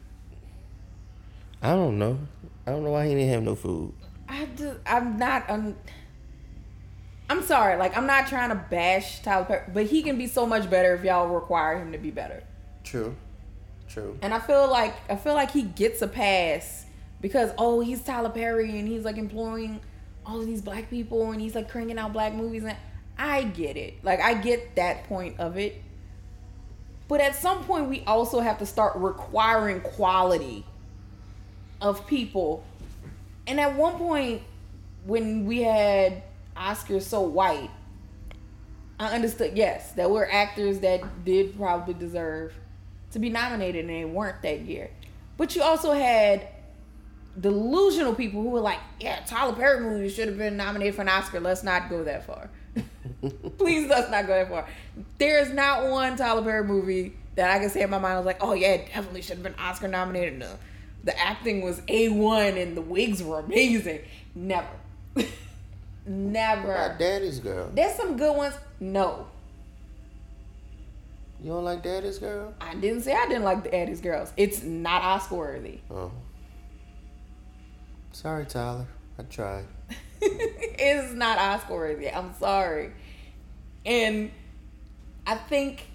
I 1.61 1.71
don't 1.71 1.97
know. 1.97 2.19
I 2.67 2.71
don't 2.71 2.83
know 2.83 2.91
why 2.91 3.07
he 3.07 3.15
didn't 3.15 3.29
have 3.29 3.43
no 3.43 3.55
food. 3.55 3.93
I 4.27 4.47
just, 4.55 4.77
I'm 4.85 5.17
not. 5.17 5.49
Un- 5.49 5.77
I'm 7.29 7.41
sorry. 7.43 7.77
Like, 7.77 7.97
I'm 7.97 8.05
not 8.05 8.27
trying 8.27 8.49
to 8.49 8.55
bash 8.55 9.21
Tyler 9.21 9.45
Perry, 9.45 9.63
but 9.73 9.85
he 9.87 10.03
can 10.03 10.17
be 10.17 10.27
so 10.27 10.45
much 10.45 10.69
better 10.69 10.93
if 10.93 11.03
y'all 11.03 11.27
require 11.27 11.79
him 11.79 11.91
to 11.91 11.97
be 11.97 12.11
better. 12.11 12.43
True. 12.83 13.15
True. 13.87 14.17
And 14.21 14.33
I 14.33 14.39
feel 14.39 14.69
like 14.69 14.95
I 15.09 15.15
feel 15.15 15.33
like 15.33 15.51
he 15.51 15.61
gets 15.63 16.01
a 16.01 16.07
pass 16.07 16.85
because 17.21 17.51
oh, 17.57 17.79
he's 17.79 18.01
Tyler 18.01 18.29
Perry 18.29 18.77
and 18.79 18.87
he's 18.87 19.03
like 19.03 19.17
employing 19.17 19.79
all 20.25 20.41
of 20.41 20.47
these 20.47 20.61
black 20.61 20.89
people 20.89 21.31
and 21.31 21.39
he's 21.39 21.55
like 21.55 21.69
cranking 21.69 21.97
out 21.97 22.11
black 22.11 22.33
movies 22.33 22.63
and 22.63 22.75
I 23.17 23.43
get 23.43 23.77
it. 23.77 24.03
Like, 24.03 24.19
I 24.19 24.33
get 24.33 24.75
that 24.75 25.05
point 25.05 25.39
of 25.39 25.57
it. 25.57 25.81
But 27.07 27.21
at 27.21 27.35
some 27.35 27.63
point, 27.63 27.89
we 27.89 28.03
also 28.05 28.39
have 28.39 28.59
to 28.59 28.65
start 28.65 28.95
requiring 28.95 29.81
quality 29.81 30.65
of 31.81 32.07
people. 32.07 32.63
And 33.47 33.59
at 33.59 33.75
one 33.75 33.95
point, 33.97 34.41
when 35.05 35.45
we 35.45 35.61
had 35.61 36.23
Oscars 36.57 37.03
so 37.03 37.21
white, 37.21 37.69
I 38.99 39.13
understood, 39.13 39.55
yes, 39.55 39.91
there 39.91 40.09
were 40.09 40.29
actors 40.31 40.79
that 40.79 41.25
did 41.25 41.57
probably 41.57 41.93
deserve 41.93 42.53
to 43.11 43.19
be 43.19 43.29
nominated 43.29 43.81
and 43.81 43.89
they 43.89 44.05
weren't 44.05 44.41
that 44.41 44.61
year. 44.61 44.89
But 45.37 45.55
you 45.55 45.61
also 45.61 45.91
had 45.91 46.47
delusional 47.39 48.15
people 48.15 48.41
who 48.41 48.49
were 48.49 48.61
like, 48.61 48.79
yeah, 48.99 49.19
Tyler 49.25 49.53
Perry 49.53 49.81
movie 49.81 50.09
should 50.09 50.27
have 50.27 50.37
been 50.37 50.57
nominated 50.57 50.95
for 50.95 51.01
an 51.01 51.09
Oscar. 51.09 51.39
Let's 51.39 51.63
not 51.63 51.89
go 51.89 52.03
that 52.03 52.25
far. 52.25 52.49
Please 53.57 53.89
let's 53.89 54.09
not 54.11 54.27
go 54.27 54.33
that 54.33 54.49
far. 54.49 54.67
There 55.17 55.39
is 55.39 55.51
not 55.51 55.89
one 55.89 56.15
Tyler 56.15 56.41
Perry 56.41 56.63
movie 56.63 57.13
that 57.35 57.51
I 57.51 57.59
can 57.59 57.69
say 57.69 57.81
in 57.81 57.89
my 57.89 57.97
mind 57.99 58.13
I 58.13 58.17
was 58.17 58.25
like, 58.25 58.37
oh 58.41 58.53
yeah, 58.53 58.73
it 58.73 58.87
definitely 58.87 59.21
should 59.21 59.37
have 59.37 59.43
been 59.43 59.55
Oscar 59.59 59.87
nominated. 59.87 60.39
No. 60.39 60.49
The 61.03 61.17
acting 61.19 61.61
was 61.61 61.81
A1 61.81 62.61
and 62.61 62.75
the 62.75 62.81
wigs 62.81 63.21
were 63.21 63.39
amazing. 63.39 64.01
Never. 64.33 64.67
never. 65.15 65.25
My 66.05 66.87
Never. 66.87 66.95
daddy's 66.97 67.39
girl. 67.39 67.69
There's 67.73 67.95
some 67.95 68.17
good 68.17 68.35
ones. 68.35 68.55
No. 68.79 69.27
You 71.45 71.51
don't 71.51 71.63
like 71.63 71.83
Daddy's 71.83 72.17
Girl? 72.17 72.55
I 72.59 72.73
didn't 72.73 73.01
say 73.01 73.13
I 73.13 73.27
didn't 73.27 73.43
like 73.43 73.63
the 73.63 73.69
Daddy's 73.69 74.01
Girls. 74.01 74.33
It's 74.35 74.63
not 74.63 75.03
Oscar 75.03 75.35
worthy. 75.35 75.79
Oh. 75.91 76.11
Sorry, 78.13 78.45
Tyler. 78.45 78.87
I 79.19 79.23
tried. 79.23 79.65
it's 80.21 81.13
not 81.13 81.37
Oscar 81.37 81.73
worthy. 81.75 82.09
I'm 82.09 82.33
sorry. 82.39 82.93
And 83.85 84.31
I 85.27 85.35
think 85.35 85.85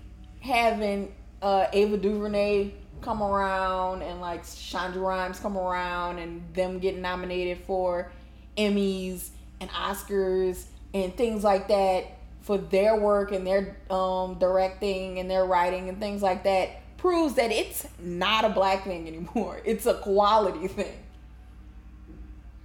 having 0.41 1.13
uh, 1.43 1.67
Ava 1.73 1.97
DuVernay 1.97 2.73
come 3.01 3.23
around 3.23 4.03
and 4.03 4.21
like 4.21 4.45
Shonda 4.45 4.97
Rhimes 4.97 5.41
come 5.41 5.57
around 5.57 6.19
and 6.19 6.43
them 6.55 6.79
getting 6.79 7.01
nominated 7.01 7.59
for 7.67 8.13
Emmys 8.57 9.31
and 9.61 9.71
Oscars 9.71 10.65
and 10.93 11.17
things 11.17 11.45
like 11.45 11.69
that 11.69 12.19
for 12.43 12.59
their 12.59 12.97
work 12.97 13.33
and 13.33 13.47
their 13.47 13.77
um, 13.91 14.39
directing 14.39 15.19
and 15.19 15.31
their 15.31 15.45
writing 15.45 15.89
and 15.89 15.99
things 15.99 16.23
like 16.23 16.45
that 16.45 16.81
proves 16.97 17.35
that 17.35 17.51
it's 17.51 17.87
not 17.99 18.45
a 18.45 18.51
black 18.51 18.85
thing 18.85 19.07
anymore. 19.07 19.61
It's 19.65 19.87
a 19.87 19.95
quality 19.95 20.69
thing. 20.69 20.99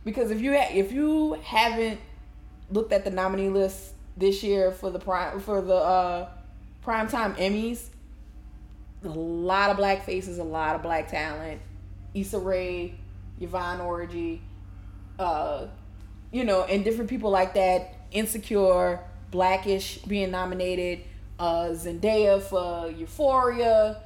Because 0.04 0.32
if 0.32 0.42
you 0.42 0.54
ha- 0.54 0.72
if 0.72 0.92
you 0.92 1.34
haven't 1.44 2.00
looked 2.70 2.92
at 2.94 3.04
the 3.04 3.12
nominee 3.12 3.50
list 3.50 3.95
this 4.18 4.44
year 4.44 4.72
for 4.72 4.90
the 4.90 5.00
prime 5.00 5.40
for 5.40 5.62
the 5.62 5.76
uh, 5.76 6.30
primetime 6.86 7.36
Emmys, 7.38 7.88
a 9.04 9.10
lot 9.10 9.70
of 9.70 9.78
black 9.78 10.06
faces, 10.06 10.38
a 10.38 10.44
lot 10.44 10.76
of 10.76 10.82
black 10.82 11.10
talent. 11.10 11.62
Issa 12.14 12.40
Rae, 12.40 12.96
Yvonne 13.40 13.80
Orji, 13.80 14.40
uh, 15.20 15.68
you 16.32 16.44
know, 16.44 16.64
and 16.64 16.84
different 16.84 17.10
people 17.10 17.30
like 17.30 17.54
that. 17.56 17.94
Insecure, 18.12 19.02
Blackish 19.32 19.98
being 20.00 20.32
nominated, 20.32 21.02
uh, 21.38 21.70
Zendaya 21.72 22.42
for 22.42 22.90
Euphoria, 22.90 24.02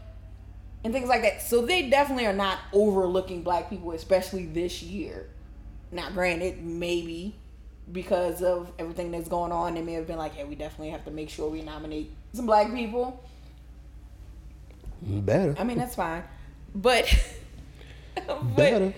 and 0.84 0.92
things 0.92 1.08
like 1.08 1.22
that. 1.22 1.42
So 1.42 1.66
they 1.66 1.90
definitely 1.90 2.26
are 2.26 2.34
not 2.34 2.58
overlooking 2.74 3.44
black 3.44 3.70
people, 3.70 3.92
especially 3.92 4.48
this 4.48 4.82
year. 4.82 5.30
Now, 5.92 6.10
granted, 6.10 6.64
maybe 6.64 7.36
because 7.92 8.42
of 8.42 8.72
everything 8.80 9.12
that's 9.12 9.30
going 9.30 9.52
on, 9.52 9.76
they 9.76 9.82
may 9.82 9.94
have 9.94 10.08
been 10.08 10.18
like, 10.18 10.34
"Hey, 10.34 10.44
we 10.44 10.56
definitely 10.56 10.90
have 10.90 11.06
to 11.06 11.12
make 11.12 11.30
sure 11.30 11.50
we 11.50 11.62
nominate 11.62 12.12
some 12.34 12.46
black 12.46 12.74
people." 12.74 13.24
Better. 15.02 15.56
I 15.58 15.64
mean, 15.64 15.78
that's 15.78 15.96
fine, 15.96 16.24
but, 16.76 17.08
but 18.28 18.56
Better. 18.56 18.94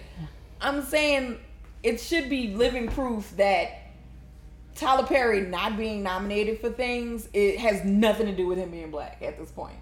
I'm 0.60 0.82
saying 0.84 1.39
it 1.84 2.00
should 2.00 2.30
be 2.30 2.56
living 2.56 2.88
proof 2.88 3.36
that 3.38 3.82
Tyler 4.76 5.06
Perry 5.06 5.42
not 5.42 5.78
being 5.78 6.04
nominated 6.04 6.60
for 6.60 6.70
things 6.70 7.28
it 7.34 7.60
has 7.60 7.84
nothing 7.84 8.26
to 8.28 8.36
do 8.36 8.48
with 8.48 8.58
him 8.58 8.72
being 8.72 8.92
black 8.92 9.22
at 9.22 9.38
this 9.38 9.52
point. 9.52 9.78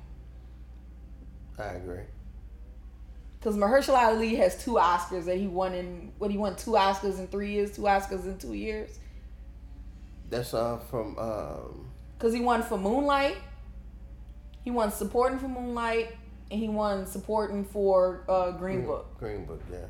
I 1.58 1.74
agree. 1.74 2.04
Because 3.40 3.56
Mahershala 3.56 4.04
Ali 4.16 4.36
has 4.36 4.62
two 4.64 4.74
Oscars 4.74 5.26
that 5.26 5.38
he 5.38 5.48
won 5.48 5.74
in 5.74 6.12
what 6.18 6.30
he 6.30 6.38
won 6.38 6.56
two 6.56 6.72
Oscars 6.72 7.20
in 7.20 7.28
three 7.28 7.52
years, 7.54 7.72
two 7.76 7.84
Oscars 7.84 8.26
in 8.26 8.38
two 8.38 8.54
years. 8.54 9.00
That's 10.30 10.54
uh 10.54 10.78
from 10.90 11.18
um 11.18 11.90
Because 12.18 12.34
he 12.34 12.42
won 12.42 12.62
for 12.64 12.78
Moonlight, 12.78 13.38
he 14.64 14.72
won 14.72 14.92
supporting 14.92 15.40
for 15.40 15.48
Moonlight, 15.48 16.16
and 16.52 16.60
he 16.60 16.68
won 16.68 17.06
supporting 17.06 17.64
for 17.64 18.26
uh, 18.28 18.52
Green 18.52 18.86
Book. 18.86 19.18
Green 19.18 19.46
Book, 19.46 19.62
yeah. 19.72 19.86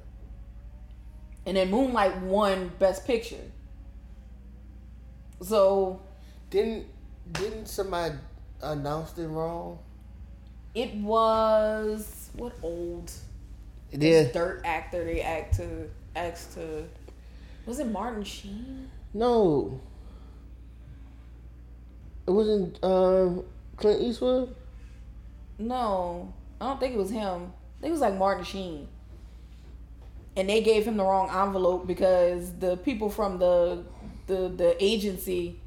And 1.46 1.58
then 1.58 1.72
Moonlight 1.72 2.22
won 2.22 2.72
Best 2.80 3.06
Picture. 3.08 3.44
So 5.42 6.02
Didn't 6.50 6.86
didn't 7.32 7.68
somebody 7.68 8.16
announce 8.62 9.18
it 9.18 9.28
wrong? 9.28 9.80
it 10.76 10.94
was 10.96 12.30
what 12.36 12.54
old 12.62 13.12
Yeah. 13.92 14.24
dirt 14.32 14.62
actor 14.66 15.04
they 15.04 15.22
act 15.22 15.56
to 15.56 15.90
asked 16.16 16.54
to 16.54 16.86
was 17.66 17.80
it 17.80 17.88
Martin 17.88 18.24
Sheen? 18.24 18.90
No. 19.14 19.80
It 22.28 22.32
wasn't 22.32 22.84
um 22.84 23.44
Clint 23.78 24.02
Eastwood? 24.02 24.56
No, 25.58 26.34
I 26.60 26.68
don't 26.68 26.80
think 26.80 26.94
it 26.94 26.98
was 26.98 27.10
him. 27.10 27.52
I 27.80 27.82
think 27.82 27.90
it 27.90 27.92
was 27.92 28.02
like 28.02 28.16
Martin 28.16 28.44
Sheen. 28.44 28.88
And 30.36 30.50
they 30.50 30.62
gave 30.62 30.86
him 30.86 30.98
the 30.98 31.04
wrong 31.04 31.30
envelope 31.30 31.86
because 31.86 32.54
the 32.60 32.78
people 32.78 33.10
from 33.10 33.40
the 33.40 33.84
the 34.28 34.50
the 34.50 34.84
agency, 34.84 35.60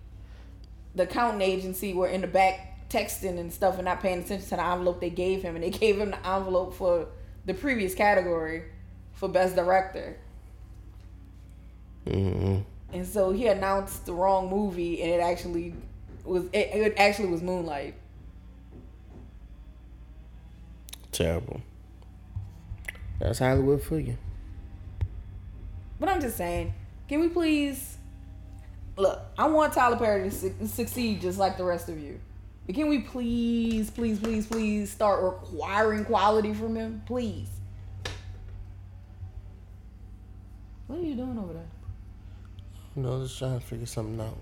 the 0.94 1.02
accounting 1.04 1.42
agency, 1.42 1.92
were 1.92 2.08
in 2.08 2.20
the 2.20 2.26
back 2.26 2.88
texting 2.88 3.38
and 3.38 3.52
stuff 3.52 3.76
and 3.76 3.84
not 3.84 4.00
paying 4.00 4.20
attention 4.20 4.48
to 4.48 4.56
the 4.56 4.64
envelope 4.64 5.00
they 5.00 5.10
gave 5.10 5.42
him, 5.42 5.56
and 5.56 5.64
they 5.64 5.70
gave 5.70 5.98
him 5.98 6.10
the 6.10 6.26
envelope 6.28 6.74
for 6.74 7.08
the 7.46 7.54
previous 7.54 7.94
category 7.94 8.64
for 9.14 9.28
best 9.28 9.56
director. 9.56 10.16
Mm-hmm. 12.06 12.60
And 12.92 13.06
so 13.06 13.30
he 13.30 13.46
announced 13.46 14.06
the 14.06 14.12
wrong 14.12 14.50
movie, 14.50 15.02
and 15.02 15.10
it 15.10 15.20
actually 15.20 15.74
was 16.24 16.44
it, 16.52 16.70
it 16.74 16.94
actually 16.98 17.28
was 17.28 17.42
Moonlight. 17.42 17.94
Terrible. 21.10 21.60
That's 23.18 23.38
Hollywood 23.38 23.82
for 23.82 23.98
you. 23.98 24.16
But 26.00 26.08
I'm 26.08 26.20
just 26.20 26.36
saying, 26.36 26.74
can 27.08 27.20
we 27.20 27.28
please 27.28 27.96
look? 28.96 29.20
I 29.38 29.46
want 29.46 29.72
Tyler 29.72 29.96
Perry 29.96 30.28
to 30.28 30.30
su- 30.30 30.54
succeed 30.66 31.20
just 31.20 31.38
like 31.38 31.56
the 31.56 31.64
rest 31.64 31.88
of 31.88 32.00
you. 32.00 32.18
But 32.66 32.76
can 32.76 32.88
we 32.88 33.00
please, 33.00 33.90
please, 33.90 34.20
please, 34.20 34.46
please 34.46 34.90
start 34.90 35.22
requiring 35.22 36.04
quality 36.04 36.54
from 36.54 36.76
him, 36.76 37.02
please? 37.06 37.48
What 40.86 41.00
are 41.00 41.02
you 41.02 41.14
doing 41.14 41.38
over 41.38 41.54
there? 41.54 41.66
You 42.94 43.02
know, 43.02 43.22
just 43.22 43.38
trying 43.38 43.58
to 43.58 43.64
figure 43.64 43.86
something 43.86 44.20
out. 44.20 44.36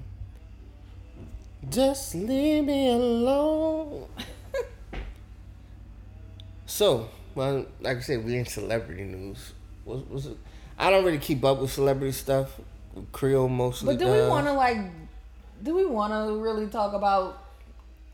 Just 1.68 2.14
leave 2.14 2.64
me 2.64 2.91
alone. 2.91 4.09
so, 6.66 7.09
well, 7.35 7.66
like 7.81 7.99
I 7.99 8.01
said, 8.01 8.25
we 8.25 8.37
in 8.37 8.47
celebrity 8.47 9.05
news. 9.05 9.53
Was 9.85 10.03
was 10.09 10.27
it? 10.27 10.37
I 10.79 10.91
don't 10.91 11.05
really 11.05 11.18
keep 11.18 11.45
up 11.45 11.61
with 11.61 11.71
celebrity 11.71 12.12
stuff. 12.12 12.59
Creole 13.12 13.49
mostly. 13.49 13.95
But 13.95 13.99
do 13.99 14.07
does. 14.07 14.25
we 14.25 14.29
want 14.29 14.47
to 14.47 14.53
like? 14.53 14.79
Do 15.62 15.75
we 15.75 15.85
want 15.85 16.12
to 16.12 16.43
really 16.43 16.66
talk 16.66 16.95
about 16.95 17.50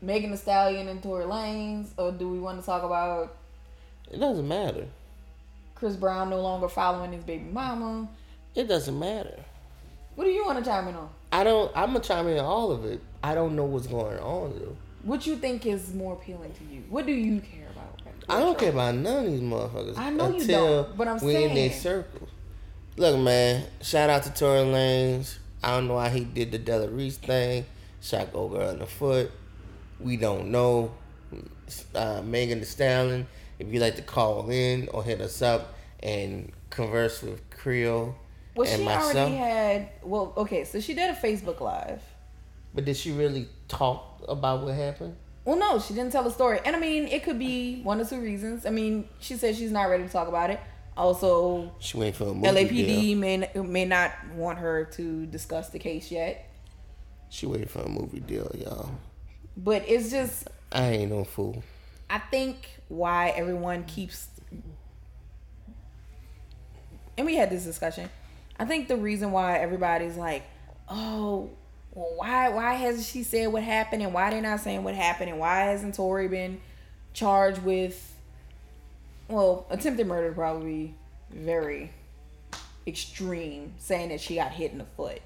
Megan 0.01 0.31
Thee 0.31 0.37
Stallion 0.37 0.87
and 0.87 1.01
Tory 1.01 1.25
Lanez, 1.25 1.87
or 1.97 2.11
do 2.11 2.29
we 2.29 2.39
want 2.39 2.59
to 2.59 2.65
talk 2.65 2.83
about 2.83 3.35
It 4.11 4.19
doesn't 4.19 4.47
matter. 4.47 4.85
Chris 5.75 5.95
Brown 5.95 6.29
no 6.29 6.41
longer 6.41 6.67
following 6.67 7.11
his 7.11 7.23
baby 7.23 7.45
mama? 7.51 8.07
It 8.55 8.67
doesn't 8.67 8.97
matter. 8.97 9.37
What 10.15 10.25
do 10.25 10.31
you 10.31 10.45
want 10.45 10.59
to 10.63 10.65
chime 10.69 10.87
in 10.87 10.95
on? 10.95 11.09
I 11.31 11.43
don't. 11.43 11.71
I'm 11.75 11.93
gonna 11.93 11.99
chime 11.99 12.27
in 12.27 12.39
on 12.39 12.45
all 12.45 12.71
of 12.71 12.85
it. 12.85 12.99
I 13.23 13.35
don't 13.35 13.55
know 13.55 13.65
what's 13.65 13.87
going 13.87 14.17
on 14.17 14.57
though. 14.57 14.75
What 15.03 15.27
you 15.27 15.35
think 15.35 15.65
is 15.65 15.93
more 15.93 16.13
appealing 16.13 16.53
to 16.53 16.63
you? 16.73 16.83
What 16.89 17.05
do 17.05 17.11
you 17.11 17.39
care 17.39 17.67
about? 17.69 17.99
I 18.29 18.39
don't 18.39 18.57
care 18.57 18.71
about 18.71 18.95
none 18.95 19.25
of 19.25 19.31
these 19.31 19.41
motherfuckers. 19.41 19.97
I 19.97 20.09
know 20.09 20.35
you 20.35 20.45
don't, 20.45 20.97
but 20.97 21.07
I'm 21.07 21.19
we 21.19 21.35
in 21.35 21.53
their 21.53 21.69
saying. 21.69 21.81
circles. 21.81 22.29
Look, 22.97 23.19
man. 23.19 23.65
Shout 23.81 24.09
out 24.09 24.23
to 24.23 24.33
Tory 24.33 24.59
Lanez. 24.61 25.37
I 25.63 25.71
don't 25.71 25.87
know 25.87 25.93
why 25.95 26.09
he 26.09 26.23
did 26.25 26.51
the 26.51 26.57
Della 26.57 26.87
Reese 26.89 27.17
thing. 27.17 27.65
Shot 28.01 28.33
go 28.33 28.47
girl 28.47 28.69
in 28.71 28.79
the 28.79 28.85
foot. 28.87 29.31
We 29.99 30.17
don't 30.17 30.51
know. 30.51 30.91
Uh, 31.93 32.21
Megan 32.23 32.59
Thee 32.59 32.65
Stallion. 32.65 33.27
If 33.59 33.67
you'd 33.73 33.81
like 33.81 33.95
to 33.95 34.01
call 34.03 34.49
in 34.49 34.87
or 34.89 35.03
hit 35.03 35.19
us 35.19 35.41
up 35.41 35.73
and 36.01 36.51
converse 36.69 37.21
with 37.23 37.49
Creole 37.49 38.15
Well, 38.55 38.67
and 38.69 38.79
she 38.79 38.85
myself. 38.85 39.15
already 39.15 39.35
had. 39.35 39.89
Well, 40.03 40.33
okay, 40.37 40.63
so 40.63 40.79
she 40.79 40.93
did 40.93 41.09
a 41.09 41.13
Facebook 41.13 41.59
Live. 41.59 42.01
But 42.73 42.85
did 42.85 42.95
she 42.95 43.11
really 43.11 43.47
talk 43.67 44.23
about 44.27 44.63
what 44.63 44.75
happened? 44.75 45.15
Well, 45.43 45.57
no, 45.57 45.79
she 45.79 45.93
didn't 45.93 46.11
tell 46.11 46.23
the 46.23 46.29
story, 46.29 46.59
and 46.65 46.75
I 46.75 46.79
mean, 46.79 47.07
it 47.07 47.23
could 47.23 47.39
be 47.39 47.81
one 47.81 47.99
or 48.01 48.05
two 48.05 48.19
reasons. 48.19 48.65
I 48.65 48.69
mean, 48.69 49.07
she 49.19 49.35
said 49.35 49.55
she's 49.55 49.71
not 49.71 49.83
ready 49.89 50.03
to 50.03 50.09
talk 50.09 50.27
about 50.27 50.49
it. 50.51 50.59
Also, 50.95 51.73
She 51.79 51.95
went 51.97 52.15
for 52.15 52.25
a 52.25 52.33
movie 52.33 52.47
LAPD 52.47 52.85
deal. 52.87 53.17
may 53.17 53.49
may 53.55 53.85
not 53.85 54.11
want 54.35 54.59
her 54.59 54.83
to 54.93 55.25
discuss 55.27 55.69
the 55.69 55.79
case 55.79 56.11
yet, 56.11 56.49
She 57.29 57.45
waited 57.45 57.69
for 57.69 57.79
a 57.81 57.89
movie 57.89 58.19
deal, 58.19 58.51
y'all. 58.55 58.89
But 59.57 59.83
it's 59.87 60.11
just 60.11 60.47
I 60.71 60.89
ain't 60.89 61.11
no 61.11 61.23
fool. 61.23 61.63
I 62.09 62.19
think 62.19 62.69
why 62.87 63.29
everyone 63.29 63.83
keeps 63.83 64.29
and 67.17 67.25
we 67.25 67.35
had 67.35 67.49
this 67.49 67.63
discussion. 67.63 68.09
I 68.59 68.65
think 68.65 68.87
the 68.87 68.95
reason 68.95 69.31
why 69.31 69.57
everybody's 69.57 70.15
like, 70.15 70.43
"Oh, 70.87 71.49
well, 71.93 72.13
why 72.15 72.49
why 72.49 72.75
hasn't 72.75 73.05
she 73.05 73.23
said 73.23 73.47
what 73.47 73.63
happened 73.63 74.03
and 74.03 74.13
why 74.13 74.29
they're 74.29 74.41
not 74.41 74.59
saying 74.59 74.83
what 74.83 74.93
happened 74.93 75.31
and 75.31 75.39
why 75.39 75.61
hasn't 75.61 75.95
Tory 75.95 76.27
been 76.27 76.61
charged 77.13 77.63
with 77.63 78.15
well, 79.27 79.65
attempted 79.69 80.07
murder 80.07 80.31
probably 80.31 80.95
very 81.31 81.91
extreme, 82.85 83.73
saying 83.77 84.09
that 84.09 84.21
she 84.21 84.35
got 84.35 84.51
hit 84.51 84.71
in 84.71 84.77
the 84.77 84.85
foot. 84.85 85.21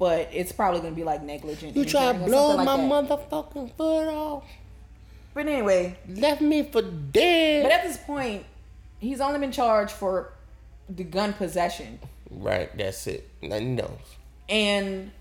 But 0.00 0.30
it's 0.32 0.50
probably 0.50 0.80
gonna 0.80 0.96
be 0.96 1.04
like 1.04 1.22
negligent. 1.22 1.76
You 1.76 1.84
try 1.84 2.10
to 2.12 2.18
blow 2.18 2.56
my 2.56 2.74
like 2.74 3.08
motherfucking 3.08 3.74
foot 3.76 4.08
off. 4.08 4.44
But 5.34 5.46
anyway, 5.46 5.96
Left 6.08 6.40
me 6.40 6.64
for 6.64 6.82
dead. 6.82 7.62
but 7.64 7.70
at 7.70 7.84
this 7.84 7.98
point, 7.98 8.44
he's 8.98 9.20
only 9.20 9.38
been 9.38 9.52
charged 9.52 9.92
for 9.92 10.32
the 10.88 11.04
gun 11.04 11.34
possession. 11.34 12.00
right, 12.30 12.76
that's 12.76 13.06
it. 13.06 13.28
Nothing 13.42 13.78
else. 13.78 14.16
And 14.48 15.12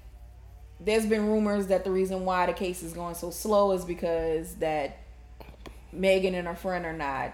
there's 0.79 1.05
been 1.05 1.27
rumors 1.27 1.67
that 1.67 1.83
the 1.83 1.91
reason 1.91 2.23
why 2.23 2.45
the 2.45 2.53
case 2.53 2.81
is 2.81 2.93
going 2.93 3.15
so 3.15 3.31
slow 3.31 3.73
is 3.73 3.83
because 3.83 4.55
that 4.55 4.97
Megan 5.91 6.33
and 6.35 6.47
her 6.47 6.55
friend 6.55 6.85
are 6.85 6.93
not 6.93 7.33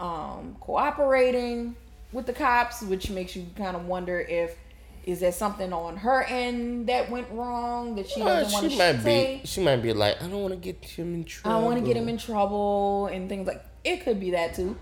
um, 0.00 0.56
cooperating 0.60 1.76
with 2.12 2.26
the 2.26 2.32
cops, 2.32 2.82
which 2.82 3.10
makes 3.10 3.36
you 3.36 3.46
kind 3.56 3.76
of 3.76 3.86
wonder 3.86 4.20
if 4.20 4.56
is 5.04 5.20
there 5.20 5.32
something 5.32 5.72
on 5.72 5.96
her 5.98 6.22
end 6.24 6.86
that 6.88 7.10
went 7.10 7.28
wrong 7.30 7.94
that 7.96 8.08
she 8.08 8.20
Well, 8.22 8.42
doesn't 8.44 8.52
want 8.52 8.70
to 8.72 8.78
might 8.78 9.00
say. 9.02 9.40
be. 9.42 9.46
She 9.46 9.60
might 9.62 9.76
be 9.76 9.92
like, 9.92 10.22
I 10.22 10.26
don't 10.28 10.42
want 10.42 10.54
to 10.54 10.60
get 10.60 10.84
him 10.84 11.14
in 11.14 11.20
I 11.20 11.24
trouble. 11.24 11.56
don't 11.60 11.64
want 11.64 11.80
to 11.80 11.86
get 11.86 11.96
him 11.96 12.08
in 12.08 12.18
trouble 12.18 13.06
and 13.06 13.28
things 13.28 13.46
like 13.46 13.64
it 13.84 14.04
could 14.04 14.20
be 14.20 14.32
that 14.32 14.54
too. 14.54 14.76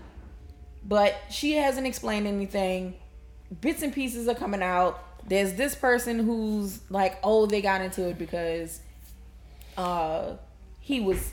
But 0.83 1.15
she 1.29 1.53
hasn't 1.53 1.87
explained 1.87 2.27
anything. 2.27 2.95
Bits 3.61 3.81
and 3.81 3.93
pieces 3.93 4.27
are 4.27 4.35
coming 4.35 4.61
out. 4.61 5.03
There's 5.27 5.53
this 5.53 5.75
person 5.75 6.19
who's 6.19 6.79
like, 6.89 7.17
oh, 7.23 7.45
they 7.45 7.61
got 7.61 7.81
into 7.81 8.07
it 8.07 8.17
because 8.17 8.81
uh 9.77 10.35
he 10.79 10.99
was 10.99 11.31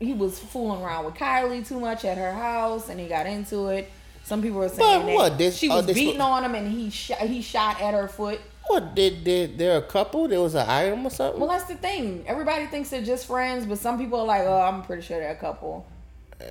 he 0.00 0.14
was 0.14 0.38
fooling 0.38 0.82
around 0.82 1.04
with 1.04 1.14
Kylie 1.14 1.66
too 1.66 1.78
much 1.78 2.04
at 2.06 2.16
her 2.16 2.32
house 2.32 2.88
and 2.88 2.98
he 2.98 3.06
got 3.06 3.26
into 3.26 3.68
it. 3.68 3.90
Some 4.24 4.42
people 4.42 4.62
are 4.62 4.68
saying 4.68 4.78
But 5.00 5.06
that 5.06 5.14
what, 5.14 5.38
this- 5.38 5.56
she 5.56 5.68
was 5.68 5.86
beating 5.86 6.20
on 6.20 6.44
him 6.44 6.54
and 6.54 6.70
he 6.70 6.90
shot 6.90 7.18
he 7.18 7.42
shot 7.42 7.80
at 7.80 7.94
her 7.94 8.06
foot. 8.08 8.40
What 8.66 8.94
did 8.94 9.24
did 9.24 9.58
there 9.58 9.76
a 9.78 9.82
couple? 9.82 10.28
There 10.28 10.40
was 10.40 10.54
an 10.54 10.68
item 10.68 11.04
or 11.04 11.10
something. 11.10 11.40
Well, 11.40 11.50
that's 11.50 11.64
the 11.64 11.74
thing. 11.74 12.24
Everybody 12.26 12.66
thinks 12.66 12.90
they're 12.90 13.02
just 13.02 13.26
friends, 13.26 13.66
but 13.66 13.78
some 13.78 13.98
people 13.98 14.20
are 14.20 14.26
like, 14.26 14.42
"Oh, 14.42 14.60
I'm 14.60 14.82
pretty 14.82 15.02
sure 15.02 15.18
they're 15.18 15.32
a 15.32 15.34
couple." 15.36 15.84
Uh. 16.40 16.44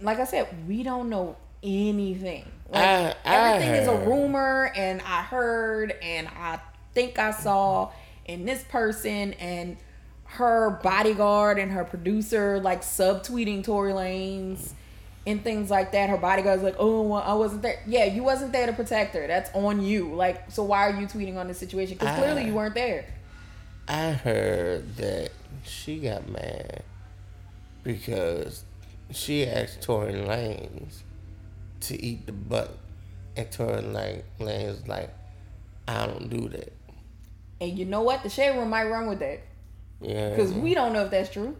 Like 0.00 0.18
I 0.18 0.24
said, 0.24 0.48
we 0.68 0.82
don't 0.82 1.08
know 1.08 1.36
anything. 1.62 2.44
Like, 2.68 2.82
I- 2.82 3.14
I 3.24 3.36
everything 3.54 3.74
is 3.76 3.88
a 3.88 3.94
rumor, 3.96 4.72
and 4.74 5.00
I 5.02 5.22
heard, 5.22 5.94
and 6.02 6.26
I 6.28 6.58
think 6.94 7.18
I 7.18 7.30
saw, 7.30 7.90
and 8.26 8.46
this 8.48 8.64
person 8.64 9.34
and 9.34 9.76
her 10.24 10.70
bodyguard 10.82 11.58
and 11.60 11.70
her 11.70 11.84
producer 11.84 12.58
like 12.60 12.82
subtweeting 12.82 13.62
Tory 13.62 13.92
Lanez 13.92 14.72
and 15.26 15.42
things 15.42 15.70
like 15.70 15.92
that. 15.92 16.10
Her 16.10 16.16
bodyguard's 16.16 16.62
like, 16.62 16.76
"Oh, 16.78 17.02
well, 17.02 17.22
I 17.22 17.34
wasn't 17.34 17.62
there." 17.62 17.80
Yeah, 17.86 18.04
you 18.04 18.22
wasn't 18.22 18.52
there 18.52 18.66
to 18.66 18.72
protect 18.72 19.14
her. 19.14 19.26
That's 19.26 19.50
on 19.54 19.82
you. 19.82 20.14
Like, 20.14 20.50
so 20.50 20.62
why 20.62 20.88
are 20.88 21.00
you 21.00 21.06
tweeting 21.06 21.36
on 21.36 21.48
this 21.48 21.58
situation? 21.58 21.96
Because 21.98 22.18
clearly 22.18 22.44
you 22.44 22.54
weren't 22.54 22.74
there. 22.74 23.06
I 23.88 24.12
heard 24.12 24.96
that 24.96 25.30
she 25.64 25.98
got 26.00 26.28
mad 26.28 26.82
because 27.82 28.64
she 29.10 29.46
asked 29.46 29.82
Tory 29.82 30.14
Lanez 30.14 31.02
to 31.80 32.02
eat 32.02 32.26
the 32.26 32.32
butt, 32.32 32.76
and 33.36 33.50
Tory 33.50 33.82
Lang- 33.82 34.22
Lanez 34.40 34.86
like, 34.88 35.10
"I 35.86 36.06
don't 36.06 36.28
do 36.28 36.48
that." 36.48 36.72
And 37.60 37.78
you 37.78 37.84
know 37.84 38.02
what? 38.02 38.22
The 38.22 38.28
shade 38.28 38.56
room 38.56 38.70
might 38.70 38.84
run 38.84 39.06
with 39.06 39.20
that 39.20 39.40
Yeah, 40.00 40.30
because 40.30 40.52
we 40.52 40.74
don't 40.74 40.92
know 40.92 41.04
if 41.04 41.10
that's 41.10 41.30
true. 41.30 41.56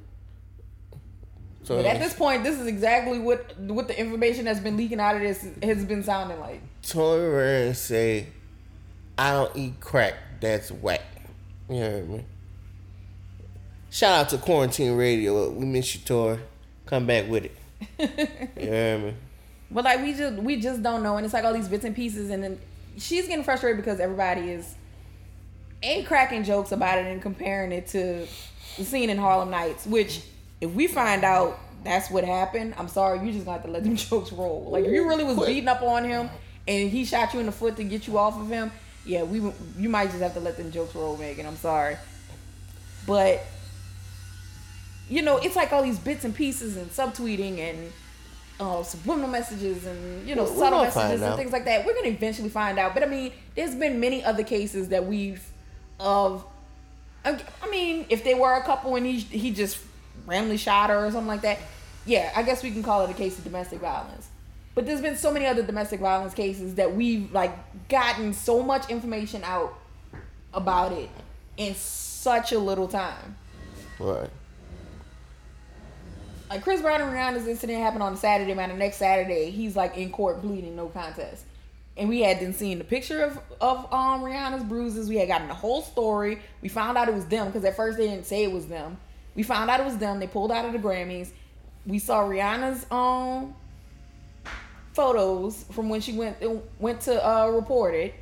So 1.65 1.77
But 1.77 1.87
at 1.87 2.01
this 2.01 2.15
point, 2.15 2.45
this 2.45 2.59
is 2.59 2.67
exactly 2.67 3.19
what 3.19 3.59
what 3.59 3.89
the 3.89 3.99
information 3.99 4.45
that's 4.45 4.61
been 4.61 4.77
leaking 4.77 5.01
out 5.01 5.17
of 5.17 5.23
this 5.23 5.47
has 5.63 5.85
been 5.85 6.03
sounding 6.03 6.39
like. 6.41 6.61
Tory 6.83 7.21
Lanez 7.21 7.77
say, 7.77 8.27
"I 9.19 9.33
don't 9.33 9.57
eat 9.57 9.81
crack. 9.81 10.15
That's 10.41 10.71
whack." 10.71 11.03
You 11.69 11.77
heard 11.77 12.09
me. 12.09 12.25
Shout 13.91 14.13
out 14.13 14.29
to 14.31 14.39
Quarantine 14.39 14.97
Radio. 14.97 15.51
We 15.51 15.65
miss 15.65 15.95
you, 15.95 16.01
Tory. 16.03 16.39
Come 16.87 17.07
back 17.07 17.29
with 17.29 17.47
it. 17.47 17.57
You 18.61 18.69
heard 18.69 19.03
me. 19.03 19.15
But 19.71 19.85
like 19.85 20.03
we 20.03 20.13
just 20.13 20.43
we 20.43 20.61
just 20.61 20.83
don't 20.83 21.03
know, 21.03 21.17
and 21.17 21.25
it's 21.25 21.35
like 21.35 21.45
all 21.45 21.55
these 21.55 21.69
bits 21.69 21.85
and 21.85 21.97
pieces, 21.97 22.31
and 22.31 22.43
then 22.43 22.61
she's 22.99 23.27
getting 23.27 23.45
frustrated 23.45 23.77
because 23.77 23.99
everybody 24.01 24.51
is 24.51 24.75
a 25.83 26.03
cracking 26.05 26.45
jokes 26.45 26.73
about 26.73 26.99
it 26.99 27.07
and 27.07 27.21
comparing 27.21 27.73
it 27.73 27.87
to 27.89 28.27
the 28.77 28.85
scene 28.85 29.11
in 29.11 29.19
Harlem 29.19 29.51
Nights. 29.51 29.87
Which, 29.87 30.23
if 30.61 30.71
we 30.73 30.87
find 30.87 31.25
out 31.25 31.59
that's 31.83 32.11
what 32.11 32.25
happened, 32.25 32.75
I'm 32.79 32.89
sorry, 32.89 33.25
you 33.27 33.33
just 33.33 33.45
gonna 33.45 33.59
have 33.59 33.67
to 33.67 33.71
let 33.73 33.85
them 33.85 33.97
jokes 34.11 34.33
roll. 34.33 34.69
Like 34.71 34.85
if 34.85 34.93
you 34.93 35.07
really 35.09 35.25
was 35.25 35.37
Quit. 35.37 35.49
beating 35.49 35.69
up 35.69 35.83
on 35.83 36.05
him 36.05 36.31
and 36.67 36.91
he 36.91 37.05
shot 37.05 37.35
you 37.35 37.41
in 37.41 37.47
the 37.47 37.53
foot 37.53 37.77
to 37.77 37.85
get 37.85 38.07
you 38.07 38.19
off 38.19 38.39
of 38.41 38.49
him, 38.49 38.71
yeah, 39.05 39.23
we 39.23 39.39
you 39.79 39.89
might 39.89 40.07
just 40.11 40.23
have 40.23 40.35
to 40.35 40.41
let 40.41 40.57
them 40.57 40.73
jokes 40.73 40.95
roll, 40.95 41.17
Megan. 41.17 41.45
I'm 41.47 41.57
sorry, 41.57 41.97
but 43.07 43.43
you 45.11 45.21
know, 45.23 45.37
it's 45.37 45.57
like 45.57 45.73
all 45.73 45.83
these 45.83 45.99
bits 45.99 46.25
and 46.25 46.35
pieces 46.35 46.77
and 46.79 46.91
subtweeting 46.91 47.59
and 47.59 47.93
uh, 48.59 48.83
subliminal 48.83 49.29
messages 49.29 49.85
and 49.85 50.27
you 50.27 50.35
know 50.35 50.45
We're 50.45 50.57
subtle 50.59 50.83
messages 50.85 51.21
and 51.21 51.25
out. 51.33 51.37
things 51.37 51.53
like 51.53 51.67
that. 51.67 51.85
We're 51.85 51.95
gonna 51.95 52.09
eventually 52.09 52.49
find 52.49 52.79
out. 52.79 52.95
But 52.95 53.03
I 53.03 53.07
mean, 53.07 53.33
there's 53.55 53.75
been 53.75 54.01
many 54.01 54.25
other 54.25 54.43
cases 54.45 54.89
that 54.89 55.05
we've 55.07 55.45
of. 56.01 56.45
I 57.25 57.39
I 57.63 57.71
mean, 57.71 58.07
if 58.09 58.25
they 58.25 58.35
were 58.35 58.55
a 58.55 58.63
couple 58.63 58.97
and 58.97 59.05
he 59.05 59.19
he 59.19 59.51
just 59.51 59.79
randomly 60.27 60.57
shot 60.57 60.91
her 60.91 61.07
or 61.07 61.11
something 61.11 61.29
like 61.29 61.43
that, 61.43 61.59
yeah, 62.07 62.33
I 62.35 62.43
guess 62.43 62.63
we 62.63 62.71
can 62.71 62.83
call 62.83 63.05
it 63.05 63.11
a 63.11 63.15
case 63.15 63.39
of 63.39 63.45
domestic 63.45 63.81
violence. 63.81 64.29
But 64.75 64.87
there's 64.87 65.01
been 65.01 65.17
so 65.17 65.33
many 65.33 65.47
other 65.47 65.63
domestic 65.63 66.01
violence 66.01 66.35
cases 66.35 66.75
that 66.75 66.95
we've 66.95 67.33
like 67.33 67.89
gotten 67.89 68.33
so 68.33 68.63
much 68.63 68.91
information 68.91 69.43
out 69.45 69.75
about 70.53 70.93
it 70.93 71.11
in 71.57 71.75
such 71.75 72.53
a 72.53 72.59
little 72.59 72.89
time. 72.89 73.37
Right. 73.99 74.31
Like 76.51 76.63
Chris 76.63 76.83
Brown 76.83 77.01
and 77.01 77.13
Rihanna's 77.13 77.47
incident 77.47 77.81
happened 77.81 78.03
on 78.03 78.17
Saturday, 78.17 78.55
man. 78.55 78.69
The 78.69 78.77
next 78.77 78.97
Saturday, 78.97 79.51
he's 79.51 79.77
like 79.77 79.97
in 79.97 80.11
court 80.11 80.43
bleeding, 80.43 80.77
no 80.77 80.89
contest. 80.89 81.45
And 81.97 82.09
we 82.09 82.21
had 82.21 82.41
then 82.41 82.53
seen 82.53 82.79
the 82.79 82.85
picture 82.85 83.23
of 83.23 83.39
of 83.61 83.93
um 83.93 84.23
Rihanna's 84.23 84.65
bruises. 84.65 85.09
We 85.09 85.17
had 85.17 85.29
gotten 85.29 85.47
the 85.47 85.55
whole 85.55 85.83
story. 85.83 86.41
We 86.61 86.69
found 86.69 86.99
out 86.99 87.09
it 87.09 87.15
was 87.15 87.27
them 87.27 87.47
because 87.47 87.65
at 87.65 87.77
first 87.77 87.97
they 87.97 88.09
didn't 88.09 88.27
say 88.27 88.43
it 88.43 88.53
was 88.53 88.67
them. 88.67 88.97
We 89.35 89.43
found 89.43 89.71
out 89.71 89.81
it 89.81 89.87
was 89.87 89.99
them. 89.99 90.21
They 90.21 90.27
pulled 90.27 90.53
out 90.53 90.65
of 90.65 90.73
the 90.73 90.79
Grammys. 90.79 91.31
We 91.87 91.99
saw 91.99 92.21
Rihanna's 92.25 92.87
um 92.91 93.55
photos 94.93 95.65
from 95.73 95.89
when 95.89 96.01
she 96.01 96.13
went 96.13 96.37
went 96.79 97.01
to 97.03 97.27
uh 97.27 97.49
report 97.49 97.95
it. 97.95 98.15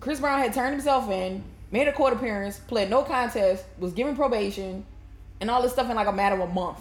Chris 0.00 0.20
Brown 0.20 0.38
had 0.38 0.52
turned 0.52 0.72
himself 0.74 1.08
in, 1.10 1.42
made 1.70 1.88
a 1.88 1.92
court 1.92 2.12
appearance, 2.12 2.58
pled 2.58 2.90
no 2.90 3.02
contest, 3.02 3.64
was 3.78 3.92
given 3.94 4.14
probation, 4.14 4.84
and 5.40 5.50
all 5.50 5.62
this 5.62 5.72
stuff 5.72 5.88
in 5.88 5.96
like 5.96 6.06
a 6.08 6.12
matter 6.12 6.34
of 6.34 6.48
a 6.48 6.52
month. 6.52 6.78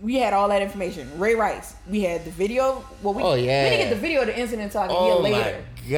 We 0.00 0.16
had 0.16 0.32
all 0.32 0.48
that 0.48 0.60
information. 0.62 1.08
Ray 1.20 1.36
Rice. 1.36 1.76
We 1.88 2.00
had 2.02 2.24
the 2.24 2.32
video. 2.32 2.84
Well, 3.04 3.14
we, 3.14 3.22
Oh, 3.22 3.34
yeah. 3.34 3.62
we 3.62 3.70
didn't 3.70 3.88
get 3.88 3.94
the 3.94 4.00
video 4.00 4.22
of 4.22 4.26
the 4.26 4.36
incident 4.36 4.74
until 4.74 4.80
like 4.80 4.90
a 4.90 5.04
year 5.04 5.14
later. 5.14 5.62
Oh 5.62 5.82
my 5.84 5.90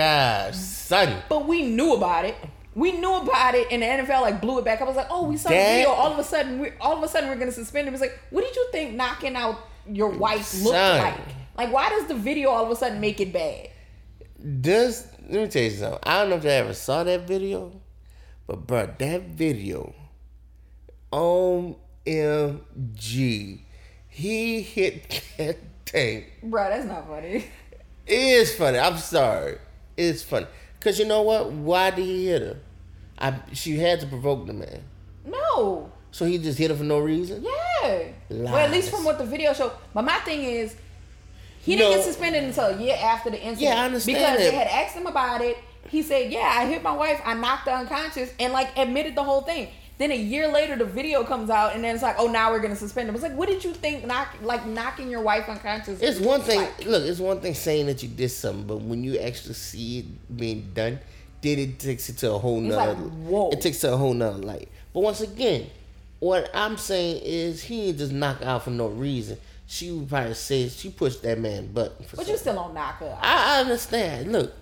gosh, 0.50 0.56
son. 0.56 1.22
But 1.30 1.46
we 1.48 1.62
knew 1.62 1.94
about 1.94 2.26
it. 2.26 2.36
We 2.74 2.92
knew 2.92 3.14
about 3.14 3.54
it, 3.54 3.68
and 3.70 3.82
the 3.82 3.86
NFL 3.86 4.22
like 4.22 4.40
blew 4.40 4.58
it 4.58 4.64
back. 4.64 4.80
I 4.80 4.84
was 4.84 4.96
like, 4.96 5.06
"Oh, 5.10 5.24
we 5.28 5.36
saw 5.36 5.48
the 5.50 5.54
video." 5.54 5.90
All 5.90 6.12
of 6.12 6.18
a 6.18 6.24
sudden, 6.24 6.58
we 6.58 6.72
all 6.80 6.96
of 6.96 7.02
a 7.02 7.08
sudden 7.08 7.28
we're 7.28 7.36
gonna 7.36 7.52
suspend 7.52 7.86
him. 7.86 7.94
It's 7.94 8.00
like, 8.00 8.18
what 8.30 8.44
did 8.44 8.56
you 8.56 8.66
think 8.72 8.94
knocking 8.94 9.36
out 9.36 9.58
your 9.86 10.08
wife 10.08 10.54
looked 10.62 10.76
Son. 10.76 10.98
like? 10.98 11.20
Like, 11.56 11.72
why 11.72 11.88
does 11.88 12.06
the 12.08 12.14
video 12.16 12.50
all 12.50 12.64
of 12.64 12.70
a 12.70 12.76
sudden 12.76 13.00
make 13.00 13.20
it 13.20 13.32
bad? 13.32 13.68
Does 14.60 15.06
let 15.28 15.42
me 15.42 15.48
tell 15.48 15.62
you 15.62 15.70
something. 15.70 16.00
I 16.02 16.20
don't 16.20 16.30
know 16.30 16.36
if 16.36 16.44
I 16.44 16.48
ever 16.48 16.74
saw 16.74 17.04
that 17.04 17.26
video, 17.26 17.80
but 18.46 18.66
bro, 18.66 18.92
that 18.98 19.22
video, 19.22 19.94
OMG, 22.06 23.60
he 24.08 24.62
hit 24.62 25.22
that 25.38 25.58
thing. 25.86 26.24
Bro, 26.42 26.68
that's 26.70 26.86
not 26.86 27.06
funny. 27.08 27.46
It 28.06 28.18
is 28.18 28.54
funny. 28.54 28.78
I'm 28.78 28.98
sorry. 28.98 29.58
It's 29.96 30.22
funny. 30.22 30.46
Cause 30.84 30.98
you 30.98 31.06
know 31.06 31.22
what? 31.22 31.50
Why 31.50 31.90
did 31.90 32.04
he 32.04 32.26
hit 32.26 32.42
her? 32.42 32.56
I 33.18 33.34
she 33.54 33.78
had 33.78 34.00
to 34.00 34.06
provoke 34.06 34.46
the 34.46 34.52
man. 34.52 34.82
No. 35.24 35.90
So 36.10 36.26
he 36.26 36.36
just 36.36 36.58
hit 36.58 36.70
her 36.70 36.76
for 36.76 36.84
no 36.84 36.98
reason. 36.98 37.42
Yeah. 37.42 38.02
Well, 38.28 38.56
at 38.56 38.70
least 38.70 38.90
from 38.90 39.04
what 39.04 39.16
the 39.16 39.24
video 39.24 39.54
showed. 39.54 39.72
But 39.94 40.02
my 40.02 40.18
thing 40.18 40.44
is, 40.44 40.76
he 41.62 41.76
didn't 41.76 41.90
know- 41.90 41.96
get 41.96 42.04
suspended 42.04 42.44
until 42.44 42.66
a 42.66 42.76
year 42.80 42.96
after 43.00 43.30
the 43.30 43.36
incident. 43.38 43.60
Yeah, 43.60 43.82
I 43.82 43.86
understand 43.86 44.18
Because 44.18 44.38
they 44.38 44.54
had 44.54 44.66
asked 44.68 44.94
him 44.94 45.06
about 45.06 45.40
it. 45.40 45.56
He 45.88 46.02
said, 46.02 46.30
"Yeah, 46.30 46.52
I 46.54 46.66
hit 46.66 46.82
my 46.82 46.92
wife. 46.92 47.20
I 47.24 47.34
knocked 47.34 47.66
her 47.66 47.74
unconscious," 47.74 48.30
and 48.38 48.52
like 48.52 48.76
admitted 48.76 49.14
the 49.14 49.22
whole 49.24 49.40
thing. 49.40 49.68
Then 49.96 50.10
a 50.10 50.16
year 50.16 50.48
later, 50.48 50.74
the 50.76 50.84
video 50.84 51.22
comes 51.22 51.50
out, 51.50 51.74
and 51.74 51.84
then 51.84 51.94
it's 51.94 52.02
like, 52.02 52.16
"Oh, 52.18 52.26
now 52.26 52.50
we're 52.50 52.58
gonna 52.58 52.74
suspend 52.74 53.08
him." 53.08 53.14
It's 53.14 53.22
like, 53.22 53.36
what 53.36 53.48
did 53.48 53.62
you 53.62 53.72
think? 53.72 54.04
Knock 54.06 54.34
like 54.42 54.66
knocking 54.66 55.08
your 55.08 55.22
wife 55.22 55.48
unconscious. 55.48 56.00
It's 56.00 56.18
one 56.18 56.40
thing. 56.40 56.60
like? 56.60 56.84
Look, 56.84 57.04
it's 57.04 57.20
one 57.20 57.40
thing 57.40 57.54
saying 57.54 57.86
that 57.86 58.02
you 58.02 58.08
did 58.08 58.30
something, 58.30 58.66
but 58.66 58.78
when 58.78 59.04
you 59.04 59.18
actually 59.18 59.54
see 59.54 60.00
it 60.00 60.36
being 60.36 60.72
done, 60.74 60.98
then 61.42 61.58
it 61.58 61.78
takes 61.78 62.08
it 62.08 62.18
to 62.18 62.32
a 62.32 62.38
whole 62.38 62.60
nother. 62.60 62.94
like, 62.94 63.12
whoa. 63.12 63.50
It 63.50 63.60
takes 63.60 63.78
it 63.78 63.88
to 63.88 63.94
a 63.94 63.96
whole 63.96 64.14
nother 64.14 64.38
light. 64.38 64.68
But 64.92 65.00
once 65.00 65.20
again, 65.20 65.70
what 66.18 66.50
I'm 66.54 66.76
saying 66.76 67.22
is 67.24 67.62
he 67.62 67.88
ain't 67.88 67.98
just 67.98 68.12
knock 68.12 68.42
out 68.42 68.64
for 68.64 68.70
no 68.70 68.88
reason. 68.88 69.38
She 69.66 69.90
would 69.90 70.08
probably 70.08 70.34
say 70.34 70.68
she 70.68 70.90
pushed 70.90 71.22
that 71.22 71.38
man 71.38 71.72
button 71.72 72.04
for 72.04 72.16
But 72.16 72.28
you 72.28 72.36
still 72.36 72.54
don't 72.54 72.74
knock 72.74 72.98
her. 72.98 73.16
I, 73.20 73.56
I 73.56 73.60
understand. 73.60 74.32
Look, 74.32 74.52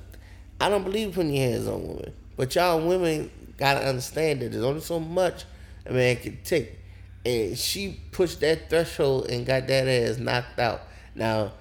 I 0.60 0.68
don't 0.68 0.84
believe 0.84 1.14
putting 1.14 1.34
your 1.34 1.48
hands 1.48 1.66
on 1.66 1.86
women, 1.86 2.12
but 2.36 2.54
y'all 2.54 2.86
women 2.86 3.30
gotta 3.56 3.86
understand 3.86 4.40
that 4.40 4.52
there's 4.52 4.64
only 4.64 4.80
so 4.80 5.00
much 5.00 5.44
a 5.86 5.92
man 5.92 6.16
can 6.16 6.38
take. 6.44 6.78
and 7.24 7.56
she 7.56 8.00
pushed 8.10 8.40
that 8.40 8.68
threshold 8.68 9.28
and 9.30 9.46
got 9.46 9.66
that 9.68 9.86
ass 9.88 10.18
knocked 10.18 10.58
out. 10.58 10.80
Now, 11.14 11.52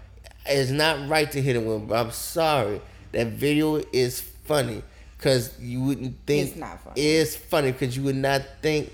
it's 0.46 0.72
not 0.72 1.08
right 1.08 1.32
to 1.32 1.42
hit 1.42 1.56
a 1.56 1.60
woman, 1.62 1.88
but 1.88 2.04
I'm 2.04 2.12
sorry. 2.12 2.82
That 3.12 3.28
video 3.28 3.82
is 3.92 4.22
funny 4.22 4.82
because 5.18 5.60
you 5.60 5.82
wouldn't 5.84 6.16
think 6.26 6.50
It's 6.50 6.58
not 6.58 6.82
funny. 6.84 7.02
It's 7.02 7.36
funny 7.36 7.72
because 7.72 7.96
you 7.96 8.04
would 8.04 8.16
not 8.16 8.42
think 8.62 8.92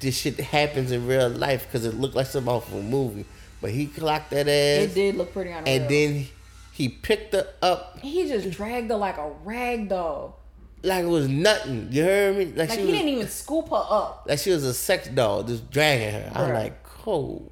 this 0.00 0.18
shit 0.18 0.38
happens 0.38 0.92
in 0.92 1.06
real 1.06 1.30
life 1.30 1.66
because 1.66 1.86
it 1.86 1.94
looked 1.94 2.14
like 2.14 2.26
something 2.26 2.52
off 2.52 2.68
of 2.68 2.74
a 2.74 2.82
movie. 2.82 3.24
But 3.62 3.70
he 3.70 3.86
clocked 3.86 4.30
that 4.30 4.46
ass, 4.48 4.90
It 4.90 4.94
did 4.94 5.14
look 5.14 5.32
pretty 5.32 5.52
on 5.52 5.66
and 5.66 5.88
then 5.88 6.26
he 6.72 6.88
picked 6.88 7.32
her 7.32 7.46
up 7.62 8.00
he 8.00 8.28
just 8.28 8.50
dragged 8.50 8.90
her 8.90 8.96
like 8.96 9.16
a 9.16 9.30
rag 9.44 9.88
doll. 9.88 10.38
Like 10.84 11.04
it 11.04 11.08
was 11.08 11.28
nothing. 11.28 11.88
You 11.90 12.02
heard 12.04 12.36
me? 12.36 12.44
Like, 12.46 12.68
Like 12.68 12.70
she 12.70 12.76
he 12.80 12.86
was, 12.86 12.94
didn't 12.94 13.08
even 13.08 13.28
scoop 13.28 13.68
her 13.70 13.84
up. 13.88 14.26
like 14.28 14.38
she 14.38 14.50
was 14.50 14.64
a 14.64 14.74
sex 14.74 15.08
doll, 15.08 15.42
just 15.42 15.70
dragging 15.70 16.12
her. 16.12 16.30
I'm 16.34 16.52
like, 16.52 16.82
cold. 16.84 17.50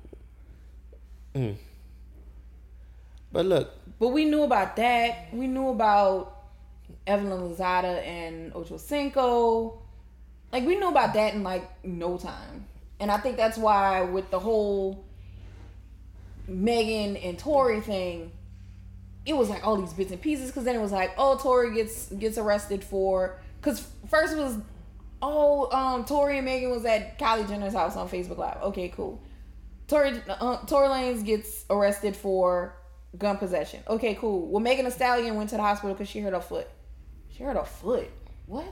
Mm. 1.35 1.57
But 3.33 3.47
look, 3.47 3.73
But 3.99 4.09
we 4.09 4.27
knew 4.27 4.43
about 4.43 4.77
that. 4.77 5.29
We 5.33 5.47
knew 5.47 5.69
about 5.69 6.37
Evelyn 7.07 7.41
Lozada 7.55 8.05
and 8.07 8.53
Ocho 8.55 8.77
Cinco. 8.77 9.81
Like 10.53 10.67
we 10.67 10.77
knew 10.77 10.89
about 10.91 11.15
that 11.15 11.33
in 11.33 11.43
like 11.43 11.65
no 11.85 12.19
time. 12.19 12.67
And 13.01 13.11
I 13.11 13.17
think 13.17 13.39
that's 13.39 13.57
why 13.57 14.03
with 14.03 14.31
the 14.31 14.39
whole 14.39 15.05
Megan 16.47 17.17
and 17.17 17.39
Tory 17.39 17.81
thing, 17.81 18.31
it 19.25 19.37
was 19.37 19.49
like 19.49 19.67
all 19.67 19.77
these 19.77 19.93
bits 19.93 20.11
and 20.11 20.21
pieces. 20.21 20.49
Because 20.49 20.65
then 20.65 20.77
it 20.77 20.81
was 20.81 20.93
like, 20.93 21.13
oh, 21.19 21.39
Tory 21.39 21.75
gets 21.75 22.07
gets 22.13 22.39
arrested 22.39 22.83
for. 22.85 23.39
Because 23.61 23.87
first 24.09 24.35
it 24.35 24.39
was, 24.39 24.59
oh, 25.21 25.71
um, 25.71 26.05
Tory 26.05 26.39
and 26.39 26.45
Megan 26.45 26.71
was 26.71 26.85
at 26.85 27.19
Kylie 27.19 27.49
Jenner's 27.49 27.75
house 27.75 27.97
on 27.97 28.09
Facebook 28.09 28.39
Live. 28.39 28.61
Okay, 28.63 28.89
cool. 28.89 29.23
tori 29.89 30.21
uh, 30.29 30.59
Tory 30.67 30.89
Lanez 30.89 31.25
gets 31.25 31.65
arrested 31.71 32.17
for 32.17 32.75
gun 33.19 33.37
possession. 33.39 33.81
Okay, 33.89 34.15
cool. 34.15 34.49
Well, 34.49 34.61
Megan 34.61 34.85
Thee 34.85 34.91
Stallion 34.91 35.37
went 35.37 35.51
to 35.51 35.57
the 35.57 35.63
hospital 35.63 35.95
because 35.95 36.09
she 36.09 36.21
hurt 36.21 36.33
her 36.33 36.41
foot. 36.41 36.69
She 37.37 37.45
hurt 37.45 37.57
her 37.57 37.65
foot. 37.65 38.11
What? 38.47 38.67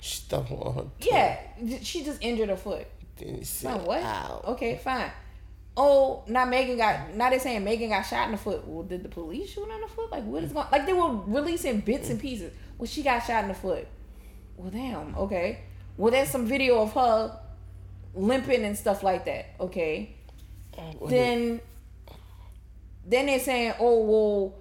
stuff 0.00 0.50
on 0.50 0.74
her. 0.74 0.80
toe. 0.82 0.90
Yeah, 1.00 1.38
she 1.82 2.04
just 2.04 2.22
injured 2.22 2.48
her 2.48 2.56
foot. 2.56 2.86
Said, 3.42 3.70
Fine, 3.70 3.84
what? 3.84 4.44
Okay, 4.46 4.80
fine. 4.82 5.10
Oh, 5.76 6.24
now 6.26 6.44
Megan 6.44 6.76
got. 6.76 7.14
Now 7.14 7.30
they're 7.30 7.40
saying 7.40 7.64
Megan 7.64 7.90
got 7.90 8.02
shot 8.02 8.26
in 8.26 8.32
the 8.32 8.38
foot. 8.38 8.66
Well, 8.66 8.82
did 8.82 9.02
the 9.02 9.08
police 9.08 9.50
shoot 9.50 9.66
her 9.66 9.74
in 9.74 9.80
the 9.80 9.88
foot? 9.88 10.10
Like, 10.10 10.24
what 10.24 10.42
is 10.42 10.52
going? 10.52 10.66
Like 10.70 10.86
they 10.86 10.92
were 10.92 11.16
releasing 11.26 11.80
bits 11.80 12.10
and 12.10 12.20
pieces. 12.20 12.52
Well, 12.76 12.86
she 12.86 13.02
got 13.02 13.20
shot 13.20 13.44
in 13.44 13.48
the 13.48 13.54
foot. 13.54 13.86
Well, 14.56 14.70
damn. 14.70 15.14
Okay. 15.16 15.60
Well, 15.96 16.10
there's 16.10 16.28
some 16.28 16.46
video 16.46 16.82
of 16.82 16.92
her 16.94 17.38
limping 18.14 18.64
and 18.64 18.76
stuff 18.76 19.02
like 19.02 19.24
that. 19.26 19.46
Okay. 19.60 20.16
Then, 21.06 21.60
then 23.06 23.26
they're 23.26 23.40
saying, 23.40 23.74
oh 23.78 24.04
well. 24.04 24.54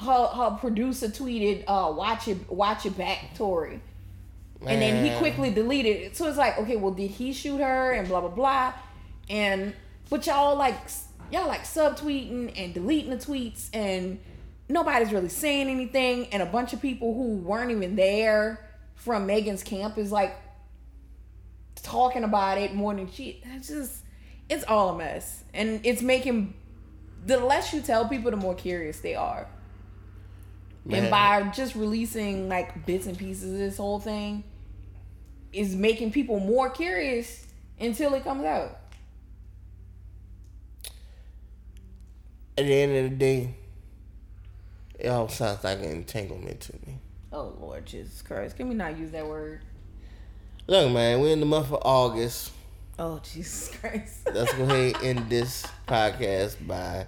Her 0.00 0.26
her 0.26 0.56
producer 0.60 1.08
tweeted, 1.08 1.64
uh, 1.66 1.90
watch 1.92 2.28
it, 2.28 2.48
watch 2.48 2.86
it 2.86 2.96
back, 2.96 3.36
Tory 3.36 3.80
and 4.66 4.82
then 4.82 5.04
he 5.04 5.16
quickly 5.18 5.50
deleted 5.50 5.96
it. 5.96 6.16
So 6.16 6.26
it's 6.26 6.38
like, 6.38 6.58
okay, 6.58 6.76
well, 6.76 6.92
did 6.92 7.10
he 7.10 7.32
shoot 7.32 7.58
her 7.58 7.92
and 7.92 8.08
blah 8.08 8.20
blah 8.20 8.30
blah, 8.30 8.72
and 9.28 9.74
but 10.10 10.26
y'all 10.26 10.56
like 10.56 10.76
y'all 11.30 11.46
like 11.46 11.62
subtweeting 11.62 12.52
and 12.56 12.74
deleting 12.74 13.10
the 13.10 13.16
tweets, 13.16 13.68
and 13.72 14.18
nobody's 14.68 15.12
really 15.12 15.28
saying 15.28 15.68
anything, 15.68 16.26
and 16.32 16.42
a 16.42 16.46
bunch 16.46 16.72
of 16.72 16.80
people 16.80 17.14
who 17.14 17.36
weren't 17.36 17.70
even 17.70 17.96
there 17.96 18.64
from 18.94 19.26
Megan's 19.26 19.62
camp 19.62 19.98
is 19.98 20.10
like 20.10 20.36
talking 21.82 22.24
about 22.24 22.58
it 22.58 22.74
more 22.74 22.94
than 22.94 23.10
she. 23.10 23.42
It's 23.44 23.68
just 23.68 24.02
it's 24.48 24.64
all 24.64 24.90
a 24.90 24.98
mess, 24.98 25.44
and 25.52 25.80
it's 25.84 26.02
making 26.02 26.54
the 27.26 27.38
less 27.38 27.72
you 27.72 27.80
tell 27.80 28.08
people, 28.08 28.30
the 28.30 28.36
more 28.36 28.54
curious 28.54 29.00
they 29.00 29.14
are. 29.14 29.46
And 30.90 31.10
by 31.10 31.42
just 31.54 31.74
releasing 31.74 32.48
like 32.48 32.86
bits 32.86 33.06
and 33.06 33.18
pieces 33.18 33.52
of 33.52 33.58
this 33.58 33.76
whole 33.76 34.00
thing 34.00 34.42
is 35.52 35.76
making 35.76 36.12
people 36.12 36.40
more 36.40 36.70
curious 36.70 37.46
until 37.78 38.14
it 38.14 38.24
comes 38.24 38.44
out. 38.44 38.77
At 42.58 42.64
the 42.66 42.74
end 42.74 42.96
of 42.96 43.10
the 43.12 43.16
day, 43.16 43.54
it 44.98 45.06
all 45.06 45.28
sounds 45.28 45.62
like 45.62 45.78
an 45.78 45.84
entanglement 45.84 46.58
to 46.62 46.72
me. 46.84 46.98
Oh 47.32 47.54
Lord 47.60 47.86
Jesus 47.86 48.20
Christ. 48.20 48.56
Can 48.56 48.68
we 48.68 48.74
not 48.74 48.98
use 48.98 49.12
that 49.12 49.28
word? 49.28 49.60
Look, 50.66 50.90
man, 50.90 51.20
we're 51.20 51.34
in 51.34 51.38
the 51.38 51.46
month 51.46 51.70
of 51.70 51.78
August. 51.82 52.50
Oh 52.98 53.20
Jesus 53.32 53.70
Christ. 53.76 54.28
Let's 54.34 54.52
go 54.54 54.64
ahead 54.64 54.96
and 54.96 55.18
end 55.18 55.30
this 55.30 55.64
podcast 55.86 56.66
by 56.66 57.06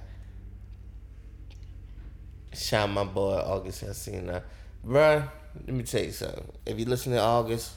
shout 2.54 2.88
my 2.88 3.02
boy 3.02 3.34
August 3.34 3.82
Alsina. 3.82 4.44
Bruh, 4.86 5.28
let 5.66 5.74
me 5.74 5.82
tell 5.82 6.04
you 6.04 6.12
something. 6.12 6.46
If 6.64 6.78
you 6.78 6.84
listen 6.84 7.10
to 7.10 7.18
August, 7.18 7.72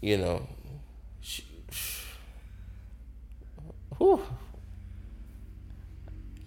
you 0.00 0.18
know, 0.18 0.46
sh- 1.20 1.40
sh- 1.68 2.04
whew. 3.98 4.22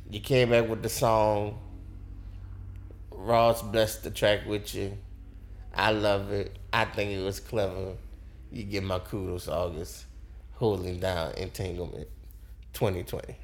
You 0.09 0.19
came 0.19 0.49
back 0.49 0.67
with 0.67 0.81
the 0.81 0.89
song. 0.89 1.59
Ross 3.11 3.61
blessed 3.61 4.03
the 4.03 4.11
track 4.11 4.45
with 4.47 4.73
you. 4.73 4.97
I 5.73 5.91
love 5.91 6.31
it. 6.31 6.57
I 6.73 6.85
think 6.85 7.11
it 7.11 7.23
was 7.23 7.39
clever. 7.39 7.93
You 8.51 8.63
get 8.63 8.83
my 8.83 8.99
kudos, 8.99 9.47
August. 9.47 10.05
Holding 10.53 10.99
down 10.99 11.33
entanglement 11.35 12.07
2020. 12.73 13.35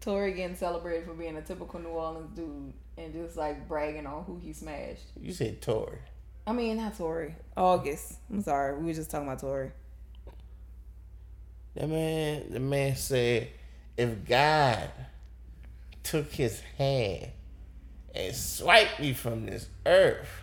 Tory 0.00 0.32
getting 0.34 0.54
celebrated 0.54 1.06
for 1.06 1.14
being 1.14 1.36
a 1.36 1.42
typical 1.42 1.80
New 1.80 1.88
Orleans 1.88 2.30
dude 2.36 2.72
and 2.96 3.12
just 3.12 3.36
like 3.36 3.66
bragging 3.66 4.06
on 4.06 4.22
who 4.24 4.38
he 4.38 4.52
smashed. 4.52 5.02
You 5.20 5.32
said 5.32 5.60
Tory. 5.60 5.98
I 6.46 6.52
mean, 6.52 6.76
not 6.76 6.96
Tory. 6.96 7.34
August. 7.56 8.18
I'm 8.30 8.42
sorry. 8.42 8.78
We 8.78 8.84
were 8.86 8.92
just 8.92 9.10
talking 9.10 9.26
about 9.26 9.40
Tory. 9.40 9.72
That 11.74 11.88
man, 11.88 12.46
the 12.50 12.60
man 12.60 12.96
said, 12.96 13.48
if 13.96 14.24
God 14.24 14.90
took 16.02 16.30
his 16.32 16.60
hand 16.78 17.30
and 18.14 18.34
swiped 18.34 19.00
me 19.00 19.12
from 19.12 19.46
this 19.46 19.68
earth, 19.86 20.42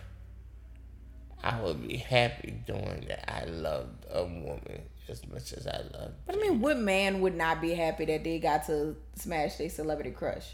I 1.42 1.60
would 1.60 1.86
be 1.86 1.96
happy 1.96 2.62
doing 2.66 3.06
that. 3.08 3.32
I 3.32 3.46
loved 3.46 4.06
a 4.12 4.24
woman 4.24 4.82
as 5.08 5.26
much 5.26 5.52
as 5.52 5.66
I 5.66 5.78
loved. 5.78 6.14
But 6.26 6.36
I 6.36 6.38
mean, 6.38 6.60
what 6.60 6.78
man 6.78 7.20
would 7.20 7.36
not 7.36 7.60
be 7.60 7.74
happy 7.74 8.04
that 8.06 8.24
they 8.24 8.38
got 8.38 8.66
to 8.66 8.96
smash 9.16 9.56
their 9.56 9.68
celebrity 9.68 10.10
crush? 10.10 10.52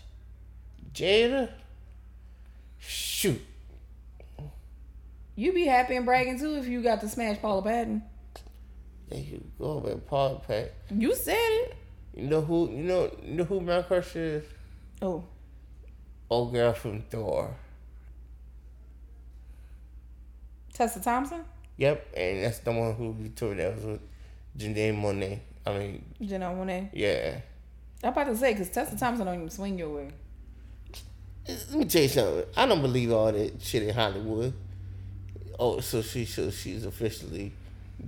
Jada, 0.94 1.50
shoot. 2.78 3.40
you'd 5.36 5.54
be 5.54 5.66
happy 5.66 5.96
and 5.96 6.06
bragging 6.06 6.38
too 6.38 6.54
if 6.54 6.66
you 6.66 6.82
got 6.82 7.00
to 7.02 7.08
smash 7.08 7.38
Paula 7.38 7.62
Patton. 7.62 8.02
There 9.08 9.18
you 9.20 9.42
go, 9.58 9.80
man. 9.80 10.00
Paul 10.06 10.42
Pat. 10.46 10.72
You 10.90 11.14
said 11.14 11.34
it. 11.36 11.76
You 12.14 12.26
know 12.28 12.40
who? 12.42 12.68
You 12.70 12.82
know, 12.84 13.10
you 13.24 13.34
know 13.34 13.44
who 13.44 13.60
my 13.60 13.82
crush 13.82 14.16
is? 14.16 14.44
Oh, 15.00 15.24
Old 16.30 16.52
girl 16.52 16.72
from 16.74 17.02
Thor. 17.02 17.54
Tessa 20.74 21.00
Thompson, 21.00 21.44
Yep, 21.76 22.06
and 22.16 22.44
that's 22.44 22.58
the 22.58 22.72
one 22.72 22.94
who 22.94 23.10
we 23.10 23.28
toured 23.30 23.58
that 23.58 23.74
was 23.76 23.84
with 23.84 24.00
Janelle 24.56 24.94
Monet. 24.96 25.40
I 25.66 25.78
mean, 25.78 26.04
Janelle 26.22 26.56
Monae. 26.56 26.88
yeah. 26.92 27.40
I'm 28.02 28.10
about 28.12 28.24
to 28.24 28.36
say 28.36 28.52
because 28.52 28.68
Tessa 28.70 28.96
Thompson 28.96 29.26
don't 29.26 29.34
even 29.34 29.50
swing 29.50 29.76
your 29.78 29.88
way. 29.88 30.10
Let 31.48 31.72
me 31.74 31.84
tell 31.86 32.02
you 32.02 32.08
something. 32.08 32.44
I 32.56 32.66
don't 32.66 32.80
believe 32.82 33.10
all 33.10 33.32
that 33.32 33.60
shit 33.60 33.82
in 33.82 33.94
Hollywood. 33.94 34.52
Oh, 35.58 35.80
so 35.80 36.00
she 36.02 36.24
so 36.24 36.50
she's 36.50 36.84
officially 36.84 37.52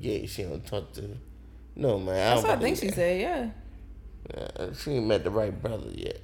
gay. 0.00 0.26
She 0.26 0.42
don't 0.42 0.64
talk 0.66 0.92
to. 0.94 1.16
No 1.76 1.98
man, 1.98 2.14
I 2.14 2.34
That's 2.34 2.42
don't 2.42 2.50
what 2.50 2.58
I 2.58 2.60
think 2.62 2.76
believe 2.78 2.78
she 2.78 2.86
that. 2.88 2.94
said. 2.94 3.20
Yeah, 3.20 3.50
Uh, 4.58 4.72
she 4.74 4.90
ain't 4.92 5.06
met 5.06 5.24
the 5.24 5.30
right 5.30 5.62
brother 5.62 5.90
yet. 5.90 6.20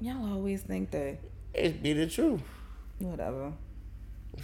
y'all 0.00 0.32
always 0.32 0.62
think 0.62 0.90
that. 0.92 1.18
It's 1.54 1.76
be 1.76 1.92
the 1.92 2.06
truth. 2.06 2.40
Whatever. 2.98 3.52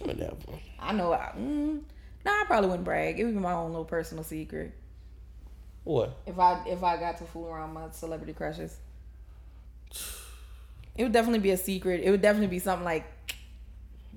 Whatever. 0.00 0.34
I 0.80 0.92
know. 0.92 1.12
I, 1.12 1.32
mm, 1.36 1.80
nah, 2.24 2.30
I 2.32 2.44
probably 2.46 2.68
wouldn't 2.68 2.84
brag. 2.84 3.18
It 3.20 3.24
would 3.24 3.34
be 3.34 3.40
my 3.40 3.52
own 3.52 3.70
little 3.70 3.84
personal 3.84 4.24
secret. 4.24 4.72
What? 5.84 6.16
If 6.26 6.38
I 6.38 6.62
if 6.66 6.82
I 6.82 6.96
got 6.96 7.18
to 7.18 7.24
fool 7.24 7.48
around 7.48 7.74
my 7.74 7.90
celebrity 7.90 8.32
crushes, 8.32 8.76
it 10.96 11.02
would 11.02 11.12
definitely 11.12 11.40
be 11.40 11.50
a 11.50 11.56
secret. 11.56 12.00
It 12.02 12.10
would 12.10 12.22
definitely 12.22 12.48
be 12.48 12.58
something 12.58 12.84
like, 12.84 13.04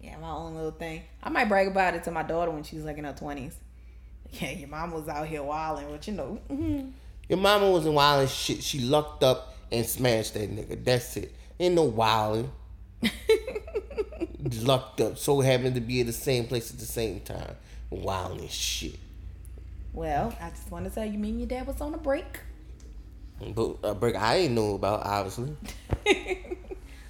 yeah, 0.08 0.18
my 0.18 0.32
own 0.32 0.55
little 0.55 0.72
thing. 0.72 1.03
I 1.22 1.30
might 1.30 1.49
brag 1.49 1.68
about 1.68 1.93
it 1.93 2.03
to 2.05 2.12
my 2.12 2.24
daughter 2.24 2.51
when 2.51 2.64
she's 2.64 2.84
like 2.84 2.97
in 2.97 3.03
her 3.03 3.14
twenties. 3.14 3.55
Yeah, 4.32 4.51
your 4.51 4.70
mom 4.70 4.91
was 4.91 5.08
out 5.08 5.28
here 5.28 5.43
wilding, 5.43 5.88
but 5.89 6.08
you 6.08 6.14
know, 6.14 6.39
mhm. 6.49 6.91
Your 7.30 7.39
mama 7.39 7.70
wasn't 7.70 7.95
wilding 7.95 8.28
shit. 8.28 8.64
She 8.64 8.80
lucked 8.80 9.24
up 9.24 9.55
and 9.72 9.86
smashed 9.86 10.34
that 10.36 10.49
nigga. 10.49 10.84
That's 10.84 11.18
it. 11.18 11.34
Ain't 11.60 11.76
no 11.76 11.84
wilding. 11.84 12.51
lucked 14.62 15.01
up, 15.01 15.18
so 15.18 15.41
happened 15.41 15.76
to 15.76 15.82
be 15.82 15.99
at 16.01 16.08
the 16.08 16.14
same 16.14 16.45
place 16.45 16.72
at 16.72 16.80
the 16.80 16.86
same 16.86 17.20
time. 17.20 17.55
Wild 17.89 18.39
as 18.41 18.51
shit. 18.51 18.95
Well, 19.93 20.34
I 20.39 20.49
just 20.51 20.72
want 20.72 20.86
to 20.86 20.91
tell 20.91 21.05
you, 21.05 21.18
me 21.18 21.30
and 21.30 21.39
your 21.39 21.47
dad 21.47 21.68
was 21.68 21.82
on 21.82 21.93
a 21.93 21.97
break. 21.97 22.39
But 23.53 23.78
a 23.84 23.93
break 23.93 24.16
I 24.16 24.38
ain't 24.38 24.53
know 24.53 24.76
about, 24.76 25.05
obviously. 25.05 25.55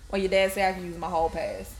Well, 0.09 0.21
your 0.21 0.29
dad 0.29 0.53
said 0.53 0.69
I 0.69 0.73
can 0.73 0.85
use 0.85 0.97
my 0.97 1.09
hall 1.09 1.29
pass. 1.29 1.73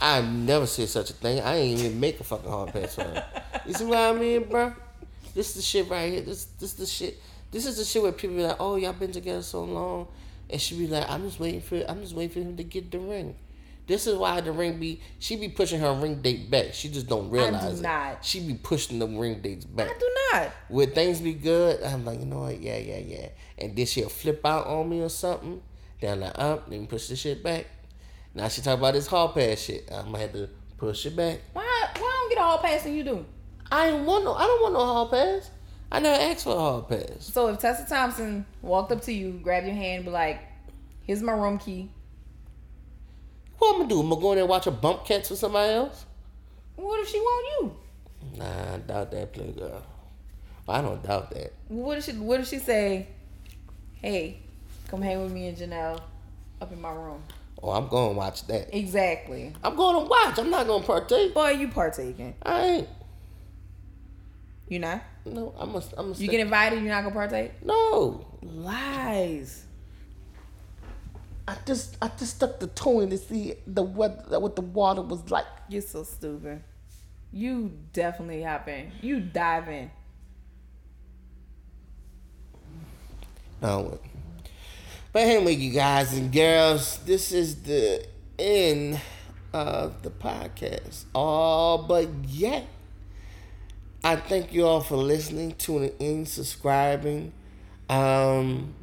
I 0.00 0.20
never 0.20 0.66
said 0.66 0.88
such 0.88 1.10
a 1.10 1.12
thing. 1.14 1.40
I 1.40 1.56
ain't 1.56 1.80
even 1.80 1.98
make 2.00 2.20
a 2.20 2.24
fucking 2.24 2.50
hard 2.50 2.72
pass 2.72 2.94
for 2.94 3.02
her. 3.02 3.24
You 3.66 3.72
see 3.74 3.84
what 3.84 3.98
I 3.98 4.12
mean, 4.12 4.44
bro? 4.44 4.74
This 5.34 5.50
is 5.50 5.54
the 5.54 5.62
shit 5.62 5.88
right 5.88 6.12
here. 6.12 6.20
This 6.22 6.44
this 6.58 6.74
the 6.74 6.86
shit. 6.86 7.18
This 7.50 7.66
is 7.66 7.76
the 7.78 7.84
shit 7.84 8.02
where 8.02 8.12
people 8.12 8.36
be 8.36 8.42
like, 8.42 8.56
"Oh, 8.60 8.76
y'all 8.76 8.92
been 8.92 9.12
together 9.12 9.42
so 9.42 9.64
long," 9.64 10.08
and 10.50 10.60
she 10.60 10.76
be 10.78 10.86
like, 10.86 11.08
"I'm 11.08 11.22
just 11.22 11.40
waiting 11.40 11.60
for 11.60 11.82
I'm 11.88 12.00
just 12.02 12.14
waiting 12.14 12.30
for 12.42 12.48
him 12.48 12.56
to 12.56 12.64
get 12.64 12.90
the 12.90 12.98
ring." 12.98 13.36
This 13.86 14.08
is 14.08 14.16
why 14.16 14.40
the 14.40 14.50
ring 14.50 14.80
be 14.80 15.00
she 15.18 15.36
be 15.36 15.48
pushing 15.48 15.80
her 15.80 15.92
ring 15.94 16.20
date 16.20 16.50
back. 16.50 16.74
She 16.74 16.88
just 16.88 17.06
don't 17.06 17.30
realize 17.30 17.78
it. 17.78 17.82
not. 17.82 18.24
She 18.24 18.40
be 18.40 18.54
pushing 18.54 18.98
the 18.98 19.06
ring 19.06 19.40
dates 19.40 19.64
back. 19.64 19.90
I 19.90 19.98
do 19.98 20.10
not. 20.32 20.50
Would 20.70 20.94
things 20.94 21.20
be 21.20 21.34
good? 21.34 21.82
I'm 21.82 22.04
like, 22.04 22.18
you 22.18 22.26
know 22.26 22.40
what? 22.40 22.60
Yeah, 22.60 22.78
yeah, 22.78 22.98
yeah. 22.98 23.28
And 23.58 23.76
then 23.76 23.86
she'll 23.86 24.08
flip 24.08 24.44
out 24.44 24.66
on 24.66 24.88
me 24.88 25.02
or 25.02 25.08
something. 25.08 25.62
Then 26.00 26.14
I'm 26.14 26.20
like, 26.20 26.38
uh, 26.38 26.42
up, 26.42 26.68
then 26.70 26.86
push 26.88 27.06
the 27.08 27.16
shit 27.16 27.42
back. 27.44 27.66
Now 28.36 28.48
she 28.48 28.60
talk 28.60 28.78
about 28.78 28.92
this 28.92 29.06
hall 29.06 29.30
pass 29.30 29.62
shit. 29.62 29.88
I'm 29.90 30.12
gonna 30.12 30.18
have 30.18 30.32
to 30.34 30.50
push 30.76 31.06
it 31.06 31.16
back. 31.16 31.38
Why? 31.54 31.62
Why 31.62 32.02
I 32.02 32.20
don't 32.20 32.28
get 32.28 32.38
a 32.38 32.42
hall 32.42 32.58
pass 32.58 32.84
and 32.84 32.94
you 32.94 33.02
do? 33.02 33.24
I 33.72 33.88
ain't 33.88 34.04
want 34.04 34.24
no. 34.24 34.34
I 34.34 34.42
don't 34.42 34.60
want 34.60 34.74
no 34.74 34.80
hall 34.80 35.08
pass. 35.08 35.50
I 35.90 36.00
never 36.00 36.22
asked 36.22 36.44
for 36.44 36.50
a 36.50 36.58
hall 36.58 36.82
pass. 36.82 37.24
So 37.32 37.48
if 37.48 37.60
Tessa 37.60 37.88
Thompson 37.88 38.44
walked 38.60 38.92
up 38.92 39.00
to 39.02 39.12
you, 39.12 39.40
grabbed 39.42 39.66
your 39.66 39.74
hand, 39.74 40.04
be 40.04 40.10
like, 40.10 40.42
"Here's 41.04 41.22
my 41.22 41.32
room 41.32 41.58
key." 41.58 41.88
What 43.56 43.72
I'm 43.72 43.80
gonna 43.80 43.88
do? 43.88 44.00
I'm 44.00 44.10
gonna 44.10 44.20
go 44.20 44.32
in 44.32 44.36
there 44.36 44.44
and 44.44 44.50
watch 44.50 44.66
a 44.66 44.70
bump 44.70 45.06
catch 45.06 45.30
with 45.30 45.38
somebody 45.38 45.72
else? 45.72 46.04
What 46.76 47.00
if 47.00 47.08
she 47.08 47.18
want 47.18 47.46
you? 47.58 47.76
Nah, 48.36 48.74
I 48.74 48.78
doubt 48.80 49.12
that, 49.12 49.32
play 49.32 49.50
girl. 49.52 49.82
I 50.68 50.82
don't 50.82 51.02
doubt 51.02 51.30
that. 51.30 51.54
What 51.68 51.96
if 51.96 52.04
she? 52.04 52.12
What 52.12 52.40
if 52.40 52.48
she 52.48 52.58
say, 52.58 53.06
"Hey, 53.94 54.40
come 54.88 55.00
hang 55.00 55.22
with 55.22 55.32
me 55.32 55.48
and 55.48 55.56
Janelle 55.56 56.02
up 56.60 56.70
in 56.70 56.82
my 56.82 56.92
room"? 56.92 57.22
Oh, 57.62 57.70
I'm 57.70 57.88
going 57.88 58.12
to 58.12 58.18
watch 58.18 58.46
that. 58.48 58.76
Exactly. 58.76 59.52
I'm 59.64 59.74
going 59.76 60.04
to 60.04 60.08
watch. 60.08 60.38
I'm 60.38 60.50
not 60.50 60.66
going 60.66 60.82
to 60.82 60.86
partake. 60.86 61.34
Boy, 61.34 61.50
you 61.50 61.68
partaking? 61.68 62.34
I 62.42 62.60
ain't. 62.64 62.88
You 64.68 64.80
not? 64.80 65.02
No, 65.24 65.54
I'm 65.58 65.74
a. 65.74 65.82
I'm 65.96 66.12
a. 66.12 66.14
You 66.14 66.28
get 66.28 66.40
invited, 66.40 66.82
you're 66.82 66.92
not 66.92 67.02
gonna 67.02 67.14
partake? 67.14 67.64
No, 67.64 68.26
Lies. 68.42 69.64
I 71.48 71.56
just 71.64 71.96
I 72.02 72.08
just 72.18 72.36
stuck 72.36 72.58
the 72.58 72.66
toe 72.68 73.00
in 73.00 73.10
to 73.10 73.18
see 73.18 73.54
the 73.66 73.82
what 73.82 74.28
what 74.40 74.56
the 74.56 74.62
water 74.62 75.02
was 75.02 75.30
like. 75.30 75.46
You're 75.68 75.82
so 75.82 76.02
stupid. 76.02 76.62
You 77.32 77.72
definitely 77.92 78.42
hop 78.42 78.66
in. 78.68 78.90
You 79.00 79.20
dive 79.20 79.68
in. 79.68 79.90
No, 83.62 83.98
but 85.16 85.22
anyway, 85.22 85.54
you 85.54 85.72
guys 85.72 86.12
and 86.12 86.30
girls, 86.30 86.98
this 87.06 87.32
is 87.32 87.62
the 87.62 88.06
end 88.38 89.00
of 89.50 90.02
the 90.02 90.10
podcast. 90.10 91.06
Oh, 91.14 91.78
but 91.88 92.06
yet, 92.26 92.66
I 94.04 94.16
thank 94.16 94.52
you 94.52 94.66
all 94.66 94.82
for 94.82 94.96
listening, 94.96 95.54
tuning 95.54 95.94
in, 95.98 96.26
subscribing. 96.26 97.32
Um, 97.88 98.74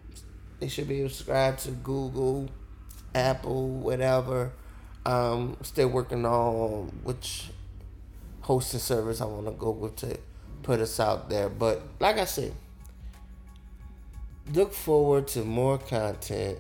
they 0.60 0.70
should 0.70 0.88
be 0.88 1.08
subscribed 1.08 1.60
to 1.60 1.66
to 1.66 1.72
Google, 1.74 2.50
Apple, 3.14 3.70
whatever. 3.70 4.54
Um, 5.06 5.56
still 5.62 5.90
working 5.90 6.26
on 6.26 6.88
which 7.04 7.52
hosting 8.42 8.80
service 8.80 9.22
I 9.22 9.26
want 9.26 9.46
to 9.46 9.52
go 9.52 9.70
with 9.70 9.98
to 9.98 10.18
put 10.64 10.80
us 10.80 11.00
out 11.00 11.30
there. 11.30 11.50
But 11.50 11.84
like 12.00 12.18
I 12.18 12.26
said, 12.26 12.54
look 14.54 14.74
forward 14.74 15.28
to 15.30 15.44
more 15.44 15.78
content. 15.78 16.60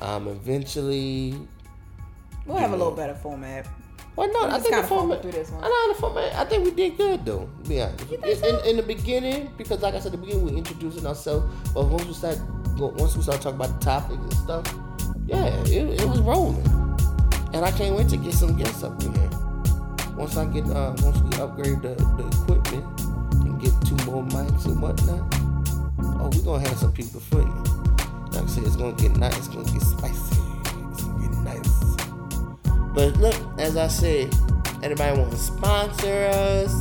Um, 0.00 0.28
eventually, 0.28 1.34
We'll 2.46 2.56
have 2.58 2.72
a 2.72 2.76
little 2.76 2.94
better 2.94 3.14
format. 3.14 3.66
well, 4.16 4.32
no, 4.32 4.46
We 4.48 4.54
I 4.54 4.58
think 4.60 4.74
the 4.74 4.82
format. 4.84 5.20
through 5.22 5.32
this 5.32 5.50
one. 5.50 5.62
I 5.64 5.68
know 5.68 5.92
the 5.94 6.00
format. 6.00 6.34
I 6.34 6.44
think 6.44 6.64
we 6.64 6.70
did 6.70 6.96
good 6.96 7.24
though. 7.26 7.48
to 7.62 7.68
Be 7.68 7.82
honest. 7.82 8.00
You 8.10 8.16
think 8.18 8.24
in, 8.26 8.36
so? 8.38 8.60
in, 8.60 8.68
in 8.70 8.76
the 8.76 8.82
beginning, 8.82 9.50
because 9.58 9.82
like 9.82 9.94
I 9.94 9.98
said, 9.98 10.06
at 10.14 10.20
the 10.20 10.26
beginning 10.26 10.44
we 10.46 10.52
introducing 10.56 11.06
ourselves, 11.06 11.44
but 11.74 11.86
once 11.88 12.06
we 12.06 12.14
start, 12.14 12.38
once 12.78 13.16
we 13.16 13.22
start 13.22 13.42
talking 13.42 13.60
about 13.60 13.78
the 13.80 13.84
topics 13.84 14.22
and 14.22 14.32
stuff, 14.34 14.74
yeah, 15.26 15.44
it, 15.64 16.00
it 16.00 16.08
was 16.08 16.20
rolling, 16.20 16.64
and 17.52 17.64
I 17.64 17.70
can't 17.72 17.94
wait 17.96 18.08
to 18.10 18.16
get 18.16 18.32
some 18.32 18.56
guests 18.56 18.82
up 18.82 19.02
in 19.02 19.12
here. 19.14 19.30
Once 20.16 20.36
I 20.38 20.46
get, 20.46 20.64
uh, 20.70 20.94
once 21.02 21.18
we 21.20 21.42
upgrade 21.42 21.82
the, 21.82 21.94
the 22.16 22.26
equipment 22.42 23.00
and 23.44 23.60
get 23.60 23.72
two 23.86 23.96
more 24.10 24.22
mics 24.24 24.64
and 24.64 24.80
whatnot, 24.80 25.22
oh, 26.28 26.38
we 26.38 26.44
gonna 26.44 26.68
have 26.68 26.78
some 26.78 26.92
people 26.92 27.20
for 27.20 27.40
you. 27.40 27.64
Like 28.32 28.44
I 28.44 28.46
said, 28.46 28.64
it's 28.64 28.76
gonna 28.76 28.96
get 28.96 29.16
nice. 29.16 29.36
It's 29.36 29.48
gonna 29.48 29.70
get 29.70 29.82
spicy. 29.82 30.36
It's 30.92 31.04
gonna 31.04 31.28
get 31.28 31.38
nice. 31.38 31.96
But 32.94 33.16
look, 33.16 33.36
as 33.58 33.76
I 33.76 33.88
said, 33.88 34.34
anybody 34.82 35.18
want 35.18 35.30
to 35.32 35.38
sponsor 35.38 36.28
us, 36.32 36.74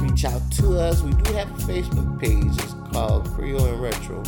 reach 0.00 0.24
out 0.24 0.40
to 0.52 0.78
us. 0.78 1.02
We 1.02 1.12
do 1.12 1.32
have 1.34 1.50
a 1.50 1.72
Facebook 1.72 2.20
page. 2.20 2.52
It's 2.62 2.74
called 2.92 3.26
Creole 3.34 3.64
and 3.66 3.80
Retro. 3.80 4.22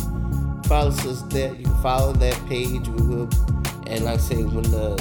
Follow 0.65 0.89
us 0.89 1.21
there. 1.23 1.53
You 1.55 1.65
can 1.65 1.81
follow 1.81 2.13
that 2.13 2.39
page. 2.47 2.87
We 2.87 3.01
will. 3.07 3.29
And 3.87 4.05
like 4.05 4.15
I 4.15 4.17
say, 4.17 4.43
when 4.43 4.63
the 4.63 4.95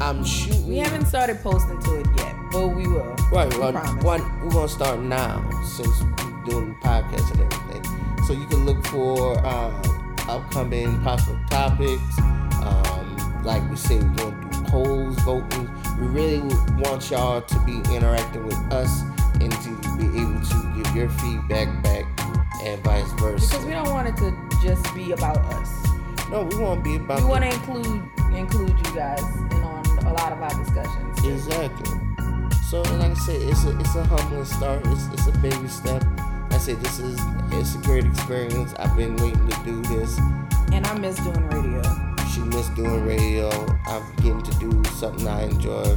I'm 0.00 0.24
shooting. 0.24 0.66
We 0.68 0.78
haven't 0.78 1.06
started 1.06 1.40
posting 1.40 1.80
to 1.82 2.00
it 2.00 2.06
yet, 2.16 2.34
but 2.50 2.68
we 2.68 2.86
will. 2.86 3.14
Right, 3.32 3.52
We 3.54 3.60
right. 3.60 4.02
One, 4.02 4.42
we're 4.42 4.50
gonna 4.50 4.68
start 4.68 5.00
now 5.00 5.48
since 5.76 6.02
we're 6.02 6.44
doing 6.44 6.68
the 6.70 6.74
podcast 6.82 7.30
and 7.30 7.40
everything. 7.40 7.73
So 8.26 8.32
you 8.32 8.46
can 8.46 8.64
look 8.64 8.84
for 8.86 9.38
uh, 9.44 9.70
upcoming 10.28 10.98
possible 11.02 11.38
topics. 11.50 12.18
Um, 12.62 13.42
like 13.44 13.68
we 13.68 13.76
say, 13.76 13.98
we're 13.98 14.14
gonna 14.14 14.50
do 14.50 14.62
polls, 14.70 15.18
voting. 15.20 15.70
We 16.00 16.06
really 16.06 16.40
want 16.78 17.10
y'all 17.10 17.42
to 17.42 17.58
be 17.66 17.76
interacting 17.94 18.46
with 18.46 18.58
us 18.72 19.02
and 19.40 19.52
to 19.52 19.96
be 19.98 20.06
able 20.18 20.40
to 20.40 20.72
give 20.74 20.96
your 20.96 21.10
feedback 21.10 21.82
back 21.82 22.06
and 22.62 22.82
vice 22.82 23.12
versa. 23.20 23.46
Because 23.50 23.66
we 23.66 23.72
don't 23.72 23.90
want 23.90 24.08
it 24.08 24.16
to 24.16 24.34
just 24.62 24.94
be 24.94 25.12
about 25.12 25.36
us. 25.36 25.70
no, 26.30 26.44
we 26.44 26.56
want 26.56 26.82
to 26.82 26.90
be 26.90 26.96
about. 26.96 27.18
You. 27.18 27.26
We 27.26 27.30
want 27.30 27.44
to 27.44 27.52
include 27.52 28.02
include 28.34 28.70
you 28.70 28.94
guys 28.94 29.20
in 29.20 29.62
on 29.62 29.86
a 30.06 30.12
lot 30.14 30.32
of 30.32 30.40
our 30.40 30.64
discussions. 30.64 31.24
Exactly. 31.24 31.90
So 32.70 32.80
like 32.80 33.10
I 33.10 33.14
said, 33.14 33.42
it's 33.42 33.64
a 33.64 33.78
it's 33.78 33.94
a 33.94 34.04
humbling 34.04 34.46
start. 34.46 34.80
It's 34.86 35.08
it's 35.08 35.26
a 35.26 35.32
baby 35.38 35.68
step. 35.68 36.02
Say 36.64 36.72
this 36.76 36.98
is 36.98 37.20
it's 37.52 37.74
a 37.74 37.78
great 37.82 38.06
experience. 38.06 38.72
I've 38.78 38.96
been 38.96 39.16
waiting 39.16 39.46
to 39.50 39.64
do 39.66 39.82
this. 39.82 40.16
And 40.72 40.86
I 40.86 40.98
miss 40.98 41.16
doing 41.18 41.46
radio. 41.50 41.82
She 42.32 42.40
missed 42.40 42.74
doing 42.74 43.04
radio. 43.04 43.50
I'm 43.86 44.16
getting 44.16 44.42
to 44.42 44.58
do 44.58 44.82
something 44.92 45.28
I 45.28 45.42
enjoy 45.42 45.94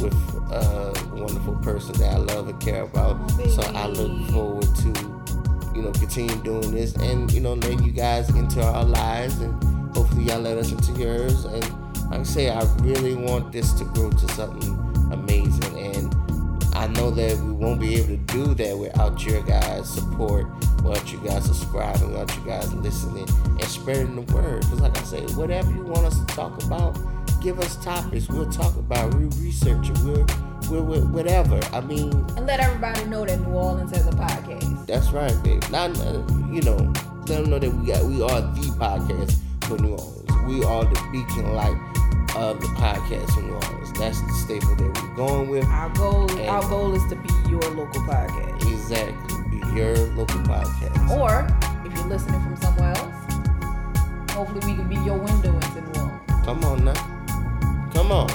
with 0.00 0.14
a 0.50 0.94
wonderful 1.12 1.56
person 1.56 1.92
that 1.98 2.14
I 2.14 2.16
love 2.16 2.48
and 2.48 2.58
care 2.58 2.84
about. 2.84 3.18
Oh, 3.20 3.46
so 3.48 3.60
I 3.74 3.86
look 3.88 4.30
forward 4.30 4.74
to, 4.76 4.88
you 5.74 5.82
know, 5.82 5.92
continue 5.92 6.36
doing 6.36 6.72
this 6.72 6.94
and, 6.94 7.30
you 7.30 7.42
know, 7.42 7.52
letting 7.52 7.82
you 7.84 7.92
guys 7.92 8.30
into 8.30 8.62
our 8.62 8.84
lives 8.84 9.38
and 9.42 9.62
hopefully 9.94 10.22
y'all 10.22 10.40
let 10.40 10.56
us 10.56 10.72
into 10.72 10.92
yours. 10.92 11.44
And 11.44 11.62
like 12.10 12.20
I 12.20 12.22
say, 12.22 12.48
I 12.48 12.62
really 12.76 13.14
want 13.14 13.52
this 13.52 13.74
to 13.74 13.84
grow 13.84 14.08
to 14.08 14.28
something 14.32 14.72
amazing. 15.12 15.67
I 16.78 16.86
know 16.86 17.10
that 17.10 17.36
we 17.38 17.50
won't 17.52 17.80
be 17.80 17.96
able 17.96 18.08
to 18.10 18.16
do 18.32 18.54
that 18.54 18.78
without 18.78 19.24
your 19.26 19.42
guys' 19.42 19.88
support, 19.88 20.46
without 20.84 21.12
you 21.12 21.18
guys 21.18 21.44
subscribing, 21.46 22.12
without 22.12 22.32
you 22.36 22.42
guys 22.44 22.72
listening 22.74 23.28
and 23.48 23.64
spreading 23.64 24.14
the 24.14 24.32
word. 24.32 24.60
Because, 24.60 24.80
like 24.80 24.96
I 24.96 25.02
say, 25.02 25.22
whatever 25.34 25.70
you 25.72 25.82
want 25.82 26.06
us 26.06 26.20
to 26.20 26.26
talk 26.26 26.62
about, 26.62 26.96
give 27.42 27.58
us 27.58 27.74
topics. 27.84 28.28
We'll 28.28 28.48
talk 28.50 28.76
about. 28.76 29.12
it. 29.12 29.16
We'll 29.16 29.30
research 29.42 29.90
it. 29.90 29.98
We'll, 30.04 30.24
we'll, 30.70 30.84
we'll 30.84 31.06
whatever. 31.08 31.58
I 31.72 31.80
mean, 31.80 32.12
And 32.36 32.46
let 32.46 32.60
everybody 32.60 33.04
know 33.06 33.26
that 33.26 33.40
New 33.40 33.54
Orleans 33.54 33.90
has 33.96 34.06
a 34.06 34.12
podcast. 34.12 34.86
that's 34.86 35.10
right, 35.10 35.34
babe. 35.42 35.64
Not, 35.72 35.98
uh, 35.98 36.22
you 36.52 36.62
know, 36.62 36.76
let 37.26 37.26
them 37.26 37.50
know 37.50 37.58
that 37.58 37.70
we 37.72 37.86
got 37.88 38.04
we 38.04 38.22
are 38.22 38.40
the 38.40 38.72
podcast 38.78 39.34
for 39.64 39.78
New 39.78 39.96
Orleans. 39.96 40.30
We 40.46 40.62
are 40.62 40.84
the 40.84 41.08
beacon 41.10 41.54
light 41.54 41.76
of 42.36 42.60
the 42.60 42.66
podcast 42.68 43.30
for 43.34 43.42
New 43.42 43.54
Orleans. 43.54 43.92
That's 43.94 44.20
the 44.20 44.32
staple 44.32 44.74
that 44.76 45.02
we're 45.02 45.14
going 45.16 45.48
with. 45.48 45.64
Our 45.66 45.88
goal 45.90 46.30
And- 46.32 46.48
our 46.48 46.62
goal 46.68 46.94
is 46.94 47.04
to 47.06 47.16
be 47.16 47.30
your 47.48 47.62
local 47.70 48.02
podcast. 48.02 48.62
Exactly. 48.68 49.42
Be 49.50 49.66
your 49.74 49.96
local 50.14 50.40
podcast. 50.40 51.10
Or 51.10 51.46
if 51.84 51.92
you're 51.96 52.06
listening 52.06 52.40
from 52.42 52.56
somewhere 52.56 52.90
else, 52.96 54.32
hopefully 54.32 54.60
we 54.66 54.74
can 54.76 54.88
be 54.88 54.96
your 54.96 55.16
window 55.18 55.52
into 55.54 55.80
New 55.80 56.00
Orleans. 56.00 56.44
Come 56.44 56.64
on 56.64 56.84
now. 56.84 57.88
Come 57.92 58.12
on. 58.12 58.28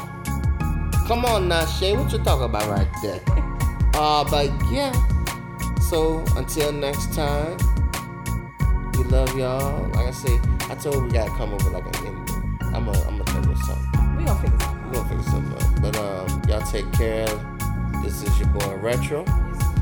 Come 1.07 1.25
on 1.25 1.47
now, 1.47 1.65
Shay. 1.65 1.95
What 1.95 2.11
you 2.11 2.19
talking 2.19 2.45
about 2.45 2.67
right 2.67 2.87
there? 3.01 3.19
Uh, 3.95 4.23
but 4.27 4.49
yeah. 4.71 4.91
So 5.79 6.23
until 6.35 6.71
next 6.71 7.13
time, 7.13 7.55
we 8.97 9.03
love 9.03 9.37
y'all. 9.37 9.87
Like 9.89 10.07
I 10.07 10.11
say, 10.11 10.39
I 10.67 10.73
told 10.73 11.03
we 11.03 11.11
gotta 11.11 11.29
come 11.37 11.53
over 11.53 11.69
like 11.69 11.85
an. 12.03 12.12
I'm 12.73 12.85
gonna 12.85 12.99
I'm 13.07 13.17
gonna 13.17 13.23
tell 13.25 13.45
you 13.45 13.55
something. 13.63 14.17
We 14.17 14.23
gonna 14.25 14.41
figure 14.41 14.59
something 14.59 14.85
out. 14.85 14.93
gonna 14.93 15.09
figure 15.09 15.23
something 15.23 15.53
out. 15.53 15.81
But 15.81 15.97
um, 15.97 16.41
y'all 16.47 16.71
take 16.71 16.91
care. 16.93 17.27
This 18.03 18.23
is 18.23 18.39
your 18.39 18.49
boy 18.49 18.75
Retro. 18.75 19.23
It's 19.53 19.72